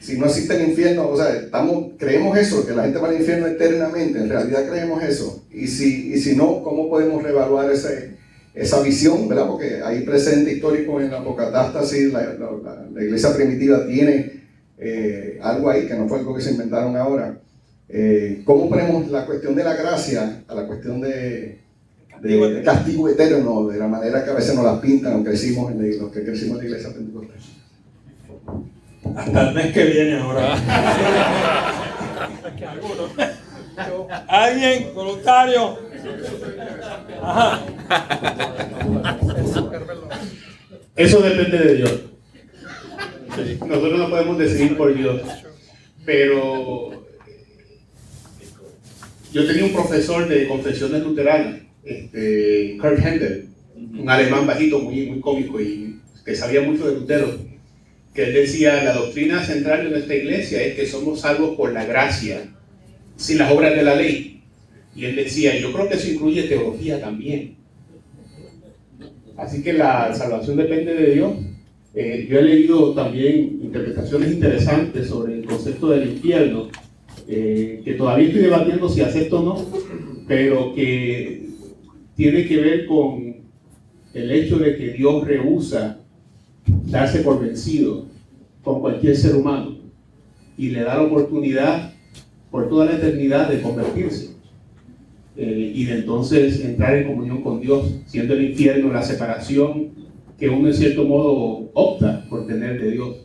si 0.00 0.18
no 0.18 0.26
existe 0.26 0.56
el 0.56 0.70
infierno, 0.70 1.08
o 1.08 1.16
sea, 1.16 1.34
estamos, 1.34 1.92
creemos 1.98 2.36
eso, 2.38 2.66
que 2.66 2.74
la 2.74 2.84
gente 2.84 2.98
va 2.98 3.08
al 3.08 3.16
infierno 3.16 3.46
eternamente, 3.46 4.18
en 4.18 4.28
realidad 4.28 4.68
creemos 4.68 5.02
eso. 5.02 5.44
Y 5.50 5.66
si, 5.66 6.12
y 6.12 6.18
si 6.18 6.36
no, 6.36 6.62
¿cómo 6.62 6.88
podemos 6.88 7.22
reevaluar 7.22 7.70
ese, 7.70 8.16
esa 8.54 8.82
visión, 8.82 9.28
verdad? 9.28 9.46
Porque 9.46 9.80
hay 9.82 10.02
presente 10.02 10.52
histórico 10.52 11.00
en 11.00 11.10
la 11.10 11.20
apocatástasis, 11.20 12.12
la, 12.12 12.22
la, 12.34 12.86
la 12.92 13.02
iglesia 13.02 13.34
primitiva 13.34 13.86
tiene 13.86 14.43
eh, 14.78 15.38
algo 15.42 15.70
ahí 15.70 15.86
que 15.86 15.94
no 15.94 16.08
fue 16.08 16.18
algo 16.18 16.34
que 16.34 16.42
se 16.42 16.52
inventaron 16.52 16.96
ahora. 16.96 17.38
Eh, 17.88 18.42
¿Cómo 18.44 18.68
ponemos 18.68 19.08
la 19.10 19.26
cuestión 19.26 19.54
de 19.54 19.64
la 19.64 19.74
gracia 19.74 20.42
a 20.48 20.54
la 20.54 20.66
cuestión 20.66 21.00
de, 21.00 21.60
de, 22.20 22.36
de, 22.36 22.62
castigo 22.62 23.08
eterno, 23.08 23.68
de 23.68 23.78
la 23.78 23.86
manera 23.86 24.24
que 24.24 24.30
a 24.30 24.34
veces 24.34 24.54
nos 24.54 24.64
la 24.64 24.80
pintan 24.80 25.20
o 25.20 25.24
crecimos 25.24 25.70
en 25.70 25.78
la, 25.78 25.96
los 26.02 26.10
que 26.10 26.24
crecimos 26.24 26.58
en 26.58 26.64
la 26.64 26.64
iglesia 26.64 26.94
pentecostal? 26.94 27.36
Hasta 29.16 29.48
el 29.48 29.54
mes 29.54 29.72
que 29.72 29.84
viene 29.84 30.18
ahora. 30.18 30.54
¿Alguien? 34.28 34.94
¿Voluntario? 34.94 35.78
Ajá. 37.22 37.60
Eso 40.96 41.20
depende 41.20 41.58
de 41.58 41.74
Dios. 41.74 42.13
Nosotros 43.36 43.98
no 43.98 44.10
podemos 44.10 44.38
decidir 44.38 44.76
por 44.76 44.94
Dios. 44.94 45.20
Pero 46.04 47.06
yo 49.32 49.46
tenía 49.46 49.64
un 49.64 49.72
profesor 49.72 50.28
de 50.28 50.46
confesiones 50.46 51.02
luteranas, 51.02 51.60
este, 51.84 52.76
Kurt 52.80 52.98
Hendel, 52.98 53.48
un 53.76 54.08
alemán 54.08 54.46
bajito, 54.46 54.78
muy, 54.78 55.06
muy 55.06 55.20
cómico 55.20 55.60
y 55.60 56.00
que 56.24 56.34
sabía 56.36 56.62
mucho 56.62 56.88
de 56.88 56.94
Lutero, 56.94 57.36
que 58.14 58.24
él 58.24 58.32
decía, 58.32 58.84
la 58.84 58.94
doctrina 58.94 59.44
central 59.44 59.84
de 59.84 59.90
nuestra 59.90 60.14
iglesia 60.14 60.62
es 60.62 60.74
que 60.74 60.86
somos 60.86 61.20
salvos 61.20 61.56
por 61.56 61.72
la 61.72 61.84
gracia, 61.84 62.42
sin 63.16 63.38
las 63.38 63.50
obras 63.50 63.74
de 63.74 63.82
la 63.82 63.96
ley. 63.96 64.42
Y 64.94 65.06
él 65.06 65.16
decía, 65.16 65.58
yo 65.58 65.72
creo 65.72 65.88
que 65.88 65.96
eso 65.96 66.08
incluye 66.08 66.44
teología 66.44 67.00
también. 67.00 67.56
Así 69.36 69.62
que 69.62 69.72
la 69.72 70.14
salvación 70.14 70.56
depende 70.56 70.94
de 70.94 71.14
Dios. 71.14 71.32
Eh, 71.96 72.26
yo 72.28 72.40
he 72.40 72.42
leído 72.42 72.92
también 72.92 73.60
interpretaciones 73.62 74.32
interesantes 74.32 75.06
sobre 75.06 75.34
el 75.34 75.44
concepto 75.44 75.90
del 75.90 76.10
infierno, 76.10 76.68
eh, 77.28 77.82
que 77.84 77.94
todavía 77.94 78.26
estoy 78.26 78.42
debatiendo 78.42 78.88
si 78.88 79.00
acepto 79.00 79.40
o 79.40 79.44
no, 79.44 79.66
pero 80.26 80.74
que 80.74 81.46
tiene 82.16 82.46
que 82.46 82.56
ver 82.56 82.86
con 82.86 83.36
el 84.12 84.30
hecho 84.30 84.58
de 84.58 84.76
que 84.76 84.92
Dios 84.92 85.24
rehúsa 85.24 86.00
darse 86.86 87.20
por 87.20 87.40
vencido 87.40 88.06
con 88.64 88.80
cualquier 88.80 89.16
ser 89.16 89.36
humano 89.36 89.76
y 90.58 90.70
le 90.70 90.82
da 90.82 90.96
la 90.96 91.02
oportunidad 91.02 91.92
por 92.50 92.68
toda 92.68 92.86
la 92.86 92.96
eternidad 92.96 93.48
de 93.48 93.60
convertirse 93.60 94.30
eh, 95.36 95.72
y 95.74 95.84
de 95.84 95.94
entonces 95.98 96.64
entrar 96.64 96.96
en 96.96 97.08
comunión 97.08 97.42
con 97.42 97.60
Dios, 97.60 98.00
siendo 98.06 98.34
el 98.34 98.50
infierno 98.50 98.92
la 98.92 99.02
separación 99.02 100.03
que 100.38 100.48
uno 100.48 100.68
en 100.68 100.74
cierto 100.74 101.04
modo 101.04 101.70
opta 101.74 102.24
por 102.28 102.46
tener 102.46 102.80
de 102.80 102.90
Dios. 102.92 103.16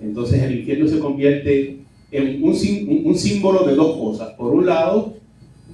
Entonces 0.00 0.42
el 0.42 0.58
infierno 0.58 0.88
se 0.88 0.98
convierte 0.98 1.80
en 2.10 2.42
un, 2.42 2.54
símbolo 2.54 3.64
de 3.64 3.74
dos 3.74 3.96
cosas. 3.96 4.30
Por 4.30 4.52
un 4.52 4.66
lado, 4.66 5.14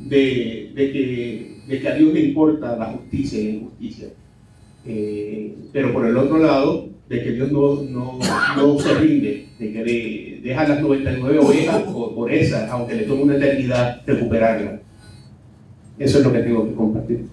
de, 0.09 0.73
que, 0.75 1.89
a 1.89 1.95
Dios 1.95 2.13
le 2.13 2.21
importa 2.21 2.77
la 2.77 2.87
justicia 2.87 3.41
y 3.41 3.45
la 3.45 3.51
injusticia. 3.53 4.09
Eh, 4.85 5.55
pero 5.73 5.93
por 5.93 6.07
el 6.07 6.17
otro 6.17 6.39
lado, 6.39 6.89
de 7.09 7.23
que 7.23 7.33
Dios 7.33 7.51
no, 7.53 8.19
se 8.79 8.95
rinde, 8.95 9.49
de 9.59 9.73
que 9.73 10.41
deja 10.43 10.69
las 10.69 10.81
99 10.81 11.39
ovejas 11.39 11.83
por, 11.85 12.15
por 12.15 12.33
esa, 12.33 12.71
aunque 12.71 12.97
le 12.97 13.05
tome 13.05 13.23
una 13.23 13.37
eternidad 13.37 14.03
recuperarla. 14.07 14.81
Eso 15.99 16.19
es 16.19 16.25
lo 16.25 16.33
que 16.33 16.41
tengo 16.41 16.69
que 16.69 16.75
compartir. 16.75 17.25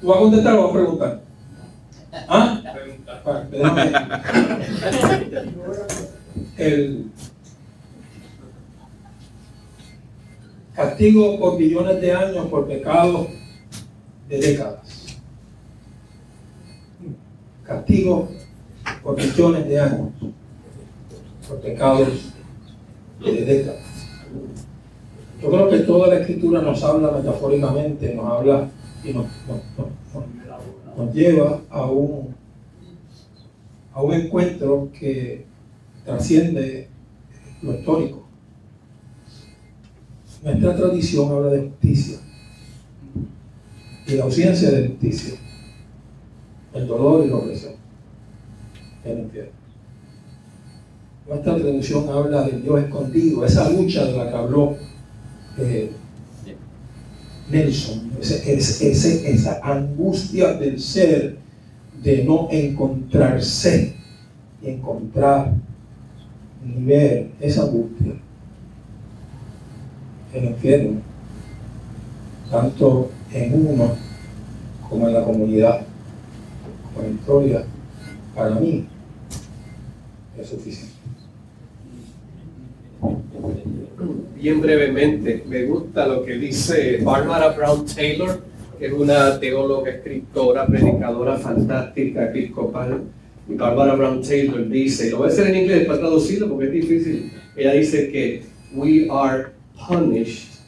¿Tú 0.00 0.06
vas 0.06 0.16
a 0.16 0.20
contestar 0.20 0.54
o 0.54 0.62
vas 0.62 0.70
a 0.70 0.72
preguntar? 0.72 1.20
¿Ah? 2.28 2.62
El 6.56 7.10
castigo 10.74 11.38
por 11.38 11.58
millones 11.58 12.00
de 12.00 12.12
años 12.12 12.46
por 12.46 12.66
pecados 12.66 13.28
de 14.28 14.38
décadas. 14.38 15.18
Castigo 17.64 18.28
por 19.02 19.16
millones 19.16 19.68
de 19.68 19.80
años 19.80 20.08
por 21.46 21.60
pecados 21.60 22.08
de 23.22 23.44
décadas. 23.44 23.84
Yo 25.42 25.50
creo 25.50 25.68
que 25.68 25.78
toda 25.80 26.08
la 26.08 26.20
escritura 26.20 26.62
nos 26.62 26.82
habla 26.82 27.10
metafóricamente, 27.10 28.14
nos 28.14 28.32
habla 28.32 28.68
y 29.04 29.12
nos, 29.12 29.26
nos, 30.96 31.14
lleva 31.14 31.60
a 31.70 31.86
un, 31.86 32.34
a 33.92 34.02
un 34.02 34.12
encuentro 34.12 34.90
que 34.98 35.46
trasciende 36.04 36.88
lo 37.62 37.74
histórico. 37.74 38.24
Nuestra 40.42 40.76
tradición 40.76 41.30
habla 41.30 41.50
de 41.52 41.68
justicia 41.68 42.18
y 44.06 44.12
la 44.14 44.24
ausencia 44.24 44.70
de 44.70 44.88
justicia, 44.88 45.34
el 46.74 46.86
dolor 46.86 47.24
y 47.24 47.28
la 47.28 47.36
opresión, 47.36 47.74
el 49.04 49.18
infierno. 49.20 49.52
Nuestra 51.28 51.56
tradición 51.56 52.08
habla 52.08 52.42
del 52.42 52.62
Dios 52.62 52.80
escondido, 52.80 53.44
esa 53.44 53.70
lucha 53.70 54.04
de 54.04 54.16
la 54.16 54.30
que 54.30 54.36
habló 54.36 54.76
eh, 55.58 55.92
Nelson, 57.50 58.12
ese, 58.20 59.30
esa 59.30 59.60
angustia 59.62 60.54
del 60.54 60.80
ser 60.80 61.36
de 62.02 62.24
no 62.24 62.48
encontrarse 62.50 63.94
y 64.62 64.70
encontrar 64.70 65.52
ni 66.64 66.84
ver 66.84 67.30
esa 67.40 67.62
angustia. 67.62 68.12
El 70.32 70.44
infierno, 70.44 71.00
tanto 72.50 73.10
en 73.32 73.66
uno 73.66 73.94
como 74.88 75.08
en 75.08 75.14
la 75.14 75.24
comunidad, 75.24 75.80
como 76.84 77.04
en 77.04 77.14
la 77.14 77.20
historia, 77.20 77.64
para 78.34 78.54
mí 78.54 78.86
es 80.38 80.48
suficiente 80.48 80.99
bien 84.40 84.60
brevemente, 84.60 85.44
me 85.46 85.64
gusta 85.64 86.06
lo 86.06 86.24
que 86.24 86.38
dice 86.38 87.00
Barbara 87.02 87.50
Brown 87.50 87.84
Taylor, 87.84 88.42
que 88.78 88.86
es 88.86 88.92
una 88.92 89.38
teóloga, 89.38 89.90
escritora, 89.90 90.66
predicadora 90.66 91.36
fantástica, 91.36 92.24
episcopal. 92.24 93.02
Y 93.48 93.54
Barbara 93.54 93.94
Brown 93.94 94.22
Taylor 94.22 94.66
dice, 94.68 95.10
lo 95.10 95.18
voy 95.18 95.28
a 95.28 95.32
hacer 95.32 95.48
en 95.48 95.62
inglés 95.62 95.86
para 95.86 95.98
traducirlo 95.98 96.48
porque 96.48 96.66
es 96.66 96.72
difícil. 96.72 97.32
Ella 97.56 97.72
dice 97.72 98.10
que 98.10 98.42
we 98.74 99.06
are 99.10 99.50
punished 99.88 100.60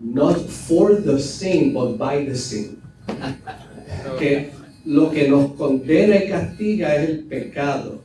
not 0.00 0.36
for 0.36 1.00
the 1.02 1.18
sin, 1.18 1.72
but 1.72 1.96
by 1.96 2.26
the 2.26 2.34
sin. 2.34 2.78
que 4.18 4.50
lo 4.84 5.10
que 5.10 5.28
nos 5.28 5.52
condena 5.52 6.16
y 6.16 6.28
castiga 6.28 6.96
es 6.96 7.08
el 7.08 7.18
pecado 7.20 8.02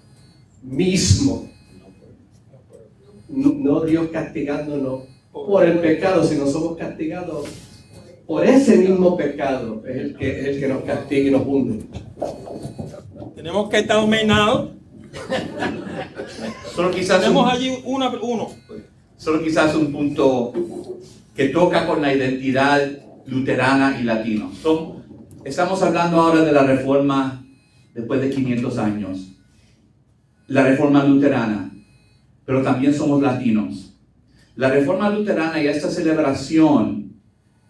mismo 0.64 1.51
no 3.32 3.82
Dios 3.82 4.10
castigándonos 4.12 5.04
por 5.32 5.66
el 5.66 5.80
pecado, 5.80 6.24
sino 6.24 6.48
somos 6.48 6.78
castigados 6.78 7.48
por 8.26 8.46
ese 8.46 8.78
mismo 8.78 9.18
pecado, 9.18 9.84
es 9.86 9.98
el 9.98 10.16
que, 10.16 10.50
el 10.50 10.60
que 10.60 10.68
nos 10.68 10.84
castiga 10.84 11.28
y 11.28 11.32
nos 11.32 11.46
hunde. 11.46 11.86
Tenemos 13.36 13.70
que 13.70 13.80
estar 13.80 14.00
dominados. 14.00 14.70
Solo 16.74 16.92
quizás 16.92 17.20
Tenemos 17.20 17.52
allí 17.52 17.78
una, 17.84 18.10
uno. 18.22 18.50
Solo 19.18 19.44
quizás 19.44 19.76
un 19.76 19.92
punto 19.92 20.54
que 21.36 21.50
toca 21.50 21.86
con 21.86 22.02
la 22.02 22.14
identidad 22.14 22.90
luterana 23.26 24.00
y 24.00 24.04
latino. 24.04 24.52
estamos 25.44 25.82
hablando 25.84 26.22
ahora 26.22 26.42
de 26.42 26.52
la 26.52 26.64
reforma 26.64 27.46
después 27.94 28.22
de 28.22 28.30
500 28.30 28.78
años. 28.78 29.28
La 30.48 30.64
reforma 30.64 31.04
luterana 31.04 31.71
pero 32.52 32.64
también 32.64 32.94
somos 32.94 33.22
latinos. 33.22 33.94
La 34.58 34.70
reforma 34.70 35.10
luterana 35.10 35.64
y 35.64 35.68
esta 35.68 35.90
celebración 35.90 37.14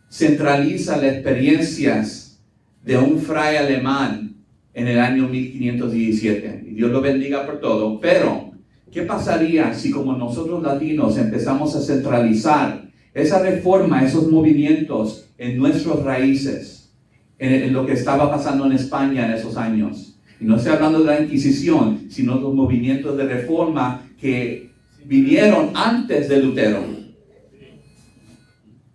centraliza 0.09 0.97
las 0.97 1.13
experiencias 1.13 2.41
de 2.83 2.97
un 2.97 3.19
fray 3.19 3.57
alemán 3.57 4.37
en 4.73 4.87
el 4.87 4.99
año 4.99 5.27
1517. 5.27 6.63
Y 6.67 6.73
Dios 6.73 6.89
lo 6.89 6.99
bendiga 6.99 7.45
por 7.45 7.59
todo. 7.59 7.99
Pero, 7.99 8.53
¿qué 8.91 9.03
pasaría 9.03 9.71
si 9.75 9.91
como 9.91 10.17
nosotros 10.17 10.63
latinos 10.63 11.15
empezamos 11.19 11.75
a 11.75 11.81
centralizar 11.81 12.89
esa 13.13 13.37
reforma, 13.37 14.03
esos 14.03 14.31
movimientos 14.31 15.29
en 15.37 15.59
nuestras 15.59 16.01
raíces, 16.01 16.91
en, 17.37 17.71
lo 17.71 17.85
que 17.85 17.93
estaba 17.93 18.31
pasando 18.31 18.65
en 18.65 18.71
España 18.71 19.27
en 19.27 19.33
esos 19.33 19.57
años? 19.57 20.17
Y 20.39 20.45
no 20.45 20.55
estoy 20.55 20.73
hablando 20.73 21.01
de 21.01 21.05
la 21.05 21.21
Inquisición, 21.21 22.07
sino 22.09 22.37
de 22.37 22.41
los 22.41 22.55
movimientos 22.55 23.15
de 23.15 23.25
reforma 23.25 24.07
que 24.19 24.70
vinieron 25.05 25.71
antes 25.75 26.29
de 26.29 26.41
Lutero, 26.41 26.83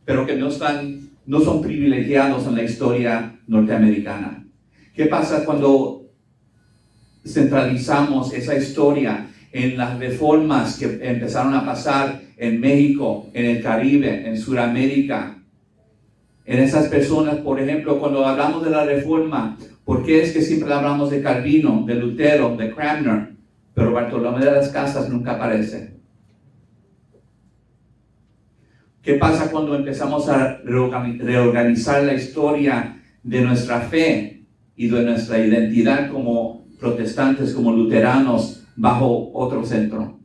pero 0.04 0.26
que 0.26 0.36
no, 0.36 0.48
están, 0.48 1.10
no 1.26 1.40
son 1.40 1.60
privilegiados 1.60 2.46
en 2.46 2.54
la 2.54 2.62
historia 2.62 3.38
norteamericana. 3.46 4.46
¿Qué 4.94 5.06
pasa 5.06 5.44
cuando 5.44 6.06
centralizamos 7.24 8.32
esa 8.32 8.56
historia 8.56 9.28
en 9.52 9.76
las 9.76 9.98
reformas 9.98 10.78
que 10.78 10.98
empezaron 11.02 11.54
a 11.54 11.64
pasar 11.64 12.20
en 12.36 12.60
México, 12.60 13.28
en 13.34 13.46
el 13.46 13.62
Caribe, 13.62 14.28
en 14.28 14.38
Sudamérica? 14.38 15.36
En 16.44 16.60
esas 16.60 16.86
personas, 16.86 17.38
por 17.38 17.60
ejemplo, 17.60 17.98
cuando 17.98 18.24
hablamos 18.24 18.64
de 18.64 18.70
la 18.70 18.84
reforma, 18.84 19.58
¿por 19.84 20.04
qué 20.04 20.22
es 20.22 20.32
que 20.32 20.40
siempre 20.40 20.72
hablamos 20.72 21.10
de 21.10 21.20
Calvino, 21.20 21.82
de 21.84 21.96
Lutero, 21.96 22.56
de 22.56 22.72
Cranmer? 22.72 23.34
Pero 23.74 23.92
Bartolomé 23.92 24.44
de 24.44 24.52
las 24.52 24.68
Casas 24.68 25.08
nunca 25.10 25.32
aparece. 25.32 25.95
¿Qué 29.06 29.14
pasa 29.14 29.50
cuando 29.52 29.76
empezamos 29.76 30.28
a 30.28 30.58
reorganizar 30.64 32.02
la 32.02 32.14
historia 32.14 33.00
de 33.22 33.40
nuestra 33.40 33.82
fe 33.82 34.42
y 34.74 34.88
de 34.88 35.02
nuestra 35.04 35.38
identidad 35.38 36.10
como 36.10 36.66
protestantes, 36.80 37.54
como 37.54 37.70
luteranos, 37.70 38.64
bajo 38.74 39.30
otro 39.32 39.64
centro? 39.64 40.18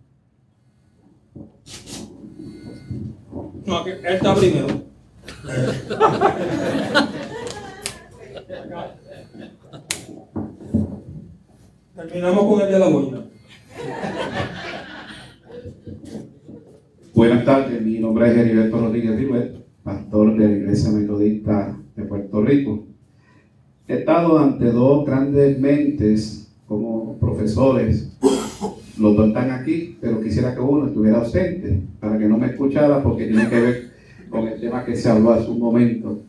No, 3.68 3.86
él 3.86 4.00
está 4.04 4.34
primero. 4.34 4.66
Terminamos 11.96 12.46
con 12.46 12.62
el 12.62 12.72
de 12.72 12.80
la 12.80 12.88
boina. 12.88 13.20
Buenas 17.14 17.44
tardes, 17.44 17.82
mi 17.82 18.00
nombre 18.00 18.32
es 18.32 18.38
Heriberto 18.38 18.80
Rodríguez 18.80 19.18
River, 19.18 19.66
pastor 19.84 20.38
de 20.38 20.48
la 20.48 20.56
Iglesia 20.56 20.92
Metodista 20.92 21.78
de 21.94 22.04
Puerto 22.04 22.42
Rico. 22.42 22.86
He 23.86 23.96
estado 23.96 24.40
ante 24.40 24.72
dos 24.72 25.06
grandes 25.06 25.60
mentes 25.60 26.50
como 26.66 27.18
profesores. 27.20 28.18
Los 28.98 29.18
dos 29.18 29.28
están 29.28 29.52
aquí, 29.52 29.98
pero 30.00 30.22
quisiera 30.22 30.56
que 30.56 30.62
uno 30.62 30.88
estuviera 30.88 31.18
ausente 31.18 31.82
para 32.00 32.18
que 32.18 32.30
no 32.30 32.38
me 32.38 32.48
escuchara 32.48 33.04
porque 33.04 33.28
tiene 33.28 33.50
que 33.50 33.60
ver 33.60 33.92
con 34.30 34.48
el 34.48 34.58
tema 34.62 34.86
que 34.86 34.96
se 34.96 35.10
habló 35.10 35.32
hace 35.32 35.52
un 35.52 35.60
momento 35.60 36.22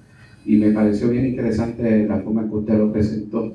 y 0.44 0.56
me 0.56 0.72
pareció 0.72 1.10
bien 1.10 1.26
interesante 1.26 2.08
la 2.08 2.18
forma 2.18 2.42
en 2.42 2.48
que 2.48 2.56
usted 2.56 2.78
lo 2.78 2.92
presentó. 2.92 3.54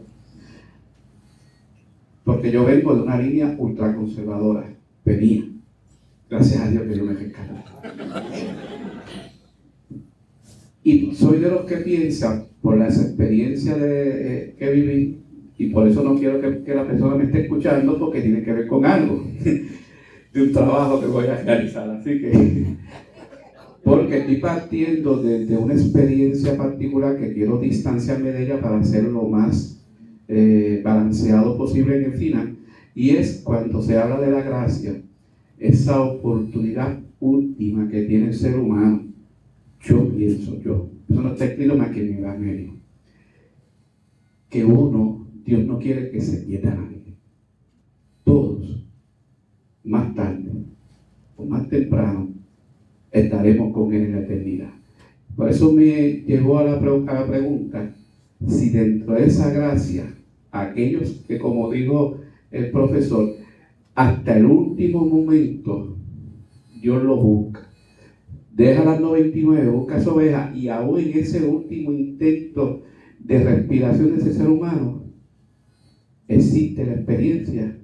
Porque 2.23 2.51
yo 2.51 2.63
vengo 2.63 2.95
de 2.95 3.01
una 3.01 3.19
línea 3.19 3.53
ultraconservadora, 3.59 4.63
venía. 5.03 5.57
Gracias 6.30 6.61
a 6.61 6.69
Dios 6.69 6.84
que 6.84 6.97
yo 6.97 7.05
me 7.05 7.13
rescató. 7.13 7.53
Y 10.84 11.15
soy 11.15 11.39
de 11.39 11.49
los 11.49 11.65
que 11.65 11.78
piensan, 11.78 12.47
por 12.61 12.78
las 12.78 13.01
experiencias 13.01 13.80
de, 13.80 14.09
eh, 14.09 14.55
que 14.57 14.71
viví, 14.71 15.21
y 15.57 15.67
por 15.67 15.88
eso 15.88 16.03
no 16.03 16.15
quiero 16.15 16.39
que, 16.41 16.63
que, 16.63 16.75
la 16.75 16.86
persona 16.86 17.15
me 17.15 17.25
esté 17.25 17.41
escuchando, 17.41 17.97
porque 17.97 18.21
tiene 18.21 18.43
que 18.43 18.53
ver 18.53 18.67
con 18.67 18.86
algo, 18.86 19.25
de 20.34 20.43
un 20.43 20.51
trabajo 20.51 20.99
que 20.99 21.07
voy 21.07 21.28
a 21.28 21.41
realizar. 21.41 21.89
Así 21.89 22.19
que, 22.19 22.65
porque 23.84 24.19
estoy 24.19 24.38
partiendo 24.38 25.21
de, 25.21 25.45
de 25.45 25.57
una 25.57 25.73
experiencia 25.73 26.57
particular 26.57 27.17
que 27.17 27.34
quiero 27.34 27.59
distanciarme 27.59 28.32
de 28.32 28.43
ella 28.43 28.59
para 28.59 28.80
hacerlo 28.80 29.11
lo 29.11 29.30
más 29.30 29.82
eh, 30.28 30.82
balanceado 30.84 31.57
posible 31.57 31.97
en 31.97 32.03
el 32.05 32.13
final, 32.13 32.57
y 32.93 33.11
es 33.11 33.41
cuando 33.43 33.82
se 33.82 33.97
habla 33.97 34.19
de 34.19 34.32
la 34.32 34.41
gracia, 34.41 35.01
esa 35.58 36.01
oportunidad 36.01 36.99
última 37.20 37.88
que 37.89 38.03
tiene 38.03 38.28
el 38.28 38.34
ser 38.34 38.58
humano, 38.60 39.03
yo 39.82 40.08
pienso 40.10 40.62
yo, 40.62 40.89
eso 41.10 41.22
no 41.22 41.32
está 41.32 41.45
escrito 41.45 41.76
más 41.76 41.91
que 41.91 42.01
en 42.01 42.14
el 42.14 42.20
Evangelio, 42.20 42.74
que 44.49 44.66
uno, 44.66 45.28
Dios 45.45 45.66
no 45.66 45.80
quiere 45.80 46.10
que 46.12 46.22
se 46.22 46.38
pierda 46.45 46.76
nadie. 46.76 46.97
Todos, 48.24 48.86
más 49.84 50.14
tarde 50.14 50.51
o 51.36 51.45
más 51.45 51.68
temprano, 51.70 52.30
estaremos 53.12 53.74
con 53.74 53.93
Él 53.93 54.03
en 54.03 54.12
la 54.14 54.20
eternidad. 54.20 54.70
Por 55.36 55.49
eso 55.49 55.72
me 55.72 56.24
llevó 56.28 56.60
a 56.60 56.64
la, 56.64 56.74
a 56.74 57.14
la 57.14 57.28
pregunta, 57.28 57.93
si 58.45 58.70
dentro 58.70 59.14
de 59.14 59.26
esa 59.26 59.51
gracia, 59.51 60.14
aquellos 60.51 61.24
que, 61.28 61.38
como 61.38 61.72
dijo 61.72 62.20
el 62.51 62.72
profesor, 62.72 63.37
hasta 63.98 64.38
el 64.38 64.45
último 64.45 65.04
momento 65.08 65.98
Dios 66.80 67.04
lo 67.04 67.18
busca. 67.18 67.68
Deja 68.54 68.86
las 68.86 69.02
99, 69.02 69.70
busca 69.72 69.98
esa 69.98 70.14
oveja 70.14 70.54
y 70.56 70.68
aún 70.68 71.00
en 71.00 71.18
ese 71.18 71.43
último 71.43 71.91
intento 71.91 72.84
de 73.18 73.43
respiración 73.43 74.12
de 74.12 74.18
ese 74.18 74.34
ser 74.36 74.50
humano, 74.50 75.02
existe 76.28 76.86
la 76.86 76.93
experiencia 76.93 77.76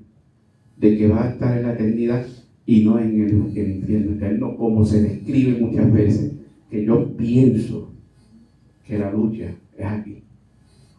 de 0.78 0.98
que 0.98 1.08
va 1.08 1.24
a 1.24 1.30
estar 1.32 1.58
en 1.58 1.64
la 1.64 1.74
eternidad 1.74 2.28
y 2.68 2.84
no 2.84 3.00
en 3.00 3.20
el, 3.20 3.58
el 3.58 3.72
infierno 3.78 4.12
eterno, 4.12 4.56
como 4.56 4.86
se 4.86 5.02
describe 5.02 5.60
muchas 5.60 5.92
veces, 5.92 6.34
que 6.70 6.86
yo 6.86 7.18
pienso 7.18 7.92
que 8.86 9.00
la 9.00 9.12
lucha 9.12 9.56
es 9.76 9.86
aquí, 9.86 10.24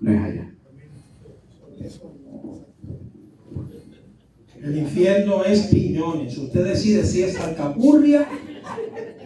no 0.00 0.10
es 0.10 0.18
allá. 0.18 0.53
El 4.64 4.78
infierno 4.78 5.44
es 5.44 5.66
piñones. 5.66 6.38
Usted 6.38 6.64
decide 6.64 7.04
si 7.04 7.22
es 7.22 7.38
alcapurria 7.38 8.26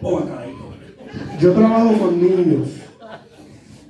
o 0.01 0.19
bacalao. 0.19 0.73
Yo 1.39 1.53
trabajo 1.53 1.97
con 1.97 2.21
niños. 2.21 2.67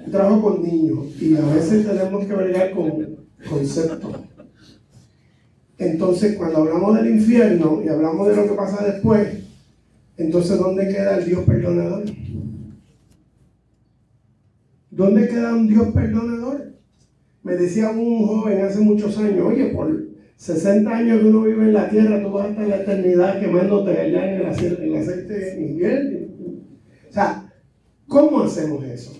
Yo 0.05 0.11
trabajo 0.11 0.41
con 0.43 0.61
niños 0.61 1.07
y 1.19 1.35
a 1.35 1.41
veces 1.41 1.87
tenemos 1.87 2.23
que 2.23 2.33
bregar 2.33 2.71
con 2.71 3.17
conceptos. 3.49 4.15
Entonces, 5.79 6.37
cuando 6.37 6.59
hablamos 6.59 6.95
del 6.97 7.15
infierno 7.15 7.81
y 7.83 7.87
hablamos 7.87 8.27
de 8.27 8.35
lo 8.35 8.43
que 8.43 8.53
pasa 8.53 8.85
después, 8.85 9.27
entonces, 10.17 10.55
¿dónde 10.59 10.87
queda 10.87 11.17
el 11.17 11.25
Dios 11.25 11.43
perdonador? 11.45 12.03
¿Dónde 14.91 15.27
queda 15.27 15.55
un 15.55 15.67
Dios 15.67 15.87
perdonador? 15.93 16.73
Me 17.41 17.55
decía 17.55 17.89
un 17.89 18.27
joven 18.27 18.61
hace 18.61 18.81
muchos 18.81 19.17
años, 19.17 19.47
oye, 19.47 19.69
por 19.69 20.08
60 20.39 20.89
años 20.89 21.19
que 21.19 21.27
uno 21.27 21.41
vive 21.41 21.65
en 21.65 21.73
la 21.73 21.89
tierra, 21.89 22.21
tú 22.21 22.31
vas 22.31 22.49
hasta 22.49 22.63
la 22.63 22.77
eternidad 22.77 23.41
quemándote 23.41 23.91
allá 23.91 24.35
en 24.35 24.41
el 24.41 24.45
aceite, 24.47 24.83
en 24.85 25.63
el 25.63 25.69
invierno. 25.71 26.19
O 27.09 27.13
sea, 27.13 27.53
¿cómo 28.07 28.43
hacemos 28.43 28.85
eso? 28.85 29.11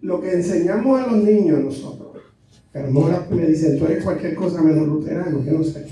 Lo 0.00 0.20
que 0.20 0.34
enseñamos 0.34 1.00
a 1.00 1.08
los 1.08 1.24
niños 1.24 1.64
nosotros, 1.64 2.22
que 2.72 2.78
a 2.78 2.86
lo 2.86 2.92
me 3.30 3.46
dicen, 3.46 3.76
tú 3.76 3.84
eres 3.86 4.04
cualquier 4.04 4.36
cosa 4.36 4.62
menos 4.62 4.86
luterano, 4.86 5.44
yo 5.44 5.52
no 5.54 5.64
sé. 5.64 5.86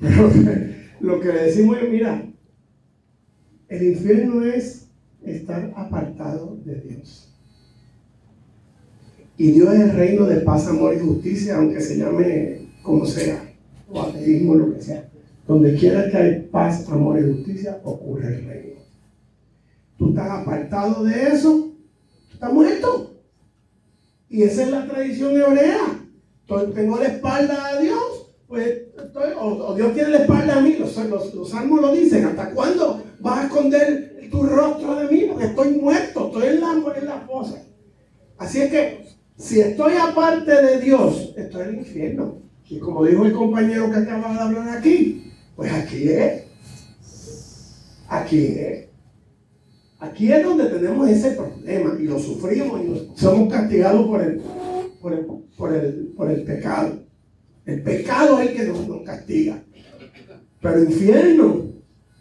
Pero 0.00 0.30
lo 1.00 1.20
que 1.20 1.32
le 1.32 1.42
decimos 1.42 1.78
es, 1.82 1.90
mira, 1.90 2.24
el 3.68 3.82
infierno 3.82 4.44
es 4.44 4.90
estar 5.24 5.72
apartado 5.74 6.56
de 6.64 6.80
Dios. 6.82 7.34
Y 9.36 9.50
Dios 9.50 9.74
es 9.74 9.80
el 9.80 9.90
reino 9.90 10.24
de 10.24 10.36
paz, 10.42 10.68
amor 10.68 10.94
y 10.94 11.00
justicia, 11.00 11.56
aunque 11.56 11.80
se 11.80 11.98
llame 11.98 12.63
como 12.84 13.06
sea, 13.06 13.42
o 13.90 14.02
ateísmo, 14.02 14.54
lo 14.54 14.74
que 14.74 14.82
sea. 14.82 15.08
Donde 15.48 15.74
quiera 15.74 16.08
que 16.10 16.16
hay 16.16 16.40
paz, 16.52 16.88
amor 16.88 17.18
y 17.18 17.32
justicia, 17.32 17.80
ocurre 17.82 18.28
el 18.28 18.46
reino. 18.46 18.80
Tú 19.98 20.10
estás 20.10 20.30
apartado 20.30 21.02
de 21.04 21.28
eso, 21.28 21.72
tú 22.28 22.34
estás 22.34 22.52
muerto. 22.52 23.14
Y 24.28 24.42
esa 24.42 24.62
es 24.62 24.70
la 24.70 24.86
tradición 24.86 25.36
hebrea. 25.36 26.06
Entonces, 26.42 26.74
tengo 26.74 26.98
la 26.98 27.06
espalda 27.06 27.66
a 27.66 27.80
Dios, 27.80 28.32
pues, 28.46 28.82
o, 29.40 29.46
o, 29.46 29.74
Dios 29.74 29.94
tiene 29.94 30.10
la 30.10 30.18
espalda 30.18 30.58
a 30.58 30.60
mí. 30.60 30.76
Los, 30.78 30.96
los, 31.08 31.34
los 31.34 31.50
salmos 31.50 31.80
lo 31.80 31.92
dicen. 31.92 32.26
¿Hasta 32.26 32.50
cuándo 32.50 33.02
vas 33.20 33.38
a 33.38 33.46
esconder 33.46 34.28
tu 34.30 34.42
rostro 34.42 34.96
de 34.96 35.08
mí? 35.08 35.26
Porque 35.28 35.46
estoy 35.46 35.78
muerto, 35.78 36.26
estoy 36.26 36.48
en 36.48 36.60
la, 36.60 36.72
en 36.72 37.06
la 37.06 37.20
fosa. 37.26 37.62
Así 38.36 38.60
es 38.60 38.70
que, 38.70 39.06
si 39.38 39.60
estoy 39.60 39.94
aparte 39.94 40.50
de 40.50 40.80
Dios, 40.80 41.32
estoy 41.36 41.62
en 41.62 41.68
el 41.68 41.74
infierno. 41.76 42.43
Y 42.68 42.78
como 42.78 43.04
dijo 43.04 43.26
el 43.26 43.32
compañero 43.32 43.90
que 43.90 43.98
acaba 43.98 44.32
de 44.32 44.40
hablar 44.40 44.78
aquí, 44.78 45.32
pues 45.54 45.72
aquí 45.72 46.08
es. 46.08 46.44
Aquí 48.08 48.46
es. 48.46 48.88
Aquí 49.98 50.32
es 50.32 50.44
donde 50.44 50.66
tenemos 50.66 51.08
ese 51.08 51.32
problema 51.32 51.96
y 51.98 52.04
lo 52.04 52.18
sufrimos 52.18 52.80
y 52.82 53.12
somos 53.14 53.52
castigados 53.52 54.06
por 54.06 54.22
el, 54.22 54.40
por 55.00 55.12
el, 55.12 55.26
por 55.56 55.74
el, 55.74 56.12
por 56.16 56.30
el 56.30 56.42
pecado. 56.42 57.00
El 57.64 57.82
pecado 57.82 58.40
es 58.40 58.50
el 58.50 58.56
que 58.56 58.64
nos, 58.64 58.86
nos 58.86 59.02
castiga. 59.02 59.62
Pero 60.60 60.84
infierno, 60.84 61.72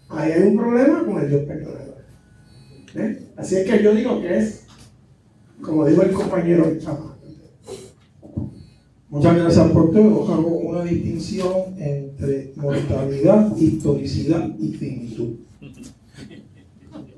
ahí 0.09 0.31
hay 0.31 0.43
un 0.43 0.57
problema 0.57 1.05
con 1.05 1.21
el 1.21 1.29
Dios 1.29 1.43
perdonador. 1.43 2.03
¿Eh? 2.95 3.27
Así 3.35 3.55
es 3.55 3.69
que 3.69 3.83
yo 3.83 3.93
digo 3.93 4.21
que 4.21 4.37
es, 4.37 4.65
como 5.61 5.85
dijo 5.85 6.03
el 6.03 6.11
compañero 6.11 6.63
que 6.63 6.77
estaba 6.77 7.12
Muchas 9.13 9.35
gracias 9.35 9.69
por 9.69 9.91
todo. 9.91 10.33
Hago 10.33 10.57
una 10.57 10.83
distinción 10.85 11.51
entre 11.77 12.51
mortalidad, 12.55 13.55
historicidad 13.57 14.49
y 14.57 14.69
finitud. 14.69 15.35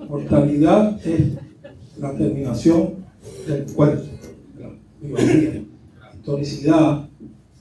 Mortalidad 0.09 0.99
es 1.07 1.21
la 1.97 2.13
terminación 2.17 2.95
del 3.47 3.63
cuerpo, 3.67 4.03
la 4.59 4.71
biología. 5.01 5.63
Historicidad 6.15 7.07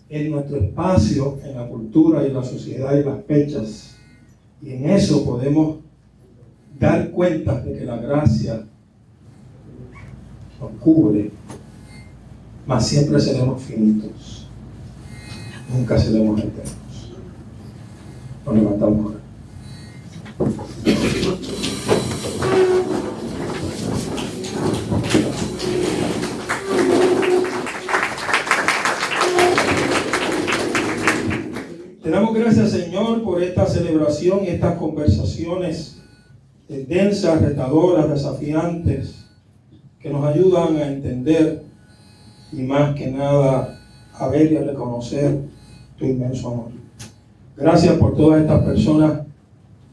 es 0.09 0.29
nuestro 0.29 0.57
espacio 0.57 1.39
en 1.45 1.55
la 1.55 1.69
cultura 1.69 2.27
y 2.27 2.33
la 2.33 2.43
sociedad 2.43 2.99
y 2.99 3.05
las 3.05 3.25
fechas. 3.27 3.95
Y 4.61 4.73
en 4.73 4.91
eso 4.91 5.25
podemos 5.25 5.77
dar 6.81 7.09
cuenta 7.13 7.61
de 7.61 7.79
que 7.79 7.85
la 7.85 7.99
gracia 7.99 8.67
nos 10.61 10.73
cubre 10.81 11.31
mas 12.67 12.87
siempre 12.87 13.21
seremos 13.21 13.63
finitos. 13.63 14.47
Nunca 15.73 15.99
seremos 15.99 16.41
eternos. 16.41 17.13
Nos 18.47 18.55
levantamos 18.55 19.07
ahora. 19.07 19.25
Te 32.03 32.11
damos 32.11 32.35
gracias, 32.35 32.71
Señor, 32.71 33.23
por 33.23 33.43
esta 33.43 33.67
celebración 33.67 34.45
y 34.45 34.49
estas 34.49 34.77
conversaciones 34.79 36.03
densas, 36.69 37.41
retadoras, 37.41 38.11
desafiantes 38.11 39.25
que 40.01 40.11
nos 40.11 40.25
ayudan 40.25 40.77
a 40.77 40.87
entender 40.87 41.64
y 42.57 42.63
más 42.63 42.95
que 42.95 43.11
nada 43.11 43.81
a 44.19 44.29
ver 44.29 44.53
y 44.53 44.57
a 44.57 44.63
reconocer 44.63 45.41
tu 45.99 46.05
inmenso 46.05 46.49
amor. 46.49 46.71
Gracias 47.57 47.97
por 47.99 48.17
todas 48.17 48.43
estas 48.43 48.63
personas, 48.65 49.21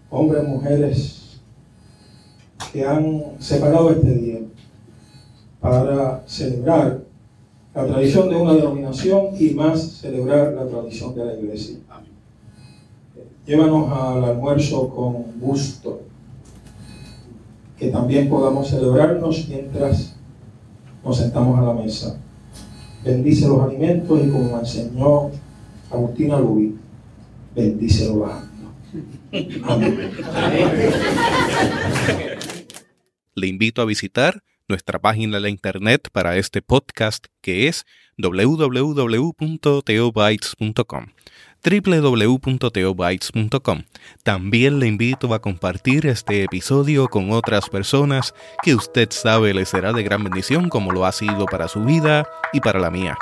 hombres, 0.09 0.43
mujeres, 0.47 1.39
que 2.71 2.85
han 2.85 3.23
separado 3.39 3.91
este 3.91 4.13
día 4.13 4.39
para 5.59 6.23
celebrar 6.25 7.01
la 7.73 7.85
tradición 7.85 8.29
de 8.29 8.35
una 8.35 8.53
denominación 8.53 9.27
y 9.39 9.51
más 9.51 9.81
celebrar 9.81 10.53
la 10.53 10.65
tradición 10.67 11.15
de 11.15 11.25
la 11.25 11.33
iglesia. 11.35 11.77
Llévanos 13.45 13.91
al 13.91 14.23
almuerzo 14.23 14.89
con 14.89 15.39
gusto, 15.39 16.01
que 17.77 17.89
también 17.89 18.29
podamos 18.29 18.69
celebrarnos 18.69 19.47
mientras 19.49 20.15
nos 21.03 21.17
sentamos 21.17 21.59
a 21.59 21.63
la 21.63 21.73
mesa. 21.73 22.19
Bendice 23.03 23.47
los 23.47 23.63
alimentos 23.63 24.21
y 24.23 24.29
como 24.29 24.59
enseñó 24.59 25.31
Agustina 25.89 26.39
Lubi, 26.39 26.75
bendícelo 27.55 28.19
bajando. 28.19 28.75
Amén. 29.63 30.11
Le 33.33 33.47
invito 33.47 33.81
a 33.81 33.85
visitar 33.85 34.43
nuestra 34.67 34.99
página 34.99 35.39
de 35.39 35.49
internet 35.49 36.09
para 36.11 36.37
este 36.37 36.61
podcast 36.61 37.25
que 37.41 37.67
es 37.67 37.85
www.teobytes.com 38.17 41.05
www.teobytes.com. 41.63 43.83
También 44.23 44.79
le 44.79 44.87
invito 44.87 45.33
a 45.33 45.39
compartir 45.39 46.07
este 46.07 46.43
episodio 46.43 47.07
con 47.07 47.31
otras 47.31 47.69
personas 47.69 48.33
que 48.63 48.75
usted 48.75 49.09
sabe 49.11 49.53
le 49.53 49.65
será 49.65 49.93
de 49.93 50.03
gran 50.03 50.23
bendición 50.23 50.69
como 50.69 50.91
lo 50.91 51.05
ha 51.05 51.11
sido 51.11 51.45
para 51.45 51.67
su 51.67 51.83
vida 51.83 52.27
y 52.53 52.61
para 52.61 52.79
la 52.79 52.89
mía. 52.89 53.17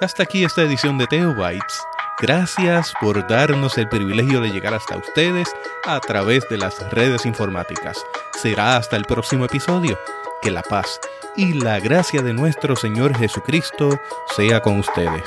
Hasta 0.00 0.22
aquí 0.22 0.44
esta 0.44 0.62
edición 0.62 0.98
de 0.98 1.06
Teobytes. 1.06 1.82
Gracias 2.20 2.92
por 3.00 3.26
darnos 3.28 3.78
el 3.78 3.88
privilegio 3.88 4.40
de 4.40 4.50
llegar 4.50 4.74
hasta 4.74 4.96
ustedes 4.96 5.48
a 5.86 6.00
través 6.00 6.46
de 6.50 6.58
las 6.58 6.90
redes 6.90 7.24
informáticas. 7.24 8.04
Será 8.40 8.76
hasta 8.76 8.96
el 8.96 9.04
próximo 9.04 9.46
episodio. 9.46 9.98
Que 10.42 10.50
la 10.50 10.62
paz 10.62 11.00
y 11.36 11.54
la 11.54 11.80
gracia 11.80 12.22
de 12.22 12.32
nuestro 12.32 12.76
Señor 12.76 13.16
Jesucristo 13.16 13.98
sea 14.36 14.60
con 14.60 14.78
ustedes. 14.78 15.24